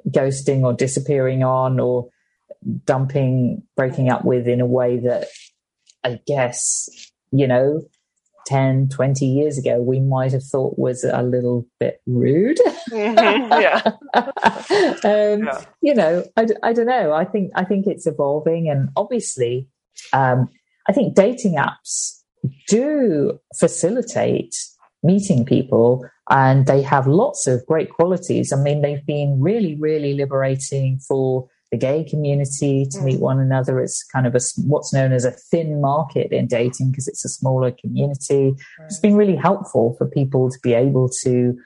ghosting 0.08 0.62
or 0.62 0.72
disappearing 0.72 1.42
on 1.42 1.78
or 1.78 2.08
dumping, 2.84 3.62
breaking 3.76 4.08
up 4.08 4.24
with 4.24 4.48
in 4.48 4.60
a 4.60 4.66
way 4.66 4.98
that 4.98 5.28
I 6.02 6.20
guess, 6.26 6.88
you 7.30 7.46
know, 7.46 7.82
10, 8.46 8.88
20 8.90 9.26
years 9.26 9.58
ago, 9.58 9.80
we 9.80 10.00
might 10.00 10.32
have 10.32 10.44
thought 10.44 10.78
was 10.78 11.02
a 11.04 11.22
little 11.22 11.66
bit 11.80 12.00
rude. 12.06 12.58
Mm-hmm. 12.90 13.52
Yeah. 13.60 13.82
um, 15.04 15.44
yeah. 15.44 15.64
You 15.80 15.94
know, 15.94 16.24
I, 16.36 16.46
I 16.62 16.72
don't 16.72 16.86
know. 16.86 17.12
I 17.12 17.24
think, 17.24 17.52
I 17.54 17.64
think 17.64 17.86
it's 17.86 18.06
evolving 18.06 18.68
and 18.68 18.90
obviously, 18.96 19.68
um, 20.12 20.48
I 20.88 20.92
think 20.92 21.14
dating 21.14 21.56
apps 21.56 22.22
do 22.68 23.38
facilitate 23.58 24.54
meeting 25.02 25.44
people 25.44 26.04
and 26.30 26.66
they 26.66 26.82
have 26.82 27.06
lots 27.06 27.46
of 27.46 27.64
great 27.66 27.90
qualities. 27.90 28.52
I 28.52 28.56
mean, 28.56 28.80
they've 28.80 29.04
been 29.04 29.40
really, 29.40 29.74
really 29.74 30.14
liberating 30.14 30.98
for 30.98 31.48
the 31.70 31.76
gay 31.76 32.04
community 32.04 32.86
to 32.90 33.00
meet 33.00 33.18
mm. 33.18 33.20
one 33.20 33.40
another. 33.40 33.80
It's 33.80 34.04
kind 34.04 34.26
of 34.26 34.34
a, 34.34 34.40
what's 34.66 34.92
known 34.92 35.12
as 35.12 35.24
a 35.24 35.32
thin 35.32 35.80
market 35.80 36.32
in 36.32 36.46
dating 36.46 36.90
because 36.90 37.08
it's 37.08 37.24
a 37.24 37.28
smaller 37.28 37.72
community. 37.72 38.54
It's 38.84 39.00
been 39.00 39.16
really 39.16 39.36
helpful 39.36 39.94
for 39.98 40.08
people 40.08 40.50
to 40.50 40.58
be 40.62 40.72
able 40.72 41.08
to 41.22 41.58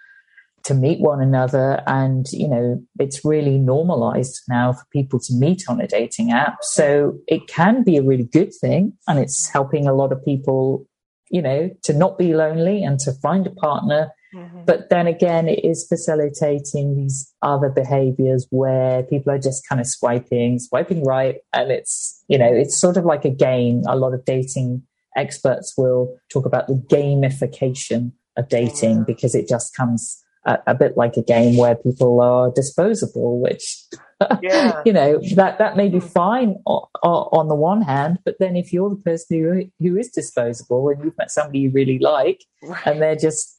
to 0.69 0.75
meet 0.75 1.01
one 1.01 1.23
another 1.23 1.83
and 1.87 2.27
you 2.31 2.47
know 2.47 2.79
it's 2.99 3.25
really 3.25 3.57
normalized 3.57 4.43
now 4.49 4.71
for 4.73 4.85
people 4.93 5.19
to 5.19 5.33
meet 5.35 5.63
on 5.67 5.81
a 5.81 5.87
dating 5.87 6.31
app 6.31 6.59
so 6.61 7.15
it 7.27 7.47
can 7.49 7.83
be 7.83 7.97
a 7.97 8.03
really 8.03 8.25
good 8.25 8.53
thing 8.61 8.93
and 9.09 9.19
it's 9.19 9.49
helping 9.49 9.89
a 9.89 9.95
lot 9.95 10.13
of 10.13 10.23
people 10.27 10.87
you 11.31 11.41
know 11.41 11.71
to 11.83 11.95
not 11.95 12.19
be 12.19 12.35
lonely 12.35 12.85
and 12.85 12.99
to 12.99 13.13
find 13.13 13.47
a 13.47 13.51
partner 13.51 14.13
Mm-hmm. 14.35 14.65
But 14.67 14.91
then 14.91 15.07
again, 15.07 15.49
it 15.49 15.65
is 15.65 15.87
facilitating 15.89 16.97
these 16.97 17.33
other 17.41 17.71
behaviors 17.71 18.47
where 18.51 19.03
people 19.05 19.33
are 19.33 19.39
just 19.39 19.67
kind 19.67 19.81
of 19.81 19.87
swiping, 19.87 20.59
swiping 20.59 21.03
right. 21.03 21.37
And 21.55 21.71
it's, 21.71 22.23
you 22.29 22.37
know, 22.37 22.53
it's 22.53 22.79
sort 22.79 22.99
of 22.99 23.07
like 23.07 23.25
a 23.25 23.31
game. 23.31 23.85
A 23.89 23.97
lot 23.97 24.13
of 24.13 24.27
dating 24.27 24.83
experts 25.17 25.75
will 25.79 26.15
talk 26.31 26.45
about 26.45 26.67
the 26.67 26.75
gamification 26.75 28.13
of 28.37 28.51
dating 28.51 28.97
mm-hmm. 28.97 29.05
because 29.05 29.35
it 29.35 29.49
just 29.49 29.75
comes 29.75 30.23
a, 30.45 30.59
a, 30.69 30.75
bit 30.75 30.97
like 30.97 31.17
a 31.17 31.23
game 31.23 31.57
where 31.57 31.75
people 31.75 32.21
are 32.21 32.51
disposable, 32.51 33.41
which, 33.41 33.85
yeah. 34.43 34.83
you 34.85 34.93
know, 34.93 35.21
that, 35.35 35.59
that 35.59 35.77
may 35.77 35.89
be 35.89 35.99
mm. 35.99 36.11
fine 36.11 36.57
on, 36.67 36.89
on 37.03 37.49
the 37.49 37.55
one 37.55 37.83
hand. 37.83 38.19
But 38.25 38.37
then 38.39 38.57
if 38.57 38.73
you're 38.73 38.91
the 38.91 38.97
person 38.97 39.39
who, 39.39 39.71
who 39.87 39.97
is 39.97 40.09
disposable 40.11 40.89
and 40.89 41.05
you've 41.05 41.19
met 41.19 41.31
somebody 41.31 41.61
you 41.61 41.71
really 41.71 41.99
like 41.99 42.45
right. 42.63 42.87
and 42.87 43.03
they're 43.03 43.17
just 43.17 43.59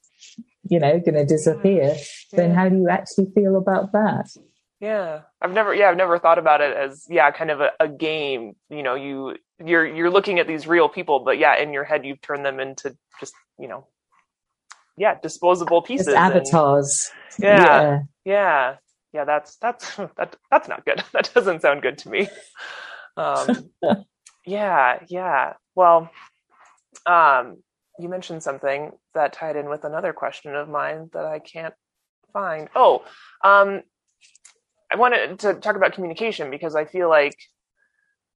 you 0.68 0.78
know, 0.78 1.00
going 1.00 1.14
to 1.14 1.24
disappear, 1.24 1.94
yeah. 1.94 2.36
then 2.36 2.54
how 2.54 2.68
do 2.68 2.76
you 2.76 2.88
actually 2.88 3.26
feel 3.34 3.56
about 3.56 3.92
that? 3.92 4.30
Yeah, 4.80 5.22
I've 5.42 5.52
never, 5.52 5.74
yeah, 5.74 5.90
I've 5.90 5.96
never 5.96 6.18
thought 6.18 6.38
about 6.38 6.60
it 6.62 6.74
as, 6.74 7.06
yeah, 7.10 7.30
kind 7.32 7.50
of 7.50 7.60
a, 7.60 7.70
a, 7.80 7.88
game. 7.88 8.56
You 8.70 8.82
know, 8.82 8.94
you 8.94 9.36
you're 9.62 9.86
you're 9.86 10.10
looking 10.10 10.38
at 10.38 10.46
these 10.46 10.66
real 10.66 10.88
people, 10.88 11.20
but 11.20 11.38
yeah, 11.38 11.56
in 11.56 11.74
your 11.74 11.84
head 11.84 12.06
you've 12.06 12.22
turned 12.22 12.46
them 12.46 12.60
into 12.60 12.96
just, 13.18 13.34
you 13.58 13.68
know, 13.68 13.86
yeah, 14.96 15.18
disposable 15.20 15.82
pieces, 15.82 16.06
just 16.06 16.16
avatars. 16.16 17.10
And, 17.36 17.44
yeah, 17.44 17.56
yeah, 17.56 17.98
yeah, 18.24 18.76
yeah. 19.12 19.24
That's 19.24 19.56
that's 19.56 19.96
that 20.16 20.36
that's 20.50 20.68
not 20.68 20.84
good. 20.84 21.02
That 21.12 21.30
doesn't 21.34 21.62
sound 21.62 21.82
good 21.82 21.98
to 21.98 22.10
me. 22.10 22.28
Um, 23.16 23.70
yeah, 24.46 25.00
yeah. 25.08 25.54
Well, 25.74 26.10
um, 27.06 27.58
you 27.98 28.08
mentioned 28.08 28.42
something 28.42 28.92
that 29.14 29.32
tied 29.32 29.56
in 29.56 29.68
with 29.68 29.84
another 29.84 30.12
question 30.12 30.54
of 30.54 30.68
mine 30.68 31.10
that 31.12 31.24
I 31.24 31.38
can't 31.38 31.74
find. 32.32 32.68
Oh, 32.74 33.04
um, 33.44 33.82
I 34.92 34.96
wanted 34.96 35.38
to 35.40 35.54
talk 35.54 35.76
about 35.76 35.92
communication 35.92 36.50
because 36.50 36.74
I 36.74 36.84
feel 36.84 37.08
like, 37.08 37.36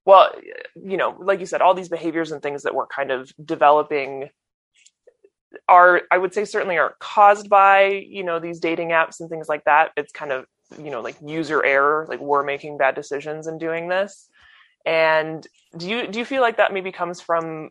well, 0.05 0.31
you 0.75 0.97
know, 0.97 1.15
like 1.19 1.39
you 1.39 1.45
said, 1.45 1.61
all 1.61 1.73
these 1.73 1.89
behaviors 1.89 2.31
and 2.31 2.41
things 2.41 2.63
that 2.63 2.75
we're 2.75 2.87
kind 2.87 3.11
of 3.11 3.31
developing 3.43 4.29
are, 5.67 6.01
I 6.11 6.17
would 6.17 6.33
say, 6.33 6.45
certainly 6.45 6.77
are 6.77 6.95
caused 6.99 7.49
by, 7.49 7.87
you 8.07 8.23
know, 8.23 8.39
these 8.39 8.59
dating 8.59 8.89
apps 8.89 9.19
and 9.19 9.29
things 9.29 9.49
like 9.49 9.63
that. 9.65 9.91
It's 9.97 10.11
kind 10.11 10.31
of, 10.31 10.45
you 10.81 10.91
know, 10.91 11.01
like 11.01 11.15
user 11.25 11.63
error, 11.63 12.05
like 12.09 12.19
we're 12.19 12.43
making 12.43 12.77
bad 12.77 12.95
decisions 12.95 13.47
and 13.47 13.59
doing 13.59 13.87
this. 13.87 14.29
And 14.85 15.45
do 15.75 15.89
you 15.89 16.07
do 16.07 16.19
you 16.19 16.25
feel 16.25 16.41
like 16.41 16.57
that 16.57 16.73
maybe 16.73 16.91
comes 16.91 17.19
from 17.19 17.69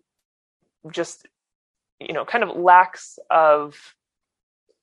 just 0.90 1.26
you 2.00 2.12
know 2.12 2.24
kind 2.24 2.44
of 2.44 2.56
lacks 2.56 3.18
of 3.30 3.94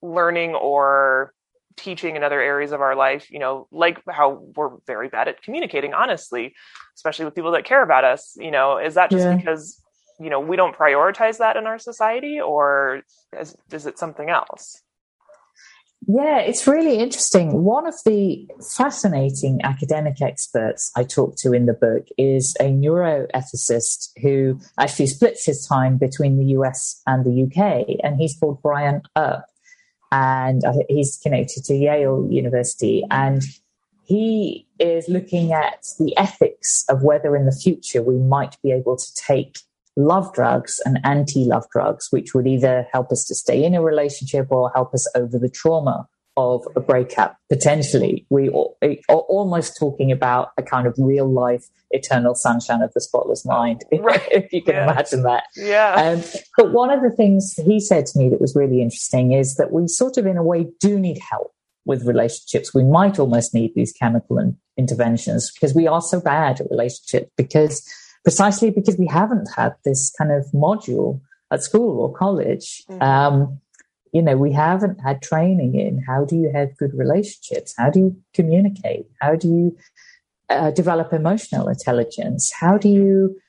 learning 0.01 0.55
or 0.55 1.33
teaching 1.77 2.15
in 2.15 2.23
other 2.23 2.41
areas 2.41 2.71
of 2.71 2.81
our 2.81 2.95
life 2.95 3.31
you 3.31 3.39
know 3.39 3.67
like 3.71 4.01
how 4.09 4.43
we're 4.55 4.71
very 4.87 5.07
bad 5.07 5.27
at 5.27 5.41
communicating 5.41 5.93
honestly 5.93 6.53
especially 6.95 7.25
with 7.25 7.35
people 7.35 7.51
that 7.51 7.65
care 7.65 7.81
about 7.81 8.03
us 8.03 8.35
you 8.37 8.51
know 8.51 8.77
is 8.77 8.95
that 8.95 9.09
just 9.09 9.25
yeah. 9.25 9.35
because 9.35 9.81
you 10.21 10.29
know 10.29 10.39
we 10.39 10.55
don't 10.55 10.75
prioritize 10.75 11.37
that 11.37 11.57
in 11.57 11.65
our 11.65 11.79
society 11.79 12.39
or 12.39 13.01
is, 13.39 13.55
is 13.71 13.85
it 13.85 13.97
something 13.97 14.29
else 14.29 14.81
yeah, 16.07 16.39
it's 16.39 16.65
really 16.65 16.97
interesting. 16.97 17.63
One 17.63 17.85
of 17.85 17.93
the 18.05 18.49
fascinating 18.75 19.61
academic 19.63 20.19
experts 20.19 20.91
I 20.95 21.03
talked 21.03 21.37
to 21.39 21.53
in 21.53 21.67
the 21.67 21.73
book 21.73 22.07
is 22.17 22.55
a 22.59 22.71
neuroethicist 22.71 24.09
who 24.19 24.59
actually 24.79 25.07
splits 25.07 25.45
his 25.45 25.65
time 25.67 25.97
between 25.97 26.39
the 26.39 26.45
US 26.57 27.01
and 27.05 27.23
the 27.23 27.43
UK, 27.43 27.99
and 28.03 28.17
he's 28.17 28.35
called 28.39 28.63
Brian 28.63 29.03
Earp, 29.15 29.43
and 30.11 30.63
he's 30.89 31.19
connected 31.21 31.65
to 31.65 31.75
Yale 31.75 32.27
University. 32.31 33.05
And 33.11 33.43
he 34.03 34.67
is 34.79 35.07
looking 35.07 35.53
at 35.53 35.85
the 35.99 36.17
ethics 36.17 36.83
of 36.89 37.03
whether 37.03 37.35
in 37.35 37.45
the 37.45 37.51
future 37.55 38.01
we 38.01 38.17
might 38.17 38.57
be 38.63 38.71
able 38.71 38.97
to 38.97 39.13
take 39.15 39.59
love 39.95 40.33
drugs 40.33 40.79
and 40.85 40.99
anti 41.03 41.45
love 41.45 41.65
drugs, 41.71 42.07
which 42.11 42.33
would 42.33 42.47
either 42.47 42.87
help 42.91 43.11
us 43.11 43.25
to 43.25 43.35
stay 43.35 43.63
in 43.63 43.75
a 43.75 43.81
relationship 43.81 44.47
or 44.49 44.71
help 44.73 44.93
us 44.93 45.07
over 45.15 45.37
the 45.37 45.49
trauma 45.49 46.07
of 46.37 46.65
a 46.75 46.79
breakup. 46.79 47.37
Potentially, 47.49 48.25
we 48.29 48.49
are 48.49 49.15
almost 49.15 49.77
talking 49.77 50.11
about 50.11 50.51
a 50.57 50.63
kind 50.63 50.87
of 50.87 50.95
real 50.97 51.31
life, 51.31 51.65
eternal 51.91 52.35
sunshine 52.35 52.81
of 52.81 52.91
the 52.93 53.01
spotless 53.01 53.45
mind, 53.45 53.83
right. 53.99 54.27
if 54.31 54.51
you 54.53 54.63
can 54.63 54.75
yeah. 54.75 54.91
imagine 54.91 55.23
that. 55.23 55.43
Yeah. 55.55 55.93
Um, 55.93 56.23
but 56.57 56.71
one 56.71 56.89
of 56.89 57.01
the 57.01 57.11
things 57.11 57.53
he 57.65 57.79
said 57.79 58.05
to 58.07 58.19
me 58.19 58.29
that 58.29 58.39
was 58.39 58.55
really 58.55 58.81
interesting 58.81 59.33
is 59.33 59.55
that 59.55 59.71
we 59.71 59.87
sort 59.87 60.17
of, 60.17 60.25
in 60.25 60.37
a 60.37 60.43
way, 60.43 60.67
do 60.79 60.99
need 60.99 61.19
help 61.19 61.53
with 61.85 62.05
relationships. 62.05 62.73
We 62.73 62.83
might 62.83 63.19
almost 63.19 63.53
need 63.53 63.73
these 63.75 63.91
chemical 63.91 64.37
interventions 64.77 65.51
because 65.51 65.75
we 65.75 65.87
are 65.87 66.01
so 66.01 66.21
bad 66.21 66.61
at 66.61 66.69
relationships 66.69 67.29
because 67.35 67.85
precisely 68.23 68.69
because 68.69 68.97
we 68.97 69.07
haven't 69.07 69.49
had 69.55 69.75
this 69.83 70.13
kind 70.17 70.31
of 70.31 70.45
module 70.53 71.21
at 71.51 71.63
school 71.63 71.99
or 71.99 72.13
college. 72.13 72.83
Mm-hmm. 72.89 73.01
Um, 73.01 73.59
you 74.13 74.21
know, 74.21 74.35
we 74.35 74.51
haven't 74.51 74.99
had 74.99 75.21
training 75.21 75.75
in 75.75 76.03
how 76.05 76.25
do 76.25 76.35
you 76.35 76.51
have 76.53 76.75
good 76.77 76.91
relationships? 76.93 77.73
How 77.77 77.89
do 77.89 77.99
you 77.99 78.17
communicate? 78.33 79.05
How 79.21 79.35
do 79.35 79.47
you 79.47 79.77
uh, 80.49 80.71
develop 80.71 81.13
emotional 81.13 81.69
intelligence? 81.69 82.51
How 82.59 82.77
do 82.77 82.89
you 82.89 83.39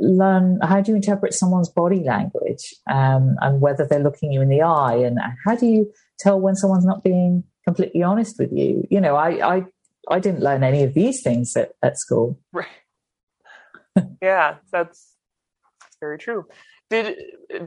learn? 0.00 0.58
How 0.62 0.82
do 0.82 0.92
you 0.92 0.96
interpret 0.96 1.32
someone's 1.32 1.70
body 1.70 2.04
language 2.04 2.74
um, 2.90 3.36
and 3.40 3.62
whether 3.62 3.86
they're 3.86 3.98
looking 3.98 4.30
you 4.30 4.42
in 4.42 4.50
the 4.50 4.62
eye? 4.62 4.96
And 4.96 5.18
how 5.46 5.56
do 5.56 5.66
you 5.66 5.90
tell 6.18 6.38
when 6.38 6.54
someone's 6.54 6.84
not 6.84 7.02
being 7.02 7.42
completely 7.64 8.02
honest 8.02 8.38
with 8.38 8.52
you? 8.52 8.86
You 8.90 9.00
know, 9.00 9.16
I 9.16 9.56
I, 9.56 9.64
I 10.10 10.18
didn't 10.18 10.42
learn 10.42 10.62
any 10.62 10.82
of 10.82 10.92
these 10.92 11.22
things 11.22 11.56
at, 11.56 11.72
at 11.82 11.98
school. 11.98 12.38
Right 12.52 12.68
yeah, 14.22 14.56
that's, 14.72 15.14
very 16.00 16.18
true. 16.18 16.46
Did 16.88 17.18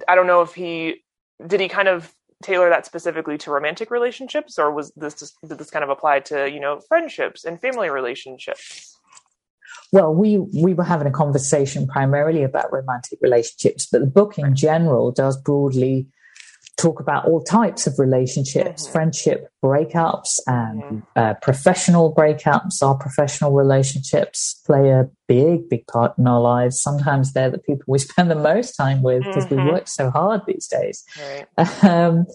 I 0.08 0.16
don't 0.16 0.26
know 0.26 0.42
if 0.42 0.56
he 0.56 1.04
did 1.46 1.60
he 1.60 1.68
kind 1.70 1.88
of 1.88 2.12
tailor 2.44 2.70
that 2.70 2.86
specifically 2.86 3.38
to 3.40 3.52
romantic 3.52 3.92
relationships, 3.92 4.58
or 4.58 4.72
was 4.72 4.92
this 4.96 5.34
did 5.48 5.58
this 5.60 5.70
kind 5.70 5.84
of 5.84 5.90
apply 5.90 6.22
to 6.22 6.50
you 6.50 6.60
know 6.60 6.80
friendships 6.88 7.46
and 7.46 7.62
family 7.62 7.90
relationships? 7.90 9.00
Well, 9.92 10.14
we 10.14 10.40
we 10.40 10.74
were 10.74 10.84
having 10.84 11.08
a 11.08 11.12
conversation 11.12 11.86
primarily 11.86 12.44
about 12.44 12.74
romantic 12.74 13.20
relationships, 13.22 13.88
but 13.92 14.02
the 14.02 14.08
book 14.08 14.40
in 14.40 14.56
general 14.56 15.12
does 15.12 15.38
broadly 15.38 16.08
talk 16.78 17.00
about 17.00 17.26
all 17.26 17.42
types 17.42 17.86
of 17.86 18.00
relationships, 18.00 18.84
mm-hmm. 18.84 18.92
friendship 18.92 19.50
breakups, 19.64 20.40
and 20.48 20.82
mm-hmm. 20.82 21.00
uh, 21.16 21.34
professional 21.36 22.14
breakups. 22.14 22.82
Our 22.82 22.96
professional 22.96 23.52
relationships 23.52 24.62
play 24.66 24.90
a 24.90 25.10
big, 25.28 25.70
big 25.70 25.86
part 25.88 26.18
in 26.18 26.28
our 26.28 26.42
lives. 26.42 26.82
Sometimes 26.82 27.34
they're 27.34 27.52
the 27.52 27.60
people 27.60 27.86
we 27.88 28.00
spend 28.00 28.32
the 28.32 28.36
most 28.36 28.74
time 28.74 29.04
with 29.04 29.24
because 29.24 29.46
mm-hmm. 29.46 29.66
we 29.66 29.72
work 29.72 29.88
so 29.88 30.10
hard 30.10 30.42
these 30.48 30.68
days. 30.68 31.04
Right. 31.20 31.48
Um, 31.94 32.26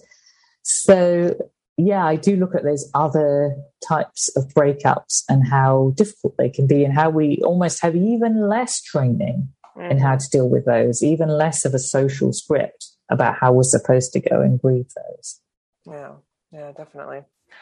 so, 0.63 1.35
yeah, 1.77 2.05
I 2.05 2.15
do 2.15 2.35
look 2.35 2.53
at 2.53 2.63
those 2.63 2.89
other 2.93 3.55
types 3.85 4.29
of 4.35 4.47
breakups 4.53 5.23
and 5.27 5.47
how 5.47 5.93
difficult 5.95 6.35
they 6.37 6.49
can 6.49 6.67
be, 6.67 6.83
and 6.83 6.93
how 6.93 7.09
we 7.09 7.39
almost 7.43 7.81
have 7.81 7.95
even 7.95 8.47
less 8.47 8.81
training 8.81 9.49
in 9.79 9.97
how 9.97 10.09
mm-hmm. 10.09 10.17
to 10.17 10.29
deal 10.29 10.49
with 10.49 10.65
those, 10.65 11.01
even 11.01 11.29
less 11.29 11.65
of 11.65 11.73
a 11.73 11.79
social 11.79 12.33
script 12.33 12.88
about 13.09 13.37
how 13.39 13.51
we're 13.51 13.63
supposed 13.63 14.13
to 14.13 14.19
go 14.19 14.41
and 14.41 14.61
grieve 14.61 14.91
those. 14.95 15.39
Yeah, 15.85 16.13
yeah, 16.51 16.71
definitely. 16.71 17.21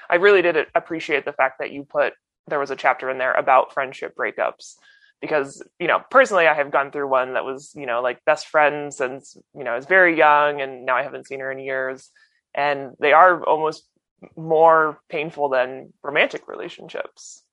I 0.10 0.15
really 0.15 0.41
did 0.41 0.67
appreciate 0.75 1.25
the 1.25 1.33
fact 1.33 1.60
that 1.60 1.71
you 1.71 1.83
put 1.83 2.13
there 2.47 2.60
was 2.60 2.71
a 2.71 2.75
chapter 2.75 3.10
in 3.10 3.17
there 3.17 3.33
about 3.33 3.73
friendship 3.73 4.15
breakups 4.15 4.75
because 5.21 5.62
you 5.79 5.88
know 5.88 6.01
personally 6.10 6.47
I 6.47 6.53
have 6.53 6.71
gone 6.71 6.91
through 6.91 7.10
one 7.10 7.33
that 7.33 7.45
was 7.45 7.73
you 7.75 7.86
know 7.86 8.01
like 8.01 8.23
best 8.25 8.47
friends 8.47 8.97
since 8.97 9.38
you 9.55 9.63
know 9.63 9.71
I 9.71 9.75
was 9.75 9.86
very 9.86 10.17
young 10.17 10.62
and 10.62 10.86
now 10.86 10.95
I 10.95 11.03
haven't 11.03 11.27
seen 11.27 11.39
her 11.39 11.51
in 11.51 11.60
years 11.60 12.10
and 12.53 12.91
they 12.99 13.13
are 13.13 13.43
almost 13.43 13.88
more 14.36 14.99
painful 15.10 15.49
than 15.49 15.93
romantic 16.03 16.47
relationships. 16.47 17.43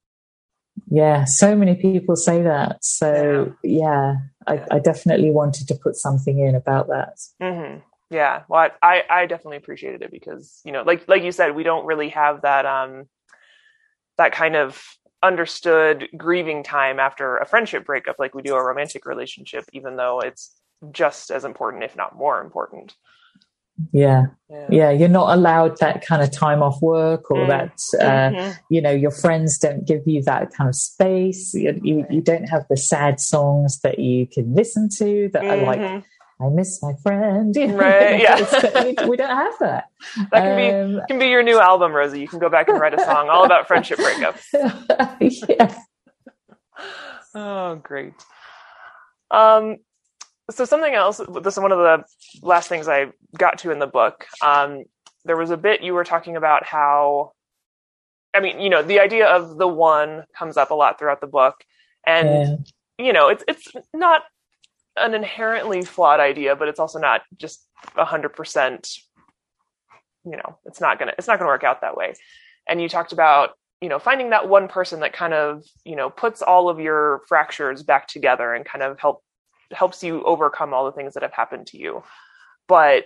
Yeah, 0.89 1.25
so 1.25 1.57
many 1.57 1.75
people 1.75 2.17
say 2.17 2.43
that. 2.43 2.85
So 2.85 3.55
yeah, 3.63 4.17
I, 4.47 4.63
I, 4.71 4.79
definitely 4.79 5.31
wanted 5.31 5.67
to 5.69 5.75
put 5.75 5.97
something 5.97 6.39
in 6.39 6.55
about 6.55 6.89
that. 6.89 7.19
Mm-hmm. 7.43 7.81
Yeah, 8.11 8.43
well, 8.49 8.71
I 8.83 9.03
I 9.09 9.27
definitely 9.27 9.57
appreciated 9.57 10.03
it 10.03 10.11
because 10.11 10.61
you 10.65 10.73
know, 10.73 10.83
like 10.83 11.09
like 11.09 11.23
you 11.23 11.33
said, 11.33 11.55
we 11.55 11.63
don't 11.63 11.87
really 11.87 12.11
have 12.11 12.43
that 12.43 12.67
um 12.67 13.07
that 14.19 14.33
kind 14.33 14.57
of 14.57 14.83
understood 15.23 16.09
grieving 16.17 16.63
time 16.63 17.01
after 17.01 17.39
a 17.39 17.47
friendship 17.47 17.87
breakup 17.87 18.17
like 18.19 18.35
we 18.35 18.43
do 18.43 18.55
a 18.55 18.63
romantic 18.63 19.07
relationship, 19.07 19.65
even 19.73 19.97
though 19.97 20.21
it's 20.21 20.55
just 20.93 21.31
as 21.31 21.45
important, 21.45 21.83
if 21.83 21.97
not 21.97 22.17
more 22.17 22.43
important. 22.43 22.95
Yeah. 23.93 24.27
yeah. 24.49 24.67
yeah 24.71 24.91
you're 24.91 25.09
not 25.09 25.37
allowed 25.37 25.79
that 25.79 26.07
kind 26.07 26.23
of 26.23 26.31
time 26.31 26.63
off 26.63 26.81
work 26.81 27.31
or 27.31 27.39
mm. 27.39 27.49
that 27.49 27.73
uh, 28.01 28.31
mm-hmm. 28.31 28.53
you 28.71 28.81
know 28.81 28.93
your 28.93 29.11
friends 29.11 29.59
don't 29.59 29.85
give 29.85 30.03
you 30.07 30.23
that 30.23 30.53
kind 30.55 30.69
of 30.69 30.77
space 30.77 31.53
you, 31.55 31.81
you, 31.83 32.07
you, 32.09 32.21
don't 32.21 32.49
have 32.49 32.65
the 32.71 32.77
sad 32.77 33.19
songs 33.19 33.81
that 33.81 33.99
you 33.99 34.29
can 34.29 34.55
listen 34.55 34.89
to 34.99 35.29
that 35.33 35.43
mm-hmm. 35.43 35.63
are 35.63 35.67
like 35.67 35.81
mm-hmm. 35.81 35.99
I 36.41 36.49
miss 36.49 36.83
my 36.83 36.93
friend. 37.03 37.55
Right. 37.75 38.21
Yeah. 38.21 39.07
we, 39.07 39.17
don't 39.17 39.31
have 39.31 39.55
that. 39.61 39.85
That 40.31 40.43
can 40.43 40.85
um, 40.85 40.95
be 40.97 41.01
can 41.09 41.19
be 41.19 41.27
your 41.27 41.43
new 41.43 41.61
album, 41.61 41.93
Rosie. 41.93 42.21
You 42.21 42.29
can 42.29 42.39
go 42.39 42.49
back 42.49 42.69
and 42.69 42.79
write 42.79 42.95
a 42.95 43.03
song 43.03 43.29
all 43.29 43.45
about 43.45 43.67
friendship 43.67 43.99
breakups. 43.99 44.45
yeah. 45.49 45.75
Oh, 47.35 47.77
great. 47.77 48.15
Um, 49.31 49.79
so 50.51 50.65
something 50.65 50.95
else. 50.95 51.21
This 51.43 51.55
is 51.55 51.61
one 51.61 51.73
of 51.73 51.79
the 51.79 52.05
last 52.43 52.69
things 52.69 52.89
I 52.89 53.07
got 53.37 53.59
to 53.61 53.71
in 53.71 53.79
the 53.79 53.87
book. 53.87 54.27
Um, 54.43 54.85
there 55.25 55.37
was 55.37 55.51
a 55.51 55.57
bit 55.57 55.83
you 55.83 55.95
were 55.95 56.05
talking 56.05 56.37
about 56.37 56.65
how, 56.65 57.33
I 58.35 58.41
mean, 58.41 58.61
you 58.61 58.69
know, 58.69 58.83
the 58.83 59.01
idea 59.01 59.27
of 59.27 59.57
the 59.57 59.69
one 59.69 60.25
comes 60.37 60.57
up 60.57 60.71
a 60.71 60.75
lot 60.75 60.99
throughout 60.99 61.21
the 61.21 61.27
book, 61.27 61.65
and 62.07 62.29
yeah. 62.99 63.07
you 63.07 63.13
know, 63.13 63.29
it's 63.29 63.45
it's 63.49 63.69
not 63.95 64.23
an 64.97 65.15
inherently 65.15 65.83
flawed 65.83 66.21
idea, 66.21 66.57
but 66.57 66.69
it's 66.69 66.81
also 66.81 66.99
not 66.99 67.23
just 67.39 67.67
a 67.97 68.05
hundred 68.05 68.31
percent. 68.31 68.91
You 70.25 70.37
know, 70.37 70.59
it's 70.67 70.81
not 70.81 70.99
gonna 70.99 71.15
it's 71.17 71.27
not 71.27 71.39
gonna 71.39 71.51
work 71.51 71.65
out 71.65 71.81
that 71.81 71.97
way. 71.97 72.15
And 72.69 72.83
you 72.83 72.89
talked 72.89 73.13
about 73.13 73.51
you 73.81 73.89
know 73.89 73.99
finding 73.99 74.31
that 74.31 74.49
one 74.49 74.69
person 74.69 75.01
that 75.01 75.15
kind 75.15 75.33
of 75.33 75.65
you 75.85 75.97
know 75.97 76.11
puts 76.11 76.43
all 76.43 76.69
of 76.69 76.81
your 76.81 77.23
fractures 77.29 77.83
back 77.83 78.09
together 78.09 78.53
and 78.53 78.65
kind 78.65 78.83
of 78.83 78.99
help 79.01 79.24
helps 79.75 80.03
you 80.03 80.23
overcome 80.25 80.73
all 80.73 80.85
the 80.85 80.93
things 80.93 81.15
that 81.15 81.23
have 81.23 81.33
happened 81.33 81.67
to 81.69 81.79
you. 81.79 82.03
But 82.69 83.05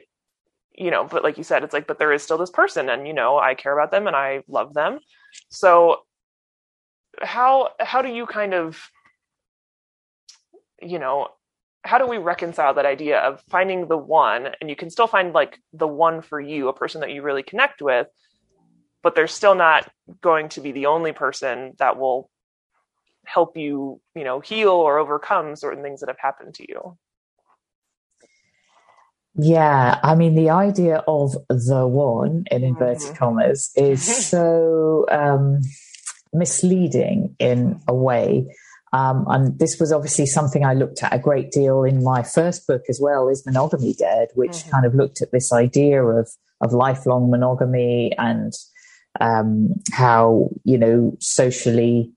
you 0.74 0.92
know, 0.92 1.04
but 1.04 1.24
like 1.24 1.38
you 1.38 1.44
said, 1.44 1.64
it's 1.64 1.72
like, 1.72 1.88
but 1.88 1.98
there 1.98 2.12
is 2.12 2.22
still 2.22 2.38
this 2.38 2.50
person, 2.50 2.88
and 2.88 3.06
you 3.06 3.12
know, 3.12 3.38
I 3.38 3.54
care 3.54 3.76
about 3.76 3.90
them 3.90 4.06
and 4.06 4.14
I 4.14 4.42
love 4.46 4.74
them. 4.74 5.00
So 5.48 6.02
how 7.20 7.70
how 7.80 8.02
do 8.02 8.08
you 8.08 8.26
kind 8.26 8.54
of 8.54 8.80
you 10.80 10.98
know 10.98 11.28
how 11.84 11.98
do 11.98 12.06
we 12.06 12.18
reconcile 12.18 12.74
that 12.74 12.86
idea 12.86 13.18
of 13.18 13.42
finding 13.48 13.88
the 13.88 13.96
one 13.96 14.48
and 14.60 14.68
you 14.68 14.76
can 14.76 14.90
still 14.90 15.06
find 15.06 15.32
like 15.32 15.58
the 15.72 15.86
one 15.86 16.20
for 16.22 16.40
you 16.40 16.68
a 16.68 16.72
person 16.72 17.00
that 17.00 17.10
you 17.10 17.22
really 17.22 17.42
connect 17.42 17.80
with 17.80 18.06
but 19.02 19.14
they're 19.14 19.26
still 19.26 19.54
not 19.54 19.90
going 20.20 20.48
to 20.48 20.60
be 20.60 20.72
the 20.72 20.86
only 20.86 21.12
person 21.12 21.72
that 21.78 21.96
will 21.96 22.30
help 23.32 23.56
you 23.56 24.00
you 24.14 24.24
know 24.24 24.40
heal 24.40 24.70
or 24.70 24.98
overcome 24.98 25.54
certain 25.54 25.82
things 25.82 26.00
that 26.00 26.08
have 26.08 26.18
happened 26.18 26.54
to 26.54 26.64
you 26.68 26.96
yeah 29.34 30.00
i 30.02 30.14
mean 30.14 30.34
the 30.34 30.50
idea 30.50 31.02
of 31.06 31.36
the 31.48 31.86
one 31.86 32.44
in 32.50 32.64
inverted 32.64 33.02
mm-hmm. 33.02 33.14
commas 33.14 33.70
is 33.76 34.02
so 34.30 35.04
um, 35.10 35.60
misleading 36.32 37.36
in 37.38 37.80
a 37.86 37.94
way 37.94 38.46
um, 38.92 39.26
and 39.28 39.58
this 39.58 39.78
was 39.78 39.92
obviously 39.92 40.26
something 40.26 40.64
I 40.64 40.74
looked 40.74 41.02
at 41.02 41.12
a 41.12 41.18
great 41.18 41.50
deal 41.50 41.84
in 41.84 42.02
my 42.02 42.22
first 42.22 42.66
book 42.66 42.82
as 42.88 42.98
well, 43.00 43.28
is 43.28 43.44
Monogamy 43.44 43.92
Dead, 43.92 44.28
which 44.34 44.52
mm-hmm. 44.52 44.70
kind 44.70 44.86
of 44.86 44.94
looked 44.94 45.20
at 45.20 45.30
this 45.30 45.52
idea 45.52 46.02
of, 46.02 46.30
of 46.60 46.72
lifelong 46.72 47.30
monogamy 47.30 48.12
and 48.16 48.52
um, 49.20 49.74
how, 49.92 50.48
you 50.64 50.78
know, 50.78 51.16
socially, 51.20 52.10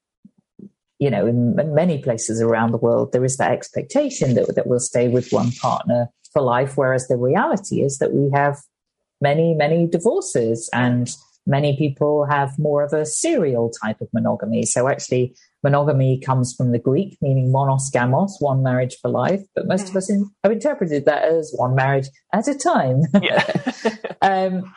you 1.02 1.10
know, 1.10 1.26
in, 1.26 1.60
in, 1.60 1.74
many 1.74 1.98
places 1.98 2.42
around 2.42 2.72
the 2.72 2.78
world, 2.78 3.12
there 3.12 3.26
is 3.26 3.38
that 3.38 3.52
expectation 3.52 4.36
that, 4.36 4.56
that 4.56 4.68
we'll 4.68 4.80
stay 4.80 5.08
with 5.08 5.32
one 5.32 5.52
partner 5.54 6.08
for 6.32 6.44
life, 6.44 6.78
whereas 6.78 7.08
the 7.08 7.18
reality 7.18 7.82
is 7.82 7.98
that 7.98 8.14
we 8.14 8.30
have 8.32 8.60
many, 9.20 9.56
many 9.56 9.88
divorces 9.88 10.70
and 10.72 11.10
many 11.48 11.76
people 11.76 12.26
have 12.26 12.58
more 12.60 12.84
of 12.84 12.94
a 12.94 13.04
serial 13.04 13.72
type 13.84 14.00
of 14.00 14.10
monogamy. 14.14 14.64
So 14.64 14.88
actually, 14.88 15.36
monogamy 15.64 16.20
comes 16.20 16.54
from 16.54 16.72
the 16.72 16.78
Greek, 16.78 17.18
meaning 17.20 17.52
monos 17.52 17.90
gamos, 17.90 18.34
one 18.40 18.62
marriage 18.62 18.96
for 19.02 19.10
life. 19.10 19.42
But 19.56 19.68
most 19.68 19.90
of 19.90 19.96
us 19.96 20.08
in, 20.08 20.30
have 20.44 20.54
interpreted 20.54 21.06
that 21.06 21.24
as 21.24 21.52
one 21.56 21.74
marriage 21.74 22.10
at 22.32 22.48
a 22.48 22.54
time. 22.54 23.02
Yeah. 23.24 23.44
um, 24.22 24.72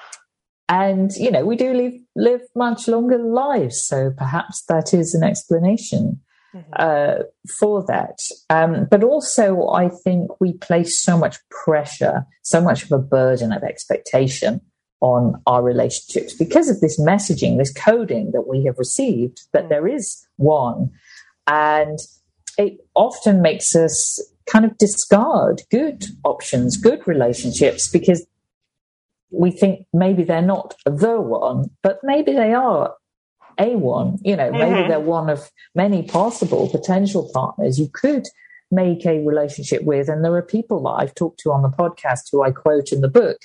and 0.68 1.12
you 1.16 1.31
know, 1.31 1.44
we 1.44 1.57
do 1.57 1.72
live 1.72 1.94
live 2.16 2.40
much 2.55 2.88
longer 2.88 3.18
lives, 3.18 3.83
so 3.83 4.12
perhaps 4.16 4.62
that 4.68 4.94
is 4.94 5.14
an 5.14 5.22
explanation. 5.22 6.20
Mm-hmm. 6.55 6.72
Uh, 6.77 7.24
for 7.59 7.85
that. 7.88 8.20
Um, 8.48 8.87
but 8.88 9.03
also, 9.03 9.70
I 9.70 9.88
think 9.88 10.40
we 10.40 10.53
place 10.53 11.03
so 11.03 11.18
much 11.18 11.37
pressure, 11.50 12.24
so 12.42 12.61
much 12.61 12.85
of 12.85 12.92
a 12.92 12.98
burden 12.98 13.53
of 13.53 13.64
expectation 13.64 14.61
on 15.00 15.35
our 15.48 15.62
relationships 15.62 16.33
because 16.33 16.70
of 16.70 16.81
this 16.81 16.98
messaging, 17.00 17.59
this 17.59 17.72
coding 17.72 18.31
that 18.33 18.46
we 18.46 18.64
have 18.64 18.79
received 18.79 19.40
that 19.53 19.64
mm. 19.64 19.68
there 19.68 19.88
is 19.88 20.24
one. 20.37 20.90
And 21.46 21.98
it 22.57 22.79
often 22.94 23.42
makes 23.42 23.74
us 23.74 24.18
kind 24.46 24.64
of 24.64 24.79
discard 24.79 25.62
good 25.70 26.07
options, 26.24 26.77
good 26.77 27.07
relationships, 27.07 27.88
because 27.88 28.27
we 29.38 29.51
think 29.51 29.87
maybe 29.92 30.25
they're 30.25 30.42
not 30.42 30.75
the 30.85 31.20
one, 31.20 31.70
but 31.83 32.01
maybe 32.03 32.33
they 32.33 32.53
are 32.53 32.94
a 33.59 33.77
one. 33.77 34.18
You 34.23 34.37
know, 34.37 34.51
mm-hmm. 34.51 34.59
maybe 34.59 34.88
they're 34.88 35.01
one 35.01 35.31
of 35.31 35.51
many 35.75 36.03
possible 36.03 36.68
potential 36.68 37.31
partners 37.33 37.79
you 37.79 37.88
could 37.92 38.27
make 38.70 39.07
a 39.07 39.25
relationship 39.25 39.85
with. 39.85 40.09
And 40.09 40.25
there 40.25 40.35
are 40.35 40.42
people 40.42 40.83
that 40.85 41.03
I've 41.03 41.14
talked 41.14 41.40
to 41.40 41.53
on 41.53 41.62
the 41.62 41.68
podcast 41.68 42.31
who 42.33 42.42
I 42.42 42.51
quote 42.51 42.92
in 42.92 43.01
the 43.01 43.09
book 43.09 43.38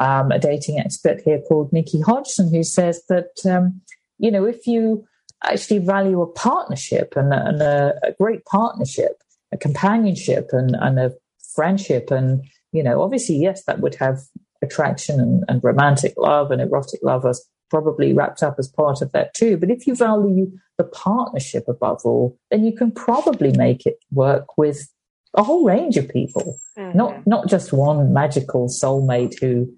um, 0.00 0.30
a 0.30 0.38
dating 0.38 0.80
expert 0.80 1.20
here 1.24 1.40
called 1.40 1.72
Nichi 1.72 2.00
Hodgson, 2.00 2.52
who 2.52 2.64
says 2.64 3.02
that, 3.08 3.30
um, 3.48 3.80
you 4.18 4.30
know, 4.30 4.44
if 4.44 4.66
you 4.66 5.06
actually 5.44 5.78
value 5.78 6.20
a 6.20 6.26
partnership 6.26 7.14
and, 7.16 7.32
and 7.32 7.62
a, 7.62 7.94
a, 8.02 8.12
great 8.12 8.44
partnership, 8.44 9.22
a 9.52 9.56
companionship 9.56 10.48
and, 10.52 10.74
and, 10.80 10.98
a 10.98 11.12
friendship, 11.54 12.10
and, 12.10 12.42
you 12.72 12.82
know, 12.82 13.02
obviously, 13.02 13.36
yes, 13.36 13.64
that 13.64 13.80
would 13.80 13.94
have 13.96 14.22
attraction 14.62 15.20
and, 15.20 15.44
and 15.48 15.62
romantic 15.62 16.14
love 16.16 16.50
and 16.50 16.60
erotic 16.60 17.00
love 17.02 17.24
as 17.26 17.44
probably 17.70 18.12
wrapped 18.12 18.42
up 18.42 18.56
as 18.58 18.68
part 18.68 19.02
of 19.02 19.12
that 19.12 19.34
too. 19.34 19.56
But 19.56 19.70
if 19.70 19.86
you 19.86 19.94
value 19.94 20.52
the 20.78 20.84
partnership 20.84 21.64
above 21.68 22.02
all, 22.04 22.38
then 22.50 22.64
you 22.64 22.72
can 22.72 22.92
probably 22.92 23.52
make 23.52 23.86
it 23.86 23.96
work 24.12 24.56
with 24.56 24.88
a 25.34 25.42
whole 25.42 25.64
range 25.64 25.96
of 25.96 26.08
people, 26.08 26.58
mm-hmm. 26.78 26.96
not 26.96 27.26
not 27.26 27.48
just 27.48 27.72
one 27.72 28.12
magical 28.12 28.68
soulmate 28.68 29.38
who 29.40 29.74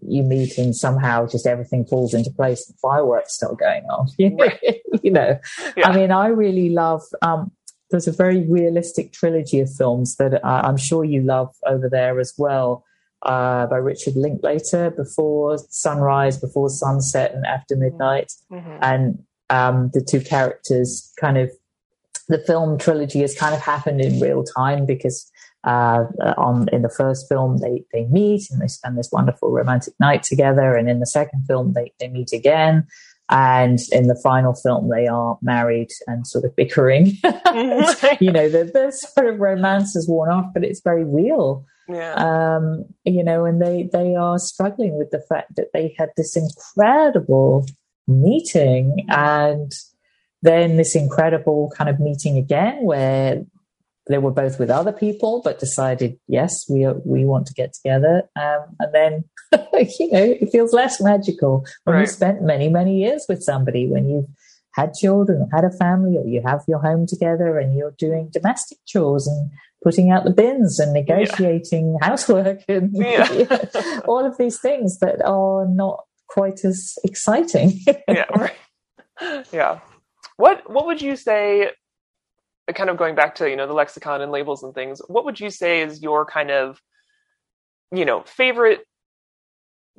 you 0.00 0.22
meet 0.22 0.58
and 0.58 0.74
somehow 0.74 1.26
just 1.26 1.46
everything 1.46 1.84
falls 1.84 2.14
into 2.14 2.30
place 2.30 2.68
and 2.68 2.78
fireworks 2.78 3.34
start 3.34 3.58
going 3.58 3.84
off. 3.84 4.10
you 4.18 5.10
know, 5.10 5.38
yeah. 5.76 5.88
I 5.88 5.96
mean, 5.96 6.10
I 6.10 6.28
really 6.28 6.70
love, 6.70 7.02
um, 7.20 7.52
there's 7.90 8.08
a 8.08 8.12
very 8.12 8.46
realistic 8.48 9.12
trilogy 9.12 9.60
of 9.60 9.72
films 9.72 10.16
that 10.16 10.42
uh, 10.44 10.62
I'm 10.64 10.76
sure 10.76 11.04
you 11.04 11.22
love 11.22 11.54
over 11.66 11.88
there 11.88 12.20
as 12.20 12.32
well. 12.38 12.84
Uh, 13.24 13.66
by 13.66 13.76
Richard 13.76 14.16
Linklater, 14.16 14.90
before 14.90 15.56
sunrise, 15.70 16.38
before 16.38 16.68
sunset, 16.68 17.32
and 17.32 17.46
after 17.46 17.76
midnight, 17.76 18.32
mm-hmm. 18.50 18.78
and 18.82 19.22
um, 19.48 19.90
the 19.94 20.00
two 20.00 20.20
characters 20.20 21.12
kind 21.20 21.38
of 21.38 21.50
the 22.28 22.38
film 22.38 22.78
trilogy 22.78 23.20
has 23.20 23.34
kind 23.34 23.54
of 23.54 23.60
happened 23.60 24.00
in 24.00 24.18
real 24.20 24.42
time 24.42 24.86
because 24.86 25.30
uh, 25.64 26.04
on 26.36 26.68
in 26.72 26.82
the 26.82 26.88
first 26.88 27.28
film 27.28 27.58
they 27.58 27.84
they 27.92 28.04
meet 28.06 28.50
and 28.50 28.60
they 28.60 28.66
spend 28.66 28.98
this 28.98 29.10
wonderful 29.12 29.50
romantic 29.50 29.94
night 30.00 30.22
together. 30.22 30.74
And 30.74 30.88
in 30.88 31.00
the 31.00 31.06
second 31.06 31.44
film 31.46 31.72
they, 31.72 31.92
they 32.00 32.08
meet 32.08 32.32
again. 32.32 32.86
And 33.28 33.78
in 33.92 34.08
the 34.08 34.20
final 34.22 34.54
film 34.54 34.88
they 34.88 35.06
are 35.06 35.38
married 35.42 35.90
and 36.06 36.26
sort 36.26 36.44
of 36.44 36.56
bickering. 36.56 37.18
You 38.20 38.32
know 38.32 38.48
the, 38.48 38.64
the 38.64 38.90
sort 38.90 39.28
of 39.28 39.38
romance 39.38 39.92
has 39.94 40.08
worn 40.08 40.30
off 40.30 40.46
but 40.54 40.64
it's 40.64 40.80
very 40.80 41.04
real 41.04 41.66
yeah. 41.88 42.14
um 42.14 42.84
you 43.04 43.24
know 43.24 43.44
and 43.44 43.60
they 43.60 43.88
they 43.92 44.14
are 44.14 44.38
struggling 44.38 44.96
with 44.96 45.10
the 45.10 45.22
fact 45.28 45.56
that 45.56 45.68
they 45.72 45.94
had 45.98 46.10
this 46.16 46.36
incredible 46.36 47.66
meeting 48.06 49.04
and 49.08 49.72
then 50.42 50.76
this 50.76 50.94
incredible 50.96 51.72
kind 51.76 51.88
of 51.88 52.00
meeting 52.00 52.36
again 52.36 52.82
where 52.82 53.44
they 54.08 54.18
were 54.18 54.32
both 54.32 54.58
with 54.58 54.70
other 54.70 54.92
people, 54.92 55.40
but 55.44 55.60
decided, 55.60 56.18
yes, 56.26 56.68
we 56.68 56.84
are, 56.84 56.96
we 57.04 57.24
want 57.24 57.46
to 57.46 57.54
get 57.54 57.72
together. 57.72 58.28
Um, 58.36 58.76
and 58.80 58.92
then, 58.92 59.24
you 59.98 60.10
know, 60.10 60.36
it 60.40 60.50
feels 60.50 60.72
less 60.72 61.00
magical 61.00 61.64
when 61.84 61.96
right. 61.96 62.00
you 62.02 62.06
spent 62.06 62.42
many, 62.42 62.68
many 62.68 62.98
years 62.98 63.26
with 63.28 63.42
somebody, 63.42 63.88
when 63.88 64.08
you've 64.08 64.26
had 64.74 64.94
children, 64.94 65.48
had 65.52 65.64
a 65.64 65.70
family, 65.70 66.16
or 66.16 66.26
you 66.26 66.42
have 66.44 66.64
your 66.66 66.78
home 66.78 67.06
together 67.06 67.58
and 67.58 67.76
you're 67.76 67.94
doing 67.98 68.30
domestic 68.32 68.78
chores 68.86 69.26
and 69.26 69.50
putting 69.82 70.10
out 70.10 70.24
the 70.24 70.30
bins 70.30 70.78
and 70.78 70.92
negotiating 70.92 71.96
yeah. 72.00 72.06
housework 72.08 72.60
and 72.68 72.90
yeah. 72.94 73.64
all 74.06 74.24
of 74.24 74.38
these 74.38 74.60
things 74.60 74.98
that 75.00 75.22
are 75.24 75.66
not 75.66 76.04
quite 76.28 76.64
as 76.64 76.94
exciting. 77.04 77.78
yeah, 78.08 78.24
right. 78.36 78.56
Yeah. 79.52 79.80
What 80.36 80.70
what 80.70 80.86
would 80.86 81.02
you 81.02 81.16
say 81.16 81.70
kind 82.74 82.88
of 82.88 82.96
going 82.96 83.14
back 83.14 83.34
to 83.34 83.50
you 83.50 83.56
know 83.56 83.66
the 83.66 83.74
lexicon 83.74 84.22
and 84.22 84.32
labels 84.32 84.62
and 84.62 84.74
things 84.74 85.02
what 85.08 85.26
would 85.26 85.38
you 85.38 85.50
say 85.50 85.82
is 85.82 86.02
your 86.02 86.24
kind 86.24 86.50
of 86.50 86.80
you 87.92 88.04
know 88.04 88.22
favorite 88.22 88.86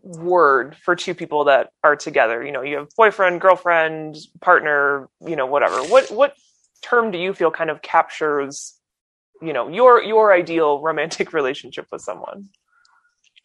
word 0.03 0.75
for 0.83 0.95
two 0.95 1.15
people 1.15 1.45
that 1.45 1.71
are 1.83 1.95
together. 1.95 2.43
You 2.43 2.51
know 2.51 2.61
you 2.61 2.77
have 2.77 2.89
boyfriend 2.95 3.41
girlfriend 3.41 4.17
partner 4.41 5.09
you 5.25 5.35
know 5.35 5.45
whatever. 5.45 5.81
What 5.83 6.11
what 6.11 6.35
term 6.81 7.11
do 7.11 7.17
you 7.17 7.33
feel 7.33 7.51
kind 7.51 7.69
of 7.69 7.81
captures 7.81 8.77
you 9.41 9.53
know 9.53 9.69
your 9.69 10.03
your 10.03 10.33
ideal 10.33 10.81
romantic 10.81 11.33
relationship 11.39 11.87
with 11.91 12.01
someone? 12.01 12.49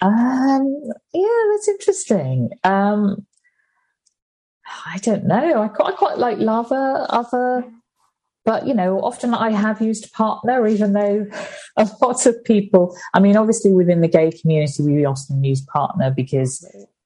Um 0.00 0.82
yeah 1.14 1.42
that's 1.52 1.68
interesting. 1.68 2.50
Um 2.64 3.26
i 4.84 4.98
don't 4.98 5.24
know. 5.24 5.62
I 5.62 5.68
quite, 5.68 5.94
I 5.94 5.96
quite 5.96 6.18
like 6.18 6.38
lover 6.38 7.06
other 7.08 7.64
but 8.48 8.66
you 8.66 8.74
know 8.74 8.98
often 9.00 9.34
i 9.34 9.50
have 9.50 9.82
used 9.82 10.10
partner 10.12 10.66
even 10.66 10.94
though 10.94 11.26
a 11.76 11.88
lot 12.00 12.24
of 12.24 12.34
people 12.44 12.96
i 13.14 13.20
mean 13.20 13.36
obviously 13.36 13.70
within 13.70 14.00
the 14.00 14.08
gay 14.08 14.30
community 14.40 14.82
we 14.82 15.04
often 15.04 15.44
use 15.44 15.60
partner 15.60 16.10
because 16.10 16.52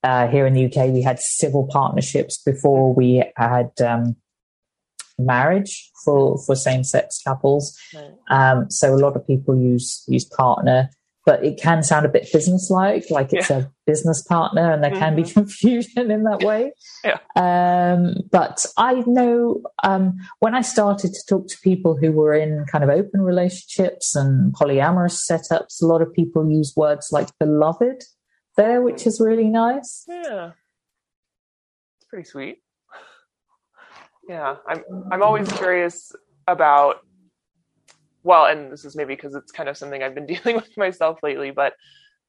uh, 0.05 0.27
here 0.29 0.47
in 0.47 0.55
the 0.55 0.67
uk 0.67 0.79
we 0.97 1.03
had 1.03 1.19
civil 1.19 1.67
partnerships 1.67 2.39
before 2.39 2.95
we 2.95 3.25
had 3.37 3.71
um, 3.85 4.17
marriage 5.19 5.91
for 6.05 6.39
for 6.45 6.55
same 6.55 6.85
sex 6.85 7.21
couples. 7.23 7.79
Um, 8.31 8.71
so 8.71 8.95
a 8.95 9.01
lot 9.05 9.17
of 9.17 9.27
people 9.27 9.57
use 9.57 10.05
use 10.09 10.25
partner, 10.25 10.91
but 11.25 11.45
it 11.45 11.61
can 11.61 11.83
sound 11.83 12.05
a 12.05 12.09
bit 12.09 12.29
business 12.33 12.69
like, 12.69 13.05
it's 13.33 13.51
yeah. 13.51 13.59
a 13.59 13.67
business 13.87 14.23
partner, 14.23 14.73
and 14.73 14.83
there 14.83 14.91
mm-hmm. 14.91 15.01
can 15.01 15.17
be 15.17 15.23
mm-hmm. 15.23 15.41
confusion 15.41 16.11
in 16.11 16.25
that 16.25 16.43
way. 16.43 16.73
Yeah. 17.05 17.19
Um, 17.35 18.15
but 18.31 18.65
I 18.77 19.03
know 19.09 19.61
um, 19.83 20.17
when 20.39 20.55
I 20.55 20.61
started 20.61 21.13
to 21.15 21.27
talk 21.29 21.49
to 21.49 21.59
people 21.65 21.97
who 21.97 22.13
were 22.13 22.33
in 22.33 22.65
kind 22.71 22.85
of 22.85 22.91
open 22.91 23.23
relationships 23.23 24.15
and 24.15 24.55
polyamorous 24.55 25.29
setups, 25.29 25.83
a 25.83 25.87
lot 25.87 26.01
of 26.01 26.13
people 26.13 26.49
use 26.49 26.75
words 26.77 27.09
like 27.11 27.27
beloved 27.41 28.05
there, 28.57 28.83
which 28.83 29.05
is 29.05 29.21
really 29.21 29.49
nice. 29.49 30.05
Yeah. 30.07 30.53
It's 31.99 32.09
pretty 32.09 32.29
sweet. 32.29 32.59
Yeah, 34.29 34.55
I'm 34.69 34.85
I'm 35.11 35.23
always 35.25 35.51
curious 35.51 36.13
about 36.47 37.01
well, 38.25 38.47
and 38.47 38.73
this 38.73 38.85
is 38.85 38.97
maybe 38.97 39.15
because 39.15 39.35
it's 39.35 39.53
kind 39.53 39.69
of 39.69 39.77
something 39.77 40.03
I've 40.03 40.15
been 40.15 40.27
dealing 40.35 40.57
with 40.57 40.77
myself 40.77 41.19
lately, 41.23 41.51
but 41.51 41.75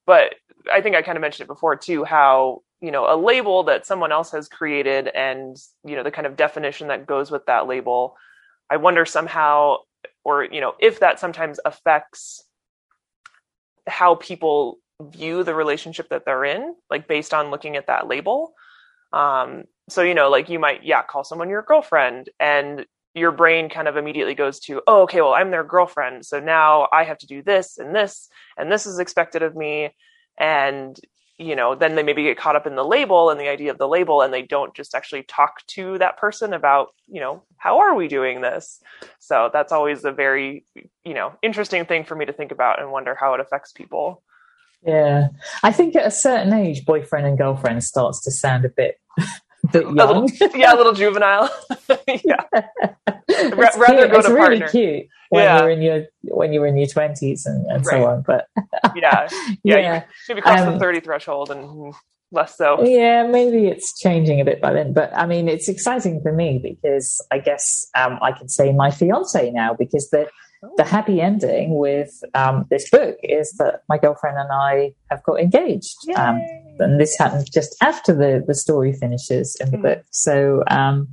but 0.06 0.36
I 0.72 0.82
think 0.82 0.96
I 0.96 1.02
kind 1.02 1.18
of 1.18 1.22
mentioned 1.22 1.46
it 1.46 1.54
before 1.54 1.76
too, 1.76 2.04
how 2.04 2.62
you 2.82 2.92
know 2.92 3.06
a 3.08 3.16
label 3.18 3.64
that 3.64 3.86
someone 3.86 4.12
else 4.12 4.32
has 4.32 4.48
created 4.48 5.08
and 5.08 5.56
you 5.86 5.96
know 5.96 6.04
the 6.04 6.12
kind 6.12 6.28
of 6.28 6.36
definition 6.36 6.88
that 6.88 7.08
goes 7.08 7.32
with 7.32 7.46
that 7.46 7.68
label. 7.68 8.16
I 8.70 8.78
wonder 8.78 9.06
somehow, 9.06 9.78
or 10.24 10.46
you 10.46 10.62
know, 10.62 10.74
if 10.80 11.00
that 11.00 11.20
sometimes 11.20 11.60
affects 11.66 12.44
how 13.88 14.16
people 14.16 14.80
view 15.02 15.44
the 15.44 15.56
relationship 15.56 16.10
that 16.10 16.24
they're 16.26 16.46
in, 16.46 16.76
like 16.90 17.08
based 17.08 17.34
on 17.34 17.52
looking 17.52 17.76
at 17.76 17.88
that 17.88 18.08
label. 18.08 18.54
Um, 19.12 19.66
so 19.90 20.02
you 20.02 20.14
know 20.14 20.30
like 20.30 20.50
you 20.50 20.60
might 20.60 20.84
yeah 20.84 21.04
call 21.04 21.24
someone 21.24 21.50
your 21.50 21.62
girlfriend 21.62 22.30
and 22.40 22.86
your 23.16 23.32
brain 23.32 23.70
kind 23.70 23.88
of 23.88 23.98
immediately 23.98 24.34
goes 24.34 24.60
to 24.60 24.82
oh 24.88 25.04
okay 25.04 25.22
well 25.22 25.34
i'm 25.34 25.52
their 25.52 25.64
girlfriend 25.64 26.26
so 26.26 26.40
now 26.40 26.88
i 26.92 27.04
have 27.04 27.18
to 27.18 27.28
do 27.28 27.42
this 27.44 27.78
and 27.78 27.96
this 27.96 28.30
and 28.58 28.72
this 28.72 28.86
is 28.86 29.00
expected 29.00 29.44
of 29.44 29.56
me. 29.56 29.92
And 30.38 31.00
you 31.40 31.56
know 31.56 31.74
then 31.74 31.96
they 31.96 32.04
maybe 32.04 32.24
get 32.24 32.38
caught 32.38 32.56
up 32.56 32.68
in 32.68 32.76
the 32.76 32.86
label 32.86 33.32
and 33.32 33.40
the 33.40 33.50
idea 33.50 33.72
of 33.72 33.80
the 33.80 33.88
label 33.88 34.22
and 34.22 34.32
they 34.32 34.44
don't 34.44 34.76
just 34.76 34.94
actually 34.94 35.24
talk 35.24 35.66
to 35.66 35.98
that 35.98 36.18
person 36.18 36.54
about 36.54 36.90
you 37.08 37.20
know 37.20 37.44
how 37.58 37.80
are 37.80 37.96
we 37.96 38.08
doing 38.08 38.42
this? 38.42 38.80
So 39.20 39.50
that's 39.52 39.72
always 39.72 40.06
a 40.06 40.12
very 40.12 40.66
you 40.76 41.14
know 41.14 41.34
interesting 41.42 41.86
thing 41.86 42.04
for 42.04 42.16
me 42.16 42.26
to 42.26 42.34
think 42.34 42.52
about 42.52 42.82
and 42.82 42.92
wonder 42.92 43.16
how 43.20 43.34
it 43.34 43.40
affects 43.40 43.72
people. 43.72 44.24
Yeah. 44.86 45.30
I 45.64 45.72
think 45.72 45.96
at 45.96 46.06
a 46.06 46.12
certain 46.12 46.52
age 46.54 46.86
boyfriend 46.86 47.26
and 47.26 47.38
girlfriend 47.38 47.84
starts 47.86 48.22
to 48.26 48.32
sound 48.32 48.66
a 48.66 48.70
bit 48.70 49.00
bit 49.72 49.84
young. 49.84 50.00
A 50.00 50.06
little, 50.06 50.30
yeah, 50.56 50.74
a 50.74 50.78
little 50.78 50.94
juvenile. 50.94 51.50
yeah. 52.08 52.44
It's 53.36 53.78
rather 53.78 53.98
cute. 53.98 54.12
go 54.12 54.18
it's 54.20 54.28
to 54.28 54.34
really 54.34 54.60
partner. 54.60 54.70
cute 54.70 55.08
when 55.30 55.44
yeah. 55.44 55.60
you're 55.60 55.70
in 55.70 55.82
your 55.82 56.06
when 56.24 56.54
you're 56.54 56.68
in 56.68 56.78
your 56.78 56.88
twenties 56.88 57.46
and, 57.46 57.66
and 57.66 57.86
right. 57.86 58.02
so 58.02 58.06
on. 58.06 58.22
But 58.22 58.48
yeah, 58.96 59.28
yeah, 59.64 59.78
yeah. 59.78 60.04
maybe 60.30 60.42
cross 60.42 60.62
um, 60.62 60.74
the 60.74 60.80
thirty 60.80 61.00
threshold 61.00 61.50
and 61.50 61.94
less 62.32 62.58
so. 62.58 62.84
Yeah, 62.84 63.26
maybe 63.26 63.68
it's 63.68 63.98
changing 64.00 64.40
a 64.40 64.46
bit 64.46 64.62
by 64.62 64.74
then. 64.74 64.94
But 64.94 65.16
I 65.16 65.26
mean, 65.26 65.48
it's 65.48 65.68
exciting 65.68 66.22
for 66.22 66.32
me 66.32 66.60
because 66.60 67.26
I 67.32 67.40
guess 67.40 67.88
um, 67.96 68.20
I 68.22 68.34
can 68.34 68.50
say 68.50 68.72
my 68.72 68.92
fiance 68.92 69.50
now 69.52 69.74
because 69.74 70.10
the 70.12 70.30
the 70.78 70.84
happy 70.84 71.22
ending 71.22 71.78
with 71.78 72.24
um, 72.34 72.66
this 72.70 72.90
book 72.90 73.18
is 73.24 73.52
that 73.54 73.82
my 73.90 73.98
girlfriend 73.98 74.38
and 74.38 74.50
I 74.52 74.94
have 75.10 75.24
got 75.24 75.40
engaged. 75.40 75.96
And 76.80 77.00
this 77.00 77.18
happened 77.18 77.52
just 77.52 77.76
after 77.82 78.14
the, 78.14 78.44
the 78.46 78.56
story 78.56 78.94
finishes 78.94 79.58
in 79.60 79.72
the 79.72 79.78
mm. 79.78 79.84
book. 79.84 80.04
So, 80.12 80.64
um, 80.70 81.08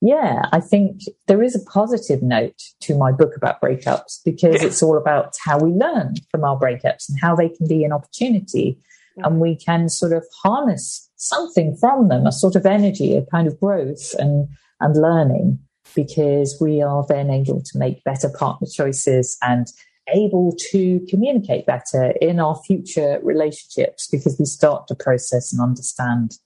yeah, 0.00 0.42
I 0.52 0.60
think 0.60 1.02
there 1.26 1.42
is 1.42 1.56
a 1.56 1.70
positive 1.70 2.22
note 2.22 2.60
to 2.80 2.96
my 2.96 3.12
book 3.12 3.32
about 3.36 3.60
breakups 3.60 4.20
because 4.24 4.62
it's 4.62 4.82
all 4.82 4.98
about 4.98 5.34
how 5.42 5.58
we 5.58 5.70
learn 5.70 6.14
from 6.30 6.44
our 6.44 6.58
breakups 6.58 7.08
and 7.08 7.18
how 7.20 7.34
they 7.34 7.48
can 7.48 7.66
be 7.66 7.84
an 7.84 7.92
opportunity. 7.92 8.78
Mm. 9.18 9.26
And 9.26 9.40
we 9.40 9.56
can 9.56 9.88
sort 9.88 10.12
of 10.12 10.24
harness 10.42 11.10
something 11.16 11.76
from 11.76 12.08
them, 12.08 12.26
a 12.26 12.32
sort 12.32 12.56
of 12.56 12.66
energy, 12.66 13.16
a 13.16 13.24
kind 13.26 13.48
of 13.48 13.58
growth 13.58 14.14
and, 14.18 14.48
and 14.80 14.96
learning 15.00 15.58
because 15.94 16.58
we 16.60 16.82
are 16.82 17.04
then 17.08 17.30
able 17.30 17.62
to 17.62 17.78
make 17.78 18.04
better 18.04 18.28
partner 18.28 18.68
choices 18.72 19.38
and 19.42 19.68
able 20.08 20.54
to 20.70 21.04
communicate 21.08 21.66
better 21.66 22.12
in 22.20 22.38
our 22.40 22.60
future 22.66 23.20
relationships 23.22 24.08
because 24.10 24.38
we 24.38 24.44
start 24.44 24.86
to 24.88 24.94
process 24.94 25.52
and 25.52 25.60
understand 25.60 26.38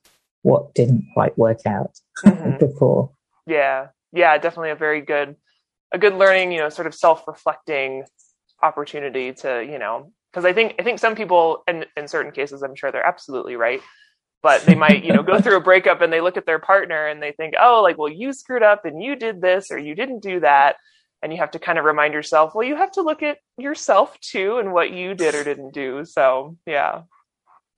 what 0.42 0.74
didn't 0.74 1.06
quite 1.14 1.36
work 1.36 1.66
out 1.66 1.98
mm-hmm. 2.24 2.58
before. 2.58 3.10
Yeah. 3.46 3.88
Yeah, 4.12 4.36
definitely 4.38 4.70
a 4.70 4.76
very 4.76 5.00
good 5.00 5.36
a 5.92 5.98
good 5.98 6.14
learning, 6.14 6.52
you 6.52 6.58
know, 6.60 6.68
sort 6.68 6.86
of 6.86 6.94
self-reflecting 6.94 8.04
opportunity 8.62 9.32
to, 9.32 9.64
you 9.64 9.78
know, 9.78 10.12
because 10.32 10.44
I 10.44 10.52
think 10.52 10.76
I 10.78 10.82
think 10.82 10.98
some 10.98 11.14
people 11.14 11.62
and 11.66 11.86
in 11.96 12.08
certain 12.08 12.32
cases 12.32 12.62
I'm 12.62 12.74
sure 12.74 12.90
they're 12.90 13.06
absolutely 13.06 13.56
right 13.56 13.80
but 14.42 14.62
they 14.62 14.74
might 14.74 15.04
you 15.04 15.12
know 15.12 15.22
go 15.22 15.40
through 15.40 15.56
a 15.56 15.60
breakup 15.60 16.00
and 16.00 16.12
they 16.12 16.20
look 16.20 16.36
at 16.36 16.46
their 16.46 16.58
partner 16.58 17.06
and 17.06 17.22
they 17.22 17.32
think 17.32 17.54
oh 17.60 17.82
like 17.82 17.98
well 17.98 18.08
you 18.08 18.32
screwed 18.32 18.62
up 18.62 18.84
and 18.84 19.02
you 19.02 19.16
did 19.16 19.40
this 19.40 19.70
or 19.70 19.78
you 19.78 19.94
didn't 19.94 20.20
do 20.20 20.40
that 20.40 20.76
and 21.22 21.32
you 21.32 21.38
have 21.38 21.50
to 21.52 21.58
kind 21.58 21.78
of 21.78 21.84
remind 21.84 22.14
yourself 22.14 22.54
well 22.54 22.66
you 22.66 22.76
have 22.76 22.92
to 22.92 23.02
look 23.02 23.22
at 23.22 23.38
yourself 23.58 24.18
too 24.20 24.58
and 24.58 24.72
what 24.72 24.90
you 24.90 25.14
did 25.14 25.34
or 25.34 25.44
didn't 25.44 25.72
do. 25.72 26.04
So 26.04 26.56
yeah. 26.66 27.02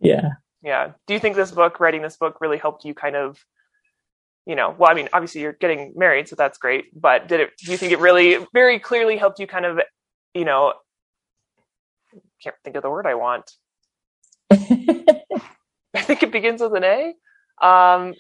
Yeah. 0.01 0.31
Yeah. 0.63 0.93
Do 1.07 1.15
you 1.15 1.21
think 1.21 1.37
this 1.37 1.51
book 1.51 1.81
writing 1.81 2.03
this 2.03 2.17
book 2.17 2.41
really 2.41 2.59
helped 2.59 2.85
you 2.85 2.95
kind 2.95 3.17
of 3.17 3.39
you 4.45 4.57
know 4.57 4.75
well 4.77 4.91
i 4.91 4.95
mean 4.95 5.09
obviously 5.13 5.41
you're 5.41 5.53
getting 5.53 5.93
married 5.95 6.29
so 6.29 6.35
that's 6.35 6.59
great 6.59 6.87
but 7.01 7.29
did 7.29 7.39
it 7.39 7.51
do 7.59 7.71
you 7.71 7.79
think 7.79 7.93
it 7.93 8.01
really 8.01 8.45
very 8.53 8.81
clearly 8.81 9.17
helped 9.17 9.39
you 9.39 9.47
kind 9.47 9.65
of 9.65 9.79
you 10.35 10.45
know 10.45 10.73
can't 12.43 12.57
think 12.65 12.75
of 12.75 12.83
the 12.83 12.91
word 12.91 13.07
i 13.07 13.15
want. 13.15 13.49
I 15.95 16.01
think 16.01 16.23
it 16.23 16.33
begins 16.33 16.61
with 16.61 16.75
an 16.75 16.85
A. 16.85 17.15
Um, 17.65 18.15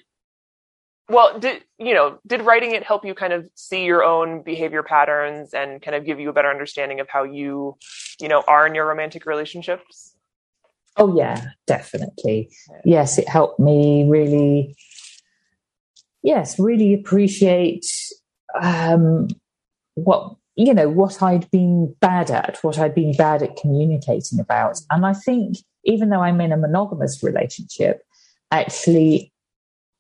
well, 1.08 1.38
did 1.38 1.62
you 1.78 1.94
know? 1.94 2.18
Did 2.26 2.42
writing 2.42 2.72
it 2.72 2.84
help 2.84 3.04
you 3.04 3.14
kind 3.14 3.32
of 3.32 3.48
see 3.54 3.84
your 3.84 4.04
own 4.04 4.42
behavior 4.42 4.82
patterns 4.82 5.52
and 5.52 5.82
kind 5.82 5.94
of 5.94 6.04
give 6.04 6.20
you 6.20 6.30
a 6.30 6.32
better 6.32 6.50
understanding 6.50 7.00
of 7.00 7.08
how 7.08 7.24
you, 7.24 7.76
you 8.20 8.28
know, 8.28 8.42
are 8.46 8.66
in 8.66 8.74
your 8.74 8.86
romantic 8.86 9.26
relationships? 9.26 10.14
Oh 10.96 11.16
yeah, 11.16 11.50
definitely. 11.66 12.50
Yes, 12.84 13.18
it 13.18 13.28
helped 13.28 13.58
me 13.58 14.06
really. 14.08 14.76
Yes, 16.22 16.58
really 16.58 16.94
appreciate 16.94 17.84
um, 18.60 19.28
what 19.94 20.36
you 20.54 20.72
know 20.72 20.88
what 20.88 21.22
I'd 21.22 21.50
been 21.50 21.94
bad 22.00 22.30
at, 22.30 22.58
what 22.62 22.78
I'd 22.78 22.94
been 22.94 23.16
bad 23.16 23.42
at 23.42 23.56
communicating 23.56 24.38
about, 24.38 24.78
and 24.90 25.04
I 25.04 25.14
think 25.14 25.56
even 25.84 26.10
though 26.10 26.20
I'm 26.20 26.40
in 26.40 26.52
a 26.52 26.56
monogamous 26.56 27.22
relationship, 27.22 28.02
actually 28.52 29.31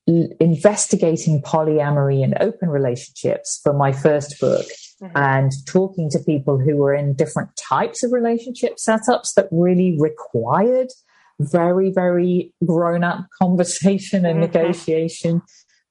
investigating 0.06 1.40
polyamory 1.42 2.24
and 2.24 2.36
open 2.40 2.68
relationships 2.68 3.60
for 3.62 3.72
my 3.72 3.92
first 3.92 4.40
book 4.40 4.66
mm-hmm. 5.00 5.16
and 5.16 5.52
talking 5.66 6.10
to 6.10 6.18
people 6.18 6.58
who 6.58 6.76
were 6.76 6.94
in 6.94 7.14
different 7.14 7.50
types 7.56 8.02
of 8.02 8.12
relationship 8.12 8.76
setups 8.76 9.34
that 9.36 9.48
really 9.52 9.96
required 10.00 10.88
very, 11.38 11.90
very 11.90 12.52
grown 12.64 13.04
up 13.04 13.26
conversation 13.40 14.24
and 14.24 14.40
mm-hmm. 14.40 14.52
negotiation 14.52 15.42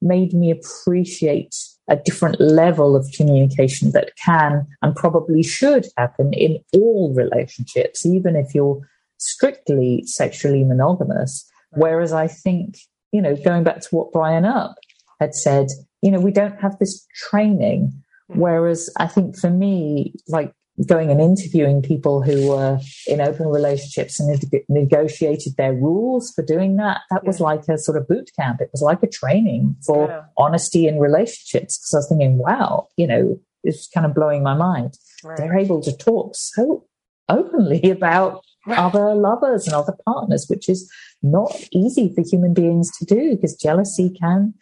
made 0.01 0.33
me 0.33 0.51
appreciate 0.51 1.55
a 1.89 1.95
different 1.95 2.39
level 2.39 2.95
of 2.95 3.09
communication 3.15 3.91
that 3.91 4.11
can 4.23 4.65
and 4.81 4.95
probably 4.95 5.43
should 5.43 5.85
happen 5.97 6.33
in 6.33 6.57
all 6.73 7.13
relationships, 7.13 8.05
even 8.05 8.35
if 8.35 8.55
you're 8.55 8.81
strictly 9.17 10.03
sexually 10.05 10.63
monogamous. 10.63 11.47
Whereas 11.71 12.13
I 12.13 12.27
think, 12.27 12.77
you 13.11 13.21
know, 13.21 13.35
going 13.35 13.63
back 13.63 13.81
to 13.81 13.89
what 13.95 14.11
Brian 14.11 14.45
Up 14.45 14.75
had 15.19 15.35
said, 15.35 15.67
you 16.01 16.11
know, 16.11 16.19
we 16.19 16.31
don't 16.31 16.59
have 16.59 16.77
this 16.79 17.05
training. 17.15 17.93
Hmm. 18.31 18.39
Whereas 18.39 18.89
I 18.97 19.07
think 19.07 19.37
for 19.37 19.49
me, 19.49 20.13
like 20.27 20.53
going 20.87 21.11
and 21.11 21.21
interviewing 21.21 21.81
people 21.81 22.21
who 22.21 22.47
were 22.47 22.79
in 23.05 23.21
open 23.21 23.47
relationships 23.47 24.19
and 24.19 24.41
negotiated 24.69 25.55
their 25.57 25.73
rules 25.73 26.31
for 26.31 26.43
doing 26.43 26.77
that, 26.77 27.01
that 27.11 27.25
was 27.25 27.39
like 27.39 27.67
a 27.67 27.77
sort 27.77 27.97
of 27.97 28.07
boot 28.07 28.29
camp. 28.39 28.61
It 28.61 28.69
was 28.71 28.81
like 28.81 29.03
a 29.03 29.07
training 29.07 29.75
for 29.85 30.07
yeah. 30.07 30.21
honesty 30.37 30.87
in 30.87 30.99
relationships. 30.99 31.77
Because 31.77 31.93
I 31.93 31.97
was 31.97 32.09
thinking, 32.09 32.37
wow, 32.37 32.87
you 32.97 33.05
know, 33.05 33.39
it's 33.63 33.87
kind 33.89 34.05
of 34.05 34.15
blowing 34.15 34.43
my 34.43 34.55
mind. 34.55 34.97
right. 35.23 35.37
they're 35.37 35.57
able 35.57 35.81
to 35.81 35.95
talk 35.95 36.35
so 36.35 36.85
openly 37.29 37.81
about 37.91 38.43
right. 38.65 38.79
other 38.79 39.13
lovers 39.15 39.65
and 39.65 39.75
other 39.75 39.95
partners, 40.05 40.45
which 40.49 40.69
is 40.69 40.91
not 41.21 41.55
easy 41.71 42.13
for 42.13 42.23
human 42.23 42.53
beings 42.53 42.89
to 42.97 43.05
do 43.05 43.35
because 43.35 43.55
jealousy 43.55 44.15
can 44.19 44.53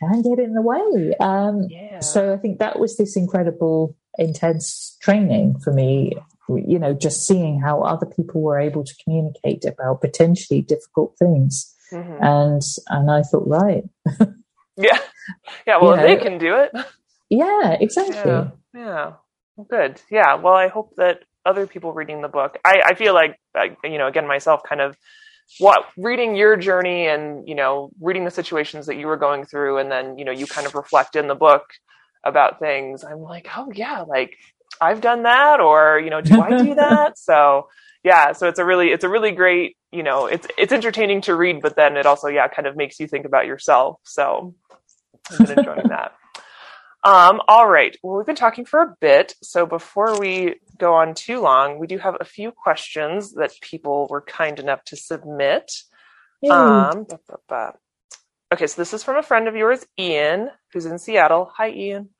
can 0.00 0.22
get 0.22 0.38
in 0.38 0.54
the 0.54 0.62
way. 0.62 1.14
Um, 1.20 1.66
yeah. 1.68 2.00
So 2.00 2.32
I 2.32 2.36
think 2.36 2.58
that 2.58 2.78
was 2.78 2.96
this 2.96 3.16
incredible, 3.16 3.96
intense 4.18 4.96
training 5.00 5.58
for 5.62 5.72
me. 5.72 6.12
You 6.48 6.78
know, 6.78 6.92
just 6.92 7.26
seeing 7.26 7.60
how 7.60 7.80
other 7.82 8.04
people 8.04 8.42
were 8.42 8.60
able 8.60 8.84
to 8.84 8.94
communicate 9.02 9.64
about 9.64 10.02
potentially 10.02 10.60
difficult 10.60 11.16
things, 11.18 11.74
mm-hmm. 11.90 12.22
and 12.22 12.60
and 12.90 13.10
I 13.10 13.22
thought, 13.22 13.48
right, 13.48 13.84
yeah, 14.76 14.98
yeah. 15.66 15.78
Well, 15.80 15.92
you 15.92 15.96
know, 15.96 16.02
they 16.02 16.16
can 16.16 16.36
do 16.36 16.56
it. 16.56 16.70
Yeah, 17.30 17.78
exactly. 17.80 18.30
Yeah. 18.30 18.50
yeah. 18.74 19.12
Good. 19.70 20.02
Yeah. 20.10 20.34
Well, 20.34 20.54
I 20.54 20.68
hope 20.68 20.94
that 20.96 21.20
other 21.46 21.66
people 21.66 21.92
reading 21.92 22.22
the 22.22 22.28
book, 22.28 22.58
I, 22.64 22.82
I 22.86 22.94
feel 22.94 23.14
like, 23.14 23.38
you 23.82 23.98
know, 23.98 24.06
again, 24.06 24.26
myself 24.26 24.62
kind 24.68 24.80
of 24.80 24.96
what 25.58 25.84
reading 25.96 26.36
your 26.36 26.56
journey 26.56 27.06
and, 27.06 27.46
you 27.46 27.54
know, 27.54 27.90
reading 28.00 28.24
the 28.24 28.30
situations 28.30 28.86
that 28.86 28.96
you 28.96 29.06
were 29.06 29.16
going 29.16 29.44
through. 29.44 29.78
And 29.78 29.90
then, 29.90 30.18
you 30.18 30.24
know, 30.24 30.32
you 30.32 30.46
kind 30.46 30.66
of 30.66 30.74
reflect 30.74 31.16
in 31.16 31.28
the 31.28 31.34
book 31.34 31.64
about 32.24 32.58
things. 32.58 33.04
I'm 33.04 33.20
like, 33.20 33.48
oh 33.56 33.70
yeah, 33.74 34.02
like 34.02 34.36
I've 34.80 35.00
done 35.00 35.24
that 35.24 35.60
or, 35.60 36.00
you 36.02 36.10
know, 36.10 36.20
do 36.20 36.40
I 36.40 36.62
do 36.62 36.74
that? 36.76 37.18
so 37.18 37.68
yeah, 38.02 38.32
so 38.32 38.48
it's 38.48 38.58
a 38.58 38.64
really, 38.64 38.88
it's 38.88 39.04
a 39.04 39.08
really 39.08 39.32
great, 39.32 39.76
you 39.92 40.02
know, 40.02 40.26
it's, 40.26 40.46
it's 40.58 40.72
entertaining 40.72 41.22
to 41.22 41.34
read, 41.34 41.62
but 41.62 41.76
then 41.76 41.96
it 41.96 42.06
also, 42.06 42.28
yeah, 42.28 42.48
kind 42.48 42.66
of 42.66 42.76
makes 42.76 43.00
you 43.00 43.06
think 43.06 43.24
about 43.24 43.46
yourself. 43.46 43.98
So 44.04 44.54
I've 45.30 45.46
been 45.46 45.58
enjoying 45.58 45.88
that. 45.88 46.12
Um, 47.04 47.42
all 47.48 47.68
right. 47.68 47.96
Well, 48.02 48.16
we've 48.16 48.26
been 48.26 48.34
talking 48.34 48.64
for 48.64 48.80
a 48.80 48.96
bit. 49.00 49.34
So 49.42 49.66
before 49.66 50.18
we 50.18 50.56
go 50.78 50.94
on 50.94 51.14
too 51.14 51.40
long, 51.40 51.78
we 51.78 51.86
do 51.86 51.98
have 51.98 52.16
a 52.18 52.24
few 52.24 52.50
questions 52.50 53.34
that 53.34 53.52
people 53.60 54.06
were 54.08 54.22
kind 54.22 54.58
enough 54.58 54.82
to 54.84 54.96
submit. 54.96 55.70
Um, 56.50 57.06
Okay, 58.52 58.68
so 58.68 58.80
this 58.80 58.94
is 58.94 59.02
from 59.02 59.16
a 59.16 59.22
friend 59.22 59.48
of 59.48 59.56
yours, 59.56 59.84
Ian, 59.98 60.48
who's 60.72 60.86
in 60.86 60.98
Seattle. 60.98 61.50
Hi, 61.56 61.70
Ian. 61.70 62.10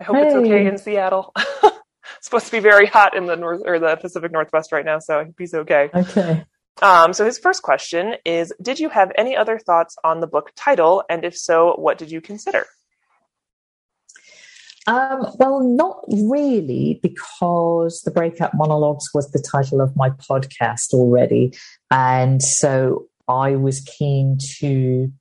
I 0.00 0.04
hope 0.04 0.16
hey. 0.16 0.26
it's 0.26 0.34
okay 0.34 0.66
in 0.66 0.76
Seattle. 0.76 1.32
it's 1.36 1.76
supposed 2.22 2.46
to 2.46 2.52
be 2.52 2.58
very 2.58 2.86
hot 2.86 3.16
in 3.16 3.26
the 3.26 3.36
north 3.36 3.62
or 3.64 3.78
the 3.78 3.94
Pacific 3.94 4.32
Northwest 4.32 4.72
right 4.72 4.84
now, 4.84 4.98
so 4.98 5.20
I 5.20 5.24
hope 5.24 5.34
he's 5.38 5.54
okay. 5.54 5.88
Okay. 5.94 6.44
Um, 6.82 7.12
so 7.12 7.24
his 7.24 7.38
first 7.38 7.62
question 7.62 8.14
is: 8.24 8.52
Did 8.60 8.80
you 8.80 8.88
have 8.88 9.12
any 9.16 9.36
other 9.36 9.58
thoughts 9.58 9.96
on 10.02 10.18
the 10.18 10.26
book 10.26 10.50
title, 10.56 11.04
and 11.08 11.24
if 11.24 11.36
so, 11.36 11.74
what 11.76 11.96
did 11.96 12.10
you 12.10 12.20
consider? 12.20 12.66
Um, 14.88 15.26
well, 15.38 15.60
not 15.60 16.02
really, 16.08 16.98
because 17.02 18.00
the 18.06 18.10
breakup 18.10 18.52
monologues 18.54 19.10
was 19.12 19.30
the 19.32 19.38
title 19.38 19.82
of 19.82 19.94
my 19.96 20.08
podcast 20.08 20.94
already. 20.94 21.52
And 21.90 22.42
so 22.42 23.06
I 23.28 23.54
was 23.56 23.80
keen 23.80 24.38
to 24.60 25.12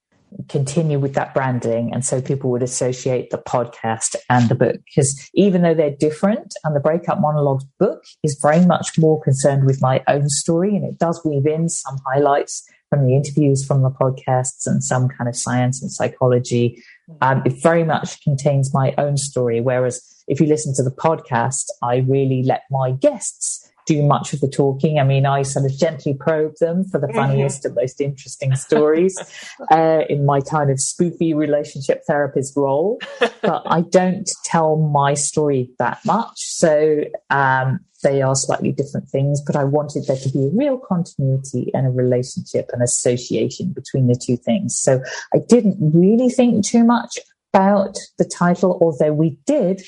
continue 0.50 1.00
with 1.00 1.14
that 1.14 1.34
branding. 1.34 1.92
And 1.94 2.06
so 2.06 2.22
people 2.22 2.52
would 2.52 2.64
associate 2.64 3.30
the 3.30 3.38
podcast 3.38 4.16
and 4.30 4.50
the 4.50 4.56
book. 4.56 4.78
Because 4.86 5.30
even 5.34 5.62
though 5.62 5.74
they're 5.74 5.96
different, 5.96 6.54
and 6.64 6.76
the 6.76 6.80
breakup 6.80 7.20
monologues 7.20 7.66
book 7.80 8.04
is 8.24 8.40
very 8.42 8.66
much 8.66 8.98
more 8.98 9.22
concerned 9.22 9.66
with 9.66 9.82
my 9.82 10.04
own 10.08 10.30
story, 10.30 10.76
and 10.76 10.86
it 10.86 11.00
does 11.00 11.22
weave 11.26 11.46
in 11.46 11.70
some 11.70 11.98
highlights 12.06 12.68
from 12.90 13.06
the 13.06 13.16
interviews 13.16 13.66
from 13.66 13.82
the 13.82 13.90
podcasts 13.90 14.66
and 14.66 14.82
some 14.82 15.10
kind 15.10 15.28
of 15.28 15.36
science 15.36 15.82
and 15.82 15.92
psychology 15.92 16.82
um, 17.22 17.42
it 17.46 17.54
very 17.62 17.84
much 17.84 18.22
contains 18.22 18.74
my 18.74 18.94
own 18.98 19.18
story. 19.18 19.62
Whereas 19.62 20.02
if 20.28 20.40
you 20.40 20.48
listen 20.48 20.74
to 20.76 20.84
the 20.84 20.92
podcast, 20.92 21.66
I 21.82 21.98
really 21.98 22.44
let 22.44 22.64
my 22.70 22.92
guests 22.92 23.67
do 23.88 24.04
much 24.04 24.34
of 24.34 24.42
the 24.42 24.48
talking. 24.48 25.00
I 25.00 25.04
mean, 25.04 25.26
I 25.26 25.42
sort 25.42 25.66
of 25.66 25.76
gently 25.76 26.14
probe 26.14 26.56
them 26.60 26.84
for 26.84 27.00
the 27.00 27.08
mm-hmm. 27.08 27.16
funniest 27.16 27.66
and 27.66 27.74
most 27.74 28.00
interesting 28.00 28.56
stories 28.56 29.18
uh, 29.72 30.02
in 30.10 30.26
my 30.26 30.42
kind 30.42 30.70
of 30.70 30.78
spoofy 30.78 31.36
relationship 31.36 32.04
therapist 32.06 32.56
role. 32.56 33.00
But 33.20 33.64
I 33.66 33.82
don't 33.82 34.30
tell 34.46 34.76
my 34.76 35.14
story 35.16 35.72
that 35.80 36.00
much. 36.06 36.38
So 36.38 37.06
um, 37.30 37.80
they 38.04 38.22
are 38.22 38.36
slightly 38.36 38.74
different 38.74 39.10
things, 39.10 39.42
but 39.42 39.56
I 39.56 39.64
wanted 39.64 40.06
there 40.06 40.18
to 40.18 40.30
be 40.30 40.46
a 40.46 40.50
real 40.50 40.78
continuity 40.78 41.72
and 41.74 41.88
a 41.88 41.90
relationship 41.90 42.70
and 42.74 42.84
association 42.84 43.74
between 43.74 44.08
the 44.08 44.22
two 44.22 44.38
things. 44.38 44.78
So 44.78 45.02
I 45.34 45.40
didn't 45.48 45.78
really 45.80 46.30
think 46.30 46.66
too 46.66 46.84
much 46.84 47.18
about 47.54 47.98
the 48.18 48.26
title, 48.26 48.78
although 48.82 49.14
we 49.14 49.38
did 49.46 49.82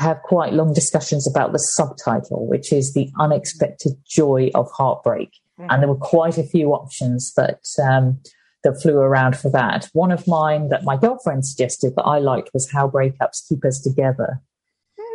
have 0.00 0.22
quite 0.22 0.52
long 0.52 0.72
discussions 0.72 1.28
about 1.28 1.52
the 1.52 1.58
subtitle, 1.58 2.48
which 2.48 2.72
is 2.72 2.94
the 2.94 3.10
unexpected 3.18 3.92
joy 4.06 4.50
of 4.54 4.70
heartbreak. 4.72 5.30
Mm-hmm. 5.58 5.70
And 5.70 5.82
there 5.82 5.88
were 5.88 5.96
quite 5.96 6.38
a 6.38 6.42
few 6.42 6.72
options 6.72 7.34
that 7.34 7.60
um, 7.82 8.20
that 8.64 8.80
flew 8.82 8.96
around 8.98 9.36
for 9.36 9.50
that. 9.50 9.88
One 9.92 10.10
of 10.10 10.26
mine 10.26 10.68
that 10.68 10.84
my 10.84 10.96
girlfriend 10.96 11.46
suggested 11.46 11.94
that 11.96 12.02
I 12.02 12.18
liked 12.18 12.50
was 12.52 12.70
how 12.70 12.88
breakups 12.88 13.48
keep 13.48 13.64
us 13.64 13.80
together 13.80 14.40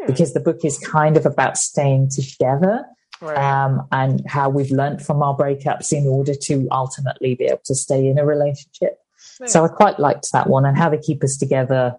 because 0.08 0.34
the 0.34 0.40
book 0.40 0.64
is 0.64 0.78
kind 0.80 1.18
of 1.18 1.26
about 1.26 1.58
staying 1.58 2.10
together 2.10 2.86
right. 3.22 3.38
um, 3.38 3.88
and 3.92 4.22
how 4.28 4.50
we've 4.50 4.72
learned 4.72 5.04
from 5.06 5.22
our 5.22 5.36
breakups 5.36 5.92
in 5.92 6.08
order 6.08 6.34
to 6.34 6.68
ultimately 6.72 7.36
be 7.36 7.46
able 7.46 7.62
to 7.66 7.76
stay 7.76 8.08
in 8.08 8.18
a 8.18 8.26
relationship. 8.26 9.00
Right. 9.40 9.50
So 9.50 9.66
I 9.66 9.68
quite 9.68 10.00
liked 10.00 10.28
that 10.34 10.50
one 10.50 10.66
and 10.66 10.78
how 10.78 10.90
they 10.90 10.98
keep 10.98 11.24
us 11.24 11.38
together, 11.38 11.96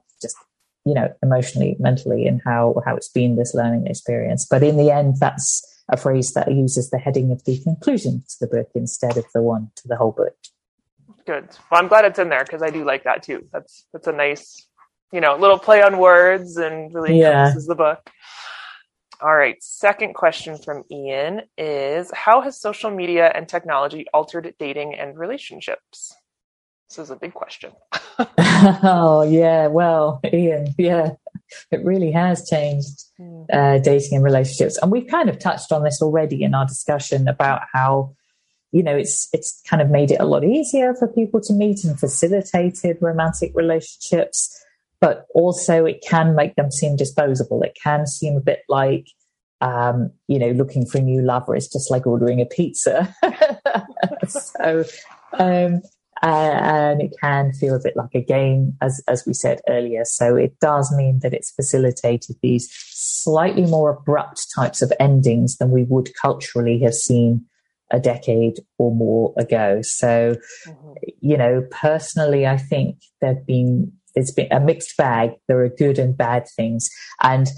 you 0.87 0.95
know, 0.95 1.13
emotionally, 1.23 1.77
mentally, 1.79 2.27
and 2.27 2.41
how 2.45 2.81
how 2.87 2.97
it's 2.97 3.09
been 3.09 3.37
this 3.37 3.55
learning 3.55 3.87
experience. 3.87 4.47
But 4.49 4.63
in 4.63 4.77
the 4.79 4.91
end, 4.91 5.17
that's 5.21 5.63
a 5.91 5.97
phrase 5.97 6.33
that 6.33 6.51
uses 6.51 6.91
the 6.91 6.99
heading 6.99 7.31
of 7.31 7.45
the 7.45 7.59
conclusion 7.63 8.25
to 8.29 8.37
the 8.41 8.47
book 8.47 8.71
instead 8.75 9.17
of 9.17 9.27
the 9.35 9.43
one 9.43 9.71
to 9.77 9.89
the 9.89 9.97
whole 9.97 10.13
book. 10.13 10.37
Good. 11.27 11.49
Well, 11.71 11.81
I'm 11.81 11.89
glad 11.89 12.05
it's 12.05 12.19
in 12.19 12.29
there 12.29 12.45
because 12.45 12.63
I 12.63 12.71
do 12.71 12.85
like 12.85 13.05
that 13.05 13.23
too. 13.23 13.47
That's 13.53 13.87
that's 13.93 14.07
a 14.07 14.13
nice 14.13 14.67
you 15.13 15.21
know, 15.21 15.37
little 15.37 15.59
play 15.59 15.83
on 15.83 15.99
words 15.99 16.57
and 16.57 16.93
really 16.95 17.19
yeah. 17.19 17.55
is 17.55 17.67
the 17.67 17.75
book. 17.75 18.11
All 19.21 19.35
right. 19.35 19.57
Second 19.63 20.15
question 20.15 20.59
from 20.59 20.85
Ian 20.91 21.43
is 21.57 22.11
How 22.13 22.43
has 22.43 22.61
social 22.61 22.91
media 22.91 23.33
and 23.35 23.49
technology 23.49 24.07
altered 24.13 24.53
dating 24.59 24.95
and 24.95 25.19
relationships? 25.19 26.15
This 26.89 26.99
is 26.99 27.11
a 27.11 27.17
big 27.17 27.33
question. 27.33 27.73
oh, 28.19 29.23
yeah. 29.29 29.67
Well, 29.69 30.21
Ian, 30.25 30.75
yeah, 30.79 31.13
it 31.71 31.85
really 31.85 32.13
has 32.13 32.49
changed 32.49 33.05
uh, 33.53 33.79
dating 33.79 34.17
and 34.17 34.25
relationships. 34.25 34.79
And 34.83 34.91
we've 34.91 35.09
kind 35.09 35.29
of 35.29 35.39
touched 35.39 35.73
on 35.73 35.83
this 35.83 36.01
already 36.03 36.43
in 36.43 36.55
our 36.55 36.67
discussion 36.67 37.29
about 37.29 37.63
how 37.73 38.15
you 38.73 38.83
know 38.83 38.97
it's 38.97 39.29
it's 39.33 39.63
kind 39.69 39.81
of 39.81 39.91
made 39.91 40.11
it 40.11 40.21
a 40.21 40.25
lot 40.25 40.45
easier 40.45 40.93
for 40.95 41.07
people 41.07 41.41
to 41.41 41.53
meet 41.53 41.85
and 41.85 41.99
facilitated 41.99 42.99
romantic 43.01 43.53
relationships 43.55 44.61
but 45.01 45.27
also 45.35 45.85
it 45.85 46.03
can 46.07 46.35
make 46.35 46.55
them 46.57 46.71
seem 46.71 46.97
disposable. 46.97 47.63
It 47.63 47.77
can 47.83 48.07
seem 48.07 48.37
a 48.37 48.41
bit 48.41 48.61
like, 48.69 49.09
um, 49.61 50.11
you 50.27 50.39
know, 50.39 50.51
looking 50.51 50.87
for 50.87 50.99
a 50.99 51.03
new 51.03 51.23
lover 51.23 51.55
is 51.55 51.69
just 51.69 51.91
like 51.91 52.07
ordering 52.07 52.41
a 52.41 52.47
pizza. 52.47 53.15
so, 54.29 54.85
um, 55.35 55.83
and 56.23 57.03
it 57.03 57.13
can 57.21 57.53
feel 57.53 57.75
a 57.75 57.83
bit 57.83 57.97
like 57.97 58.15
a 58.15 58.21
game, 58.21 58.77
as 58.81 59.03
as 59.09 59.25
we 59.27 59.35
said 59.35 59.61
earlier. 59.69 60.05
So 60.05 60.37
it 60.37 60.59
does 60.61 60.95
mean 60.97 61.21
that 61.23 61.35
it's 61.35 61.51
facilitated 61.53 62.37
these 62.43 62.69
slightly 62.73 63.67
more 63.67 63.91
abrupt 63.91 64.47
types 64.55 64.83
of 64.83 64.93
endings 64.99 65.57
than 65.57 65.71
we 65.71 65.85
would 65.85 66.11
culturally 66.21 66.79
have 66.81 66.95
seen 66.95 67.45
a 67.91 68.01
decade 68.01 68.61
or 68.79 68.95
more 68.95 69.33
ago. 69.37 69.81
So, 69.83 70.37
mm-hmm. 70.67 70.93
you 71.21 71.37
know, 71.37 71.67
personally, 71.71 72.47
I 72.47 72.57
think 72.57 72.99
there've 73.21 73.47
been 73.47 73.93
it's 74.15 74.33
been 74.33 74.51
a 74.51 74.61
mixed 74.61 74.97
bag. 74.97 75.33
There 75.47 75.63
are 75.63 75.69
good 75.69 75.99
and 75.99 76.17
bad 76.17 76.49
things. 76.57 76.89
And 77.23 77.49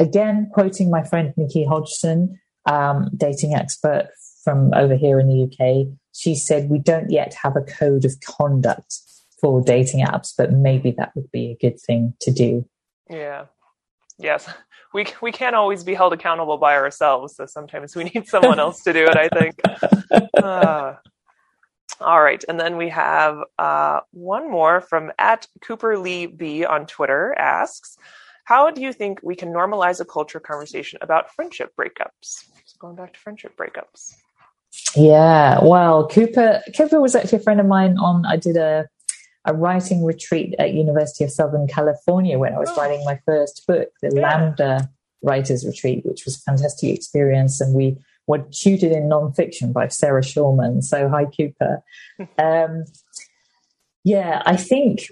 again, 0.00 0.48
quoting 0.52 0.90
my 0.90 1.04
friend 1.04 1.34
Nichi 1.36 1.64
Hodgson, 1.66 2.38
um, 2.64 3.10
dating 3.16 3.54
expert 3.54 4.08
from 4.42 4.72
over 4.74 4.96
here 4.96 5.20
in 5.20 5.28
the 5.28 5.42
UK, 5.44 5.88
she 6.16 6.34
said, 6.34 6.70
We 6.70 6.78
don't 6.78 7.10
yet 7.10 7.34
have 7.42 7.56
a 7.56 7.62
code 7.62 8.04
of 8.04 8.14
conduct 8.20 9.00
for 9.40 9.62
dating 9.62 10.04
apps, 10.04 10.32
but 10.36 10.52
maybe 10.52 10.92
that 10.92 11.12
would 11.14 11.30
be 11.30 11.50
a 11.50 11.56
good 11.56 11.78
thing 11.80 12.14
to 12.20 12.30
do. 12.30 12.66
Yeah. 13.10 13.46
Yes. 14.18 14.48
We, 14.94 15.06
we 15.20 15.30
can't 15.30 15.54
always 15.54 15.84
be 15.84 15.92
held 15.92 16.14
accountable 16.14 16.56
by 16.56 16.74
ourselves. 16.76 17.36
So 17.36 17.44
sometimes 17.44 17.94
we 17.94 18.04
need 18.04 18.26
someone 18.26 18.58
else 18.58 18.82
to 18.84 18.92
do 18.92 19.06
it, 19.06 19.16
I 19.16 19.28
think. 19.28 19.60
Uh, 20.42 20.94
all 22.00 22.22
right, 22.22 22.42
and 22.48 22.58
then 22.58 22.76
we 22.76 22.88
have 22.90 23.38
uh, 23.58 24.00
one 24.12 24.50
more 24.50 24.80
from 24.80 25.12
at 25.18 25.46
Cooper 25.62 25.98
Lee 25.98 26.26
B 26.26 26.64
on 26.64 26.86
Twitter 26.86 27.34
asks, 27.38 27.96
"How 28.44 28.70
do 28.70 28.82
you 28.82 28.92
think 28.92 29.20
we 29.22 29.34
can 29.34 29.52
normalize 29.52 30.00
a 30.00 30.04
culture 30.04 30.40
conversation 30.40 30.98
about 31.02 31.34
friendship 31.34 31.72
breakups?" 31.78 32.44
So 32.64 32.76
going 32.78 32.96
back 32.96 33.14
to 33.14 33.20
friendship 33.20 33.56
breakups. 33.56 34.14
Yeah, 34.94 35.58
well, 35.62 36.08
Cooper 36.08 36.62
Cooper 36.76 37.00
was 37.00 37.14
actually 37.14 37.38
a 37.38 37.42
friend 37.42 37.60
of 37.60 37.66
mine. 37.66 37.96
On 37.98 38.24
I 38.26 38.36
did 38.36 38.56
a 38.56 38.86
a 39.46 39.54
writing 39.54 40.04
retreat 40.04 40.54
at 40.58 40.74
University 40.74 41.24
of 41.24 41.30
Southern 41.30 41.66
California 41.68 42.38
when 42.38 42.52
I 42.52 42.58
was 42.58 42.68
oh. 42.70 42.76
writing 42.76 43.04
my 43.04 43.20
first 43.24 43.64
book, 43.66 43.88
the 44.02 44.12
yeah. 44.14 44.20
Lambda 44.20 44.90
writers 45.22 45.64
retreat, 45.64 46.04
which 46.04 46.24
was 46.24 46.36
a 46.36 46.40
fantastic 46.40 46.94
experience. 46.94 47.60
And 47.60 47.74
we 47.74 47.96
were 48.26 48.44
tutored 48.50 48.92
in 48.92 49.08
nonfiction 49.08 49.72
by 49.72 49.88
Sarah 49.88 50.22
Schulman. 50.22 50.82
So 50.82 51.08
hi, 51.08 51.26
Cooper. 51.26 51.82
um, 52.38 52.84
yeah, 54.04 54.42
I 54.44 54.56
think 54.56 55.10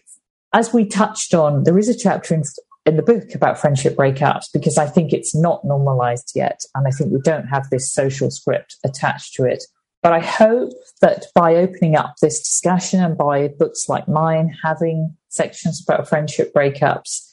as 0.53 0.73
we 0.73 0.85
touched 0.85 1.33
on, 1.33 1.65
there 1.65 1.79
is 1.79 1.89
a 1.89 1.97
chapter 1.97 2.35
in, 2.35 2.43
in 2.87 2.97
the 2.97 3.03
book 3.03 3.35
about 3.35 3.59
friendship 3.59 3.97
breakups 3.97 4.45
because 4.53 4.77
I 4.77 4.87
think 4.87 5.13
it's 5.13 5.35
not 5.35 5.65
normalized 5.65 6.33
yet. 6.35 6.61
And 6.75 6.87
I 6.87 6.91
think 6.91 7.13
we 7.13 7.21
don't 7.21 7.47
have 7.47 7.71
this 7.71 7.93
social 7.93 8.31
script 8.31 8.77
attached 8.85 9.35
to 9.35 9.45
it. 9.45 9.65
But 10.03 10.13
I 10.13 10.21
hope 10.21 10.73
that 11.01 11.27
by 11.35 11.55
opening 11.57 11.97
up 11.97 12.17
this 12.21 12.41
discussion 12.41 13.01
and 13.01 13.17
by 13.17 13.49
books 13.49 13.87
like 13.89 14.07
mine 14.07 14.55
having 14.63 15.17
sections 15.31 15.83
about 15.83 16.09
friendship 16.09 16.53
breakups 16.53 17.27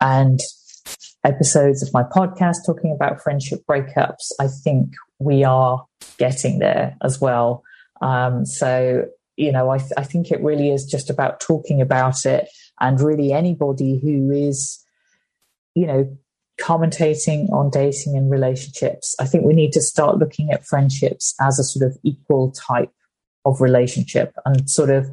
and 0.00 0.40
episodes 1.22 1.82
of 1.82 1.92
my 1.92 2.02
podcast 2.02 2.64
talking 2.64 2.92
about 2.92 3.20
friendship 3.22 3.60
breakups, 3.68 4.30
I 4.40 4.48
think 4.48 4.94
we 5.18 5.44
are 5.44 5.84
getting 6.18 6.60
there 6.60 6.96
as 7.02 7.20
well. 7.20 7.62
Um, 8.00 8.46
so, 8.46 9.06
you 9.36 9.52
know, 9.52 9.70
I, 9.70 9.78
th- 9.78 9.92
I 9.96 10.04
think 10.04 10.30
it 10.30 10.42
really 10.42 10.70
is 10.70 10.86
just 10.86 11.10
about 11.10 11.40
talking 11.40 11.80
about 11.80 12.24
it 12.24 12.48
and 12.80 13.00
really 13.00 13.32
anybody 13.32 14.00
who 14.02 14.30
is, 14.30 14.83
you 15.74 15.86
know, 15.86 16.16
commentating 16.60 17.50
on 17.50 17.70
dating 17.70 18.16
and 18.16 18.30
relationships, 18.30 19.14
I 19.18 19.26
think 19.26 19.44
we 19.44 19.54
need 19.54 19.72
to 19.72 19.80
start 19.80 20.18
looking 20.18 20.50
at 20.50 20.66
friendships 20.66 21.34
as 21.40 21.58
a 21.58 21.64
sort 21.64 21.90
of 21.90 21.98
equal 22.04 22.52
type 22.52 22.92
of 23.44 23.60
relationship 23.60 24.34
and 24.44 24.68
sort 24.70 24.90
of 24.90 25.10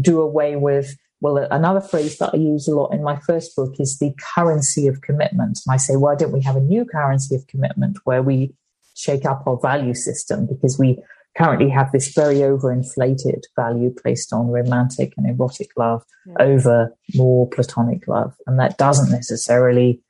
do 0.00 0.20
away 0.20 0.56
with. 0.56 0.96
Well, 1.20 1.36
another 1.50 1.80
phrase 1.80 2.18
that 2.18 2.30
I 2.34 2.38
use 2.38 2.66
a 2.66 2.74
lot 2.74 2.92
in 2.92 3.02
my 3.02 3.18
first 3.20 3.54
book 3.54 3.74
is 3.78 3.98
the 3.98 4.14
currency 4.34 4.86
of 4.86 5.02
commitment. 5.02 5.60
And 5.66 5.72
I 5.72 5.76
say, 5.76 5.96
why 5.96 6.14
don't 6.14 6.32
we 6.32 6.42
have 6.42 6.56
a 6.56 6.60
new 6.60 6.84
currency 6.84 7.34
of 7.34 7.46
commitment 7.46 7.98
where 8.04 8.22
we 8.22 8.54
shake 8.94 9.24
up 9.24 9.46
our 9.46 9.58
value 9.58 9.94
system 9.94 10.46
because 10.46 10.78
we 10.78 10.98
currently 11.40 11.70
have 11.70 11.90
this 11.92 12.12
very 12.14 12.36
overinflated 12.36 13.42
value 13.56 13.94
placed 14.02 14.32
on 14.32 14.48
romantic 14.48 15.12
and 15.16 15.28
erotic 15.28 15.68
love 15.76 16.02
yeah. 16.26 16.34
over 16.40 16.94
more 17.14 17.48
platonic 17.48 18.06
love. 18.06 18.34
And 18.46 18.58
that 18.58 18.78
doesn't 18.78 19.10
necessarily 19.10 20.02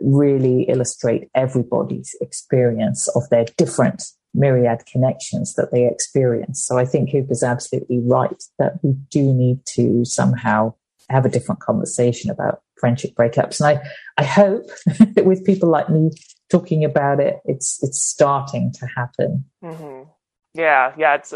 really 0.00 0.62
illustrate 0.64 1.28
everybody's 1.34 2.14
experience 2.20 3.08
of 3.08 3.28
their 3.30 3.44
different 3.56 4.02
myriad 4.34 4.82
connections 4.90 5.54
that 5.54 5.70
they 5.72 5.86
experience. 5.86 6.64
So 6.66 6.78
I 6.78 6.84
think 6.84 7.12
Cooper's 7.12 7.42
absolutely 7.42 8.00
right 8.02 8.42
that 8.58 8.74
we 8.82 8.92
do 9.10 9.32
need 9.32 9.64
to 9.74 10.04
somehow 10.04 10.74
have 11.08 11.24
a 11.24 11.28
different 11.28 11.60
conversation 11.60 12.30
about 12.30 12.62
friendship 12.78 13.14
breakups. 13.14 13.60
And 13.60 13.78
I, 13.78 13.88
I 14.18 14.24
hope 14.24 14.66
that 15.14 15.24
with 15.24 15.44
people 15.44 15.70
like 15.70 15.88
me 15.88 16.10
talking 16.50 16.84
about 16.84 17.20
it, 17.20 17.36
it's 17.44 17.78
it's 17.82 18.02
starting 18.02 18.72
to 18.80 18.86
happen. 18.86 19.44
Mm-hmm. 19.62 20.10
Yeah, 20.54 20.92
yeah, 20.96 21.14
it's 21.16 21.34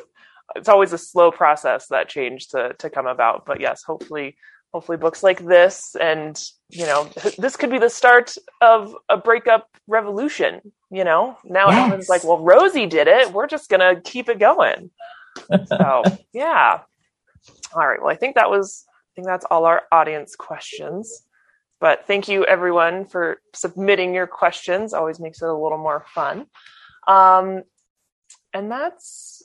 it's 0.56 0.68
always 0.68 0.92
a 0.92 0.98
slow 0.98 1.30
process 1.30 1.88
that 1.88 2.08
change 2.08 2.48
to 2.48 2.74
to 2.78 2.90
come 2.90 3.06
about. 3.06 3.44
But 3.46 3.60
yes, 3.60 3.82
hopefully 3.82 4.36
hopefully 4.72 4.98
books 4.98 5.22
like 5.22 5.44
this 5.46 5.96
and 5.98 6.42
you 6.68 6.84
know 6.84 7.08
this 7.38 7.56
could 7.56 7.70
be 7.70 7.78
the 7.78 7.88
start 7.88 8.34
of 8.60 8.94
a 9.08 9.16
breakup 9.16 9.66
revolution 9.86 10.60
you 10.90 11.04
know? 11.04 11.36
Now 11.44 11.68
yes. 11.68 11.78
everyone's 11.78 12.08
like 12.08 12.24
well 12.24 12.38
rosie 12.38 12.86
did 12.86 13.08
it. 13.08 13.32
We're 13.32 13.46
just 13.46 13.68
gonna 13.68 14.00
keep 14.00 14.28
it 14.28 14.38
going. 14.38 14.90
So 15.66 16.02
yeah. 16.32 16.80
All 17.74 17.86
right 17.86 18.00
well 18.00 18.10
i 18.10 18.16
think 18.16 18.34
that 18.34 18.50
was 18.50 18.84
i 18.90 19.12
think 19.14 19.26
that's 19.26 19.44
all 19.50 19.64
our 19.64 19.82
audience 19.92 20.36
questions. 20.36 21.24
But 21.80 22.06
thank 22.06 22.28
you 22.28 22.44
everyone 22.44 23.04
for 23.04 23.40
submitting 23.54 24.12
your 24.12 24.26
questions. 24.26 24.92
Always 24.92 25.20
makes 25.20 25.42
it 25.42 25.48
a 25.48 25.54
little 25.54 25.78
more 25.78 26.04
fun. 26.12 26.46
Um, 27.06 27.62
and 28.54 28.70
that's 28.70 29.42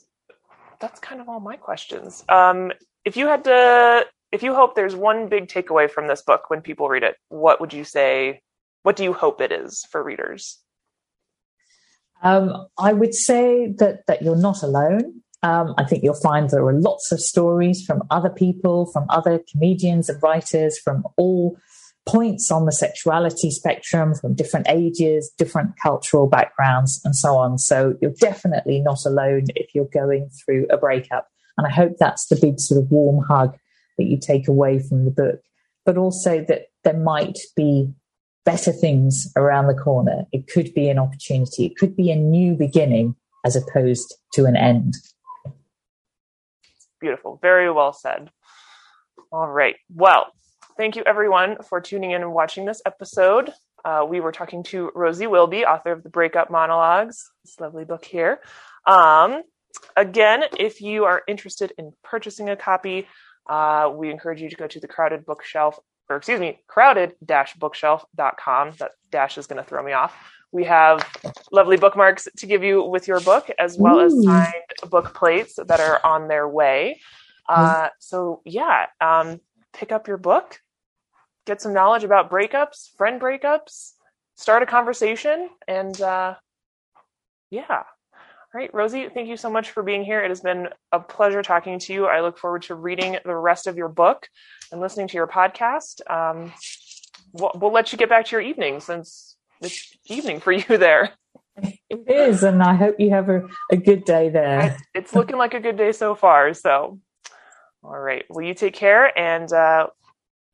that's 0.80 1.00
kind 1.00 1.20
of 1.20 1.28
all 1.28 1.40
my 1.40 1.56
questions 1.56 2.24
um, 2.28 2.72
if 3.04 3.16
you 3.16 3.26
had 3.26 3.44
to 3.44 4.06
if 4.34 4.42
you 4.42 4.52
hope 4.52 4.74
there's 4.74 4.96
one 4.96 5.28
big 5.28 5.46
takeaway 5.46 5.88
from 5.88 6.08
this 6.08 6.20
book 6.20 6.50
when 6.50 6.60
people 6.60 6.88
read 6.88 7.04
it, 7.04 7.16
what 7.28 7.60
would 7.60 7.72
you 7.72 7.84
say? 7.84 8.40
What 8.82 8.96
do 8.96 9.04
you 9.04 9.12
hope 9.12 9.40
it 9.40 9.52
is 9.52 9.86
for 9.90 10.02
readers? 10.02 10.58
Um, 12.20 12.66
I 12.76 12.92
would 12.94 13.14
say 13.14 13.72
that 13.78 14.00
that 14.08 14.22
you're 14.22 14.34
not 14.34 14.64
alone. 14.64 15.22
Um, 15.44 15.74
I 15.78 15.84
think 15.84 16.02
you'll 16.02 16.14
find 16.14 16.50
there 16.50 16.66
are 16.66 16.80
lots 16.80 17.12
of 17.12 17.20
stories 17.20 17.84
from 17.84 18.02
other 18.10 18.30
people, 18.30 18.86
from 18.86 19.06
other 19.08 19.40
comedians 19.52 20.08
and 20.08 20.20
writers 20.20 20.78
from 20.80 21.04
all 21.16 21.56
points 22.06 22.50
on 22.50 22.66
the 22.66 22.72
sexuality 22.72 23.50
spectrum, 23.50 24.14
from 24.14 24.34
different 24.34 24.66
ages, 24.68 25.32
different 25.38 25.70
cultural 25.82 26.26
backgrounds, 26.26 27.00
and 27.04 27.16
so 27.16 27.36
on. 27.36 27.58
So 27.58 27.94
you're 28.00 28.14
definitely 28.20 28.80
not 28.80 29.06
alone 29.06 29.46
if 29.54 29.74
you're 29.74 29.88
going 29.92 30.28
through 30.28 30.66
a 30.70 30.76
breakup. 30.76 31.28
And 31.56 31.66
I 31.66 31.70
hope 31.70 31.92
that's 31.98 32.26
the 32.26 32.36
big 32.36 32.60
sort 32.60 32.82
of 32.82 32.90
warm 32.90 33.24
hug 33.24 33.56
that 33.96 34.04
you 34.04 34.18
take 34.18 34.48
away 34.48 34.80
from 34.80 35.04
the 35.04 35.10
book, 35.10 35.40
but 35.86 35.96
also 35.96 36.44
that 36.48 36.66
there 36.82 36.98
might 36.98 37.38
be 37.56 37.92
better 38.44 38.72
things 38.72 39.32
around 39.36 39.68
the 39.68 39.74
corner. 39.74 40.26
It 40.32 40.46
could 40.48 40.74
be 40.74 40.88
an 40.90 40.98
opportunity. 40.98 41.64
It 41.64 41.76
could 41.76 41.96
be 41.96 42.10
a 42.10 42.16
new 42.16 42.54
beginning 42.54 43.16
as 43.44 43.56
opposed 43.56 44.14
to 44.34 44.44
an 44.44 44.56
end. 44.56 44.94
Beautiful. 47.00 47.38
Very 47.40 47.70
well 47.70 47.92
said. 47.92 48.30
All 49.32 49.48
right. 49.48 49.76
Well, 49.94 50.32
thank 50.76 50.96
you 50.96 51.02
everyone 51.06 51.56
for 51.68 51.80
tuning 51.80 52.12
in 52.12 52.22
and 52.22 52.32
watching 52.32 52.64
this 52.64 52.82
episode. 52.84 53.52
Uh, 53.84 54.04
we 54.08 54.20
were 54.20 54.32
talking 54.32 54.62
to 54.64 54.90
Rosie 54.94 55.26
Wilby, 55.26 55.64
author 55.64 55.92
of 55.92 56.02
the 56.02 56.08
Breakup 56.08 56.50
Monologues, 56.50 57.30
this 57.44 57.60
lovely 57.60 57.84
book 57.84 58.04
here. 58.04 58.40
Um, 58.86 59.42
again, 59.96 60.44
if 60.58 60.80
you 60.80 61.04
are 61.04 61.22
interested 61.28 61.72
in 61.78 61.92
purchasing 62.02 62.48
a 62.48 62.56
copy, 62.56 63.06
uh, 63.48 63.92
we 63.94 64.10
encourage 64.10 64.40
you 64.40 64.48
to 64.48 64.56
go 64.56 64.66
to 64.66 64.80
the 64.80 64.88
crowded 64.88 65.26
bookshelf, 65.26 65.78
or 66.08 66.16
excuse 66.16 66.40
me, 66.40 66.60
crowded-bookshelf.com. 66.66 68.72
That 68.78 68.92
dash 69.10 69.38
is 69.38 69.46
going 69.46 69.62
to 69.62 69.68
throw 69.68 69.82
me 69.82 69.92
off. 69.92 70.14
We 70.50 70.64
have 70.64 71.06
lovely 71.52 71.76
bookmarks 71.76 72.26
to 72.38 72.46
give 72.46 72.62
you 72.62 72.82
with 72.82 73.06
your 73.06 73.20
book, 73.20 73.50
as 73.58 73.76
well 73.76 73.98
Ooh. 73.98 74.06
as 74.06 74.24
signed 74.24 74.54
book 74.88 75.14
plates 75.14 75.56
that 75.56 75.80
are 75.80 76.00
on 76.04 76.28
their 76.28 76.48
way. 76.48 77.00
Uh, 77.48 77.88
so 77.98 78.40
yeah, 78.44 78.86
um, 79.00 79.40
pick 79.74 79.92
up 79.92 80.08
your 80.08 80.16
book, 80.16 80.60
get 81.46 81.60
some 81.60 81.72
knowledge 81.72 82.04
about 82.04 82.30
breakups, 82.30 82.94
friend 82.96 83.20
breakups, 83.20 83.92
start 84.36 84.62
a 84.62 84.66
conversation, 84.66 85.50
and 85.68 86.00
uh, 86.00 86.34
yeah, 87.50 87.82
all 88.54 88.60
right, 88.60 88.72
Rosie, 88.72 89.08
thank 89.12 89.28
you 89.28 89.36
so 89.36 89.50
much 89.50 89.72
for 89.72 89.82
being 89.82 90.04
here. 90.04 90.22
It 90.22 90.28
has 90.28 90.40
been 90.40 90.68
a 90.92 91.00
pleasure 91.00 91.42
talking 91.42 91.80
to 91.80 91.92
you. 91.92 92.06
I 92.06 92.20
look 92.20 92.38
forward 92.38 92.62
to 92.62 92.76
reading 92.76 93.16
the 93.24 93.34
rest 93.34 93.66
of 93.66 93.76
your 93.76 93.88
book 93.88 94.28
and 94.70 94.80
listening 94.80 95.08
to 95.08 95.14
your 95.14 95.26
podcast. 95.26 96.00
Um, 96.08 96.52
we'll, 97.32 97.50
we'll 97.56 97.72
let 97.72 97.90
you 97.90 97.98
get 97.98 98.08
back 98.08 98.26
to 98.26 98.30
your 98.30 98.40
evening 98.40 98.78
since 98.78 99.36
it's 99.60 99.96
evening 100.06 100.38
for 100.38 100.52
you 100.52 100.78
there. 100.78 101.10
It 101.90 102.08
is, 102.08 102.44
and 102.44 102.62
I 102.62 102.74
hope 102.74 103.00
you 103.00 103.10
have 103.10 103.28
a, 103.28 103.42
a 103.72 103.76
good 103.76 104.04
day 104.04 104.28
there. 104.28 104.76
It's 104.94 105.14
looking 105.14 105.36
like 105.36 105.54
a 105.54 105.60
good 105.60 105.76
day 105.76 105.90
so 105.90 106.14
far. 106.14 106.54
So, 106.54 107.00
all 107.82 107.98
right. 107.98 108.24
Well, 108.28 108.44
you 108.44 108.54
take 108.54 108.74
care, 108.74 109.16
and 109.18 109.52
uh, 109.52 109.88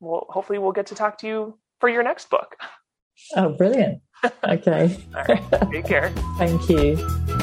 we'll 0.01 0.25
hopefully 0.29 0.59
we'll 0.59 0.73
get 0.73 0.87
to 0.87 0.95
talk 0.95 1.17
to 1.19 1.27
you 1.27 1.57
for 1.79 1.87
your 1.87 2.03
next 2.03 2.29
book. 2.29 2.57
Oh, 3.35 3.49
brilliant! 3.49 4.01
Okay. 4.43 4.97
all 5.15 5.23
right. 5.27 5.71
Take 5.71 5.85
care. 5.85 6.09
Thank 6.37 6.69
you. 6.69 7.40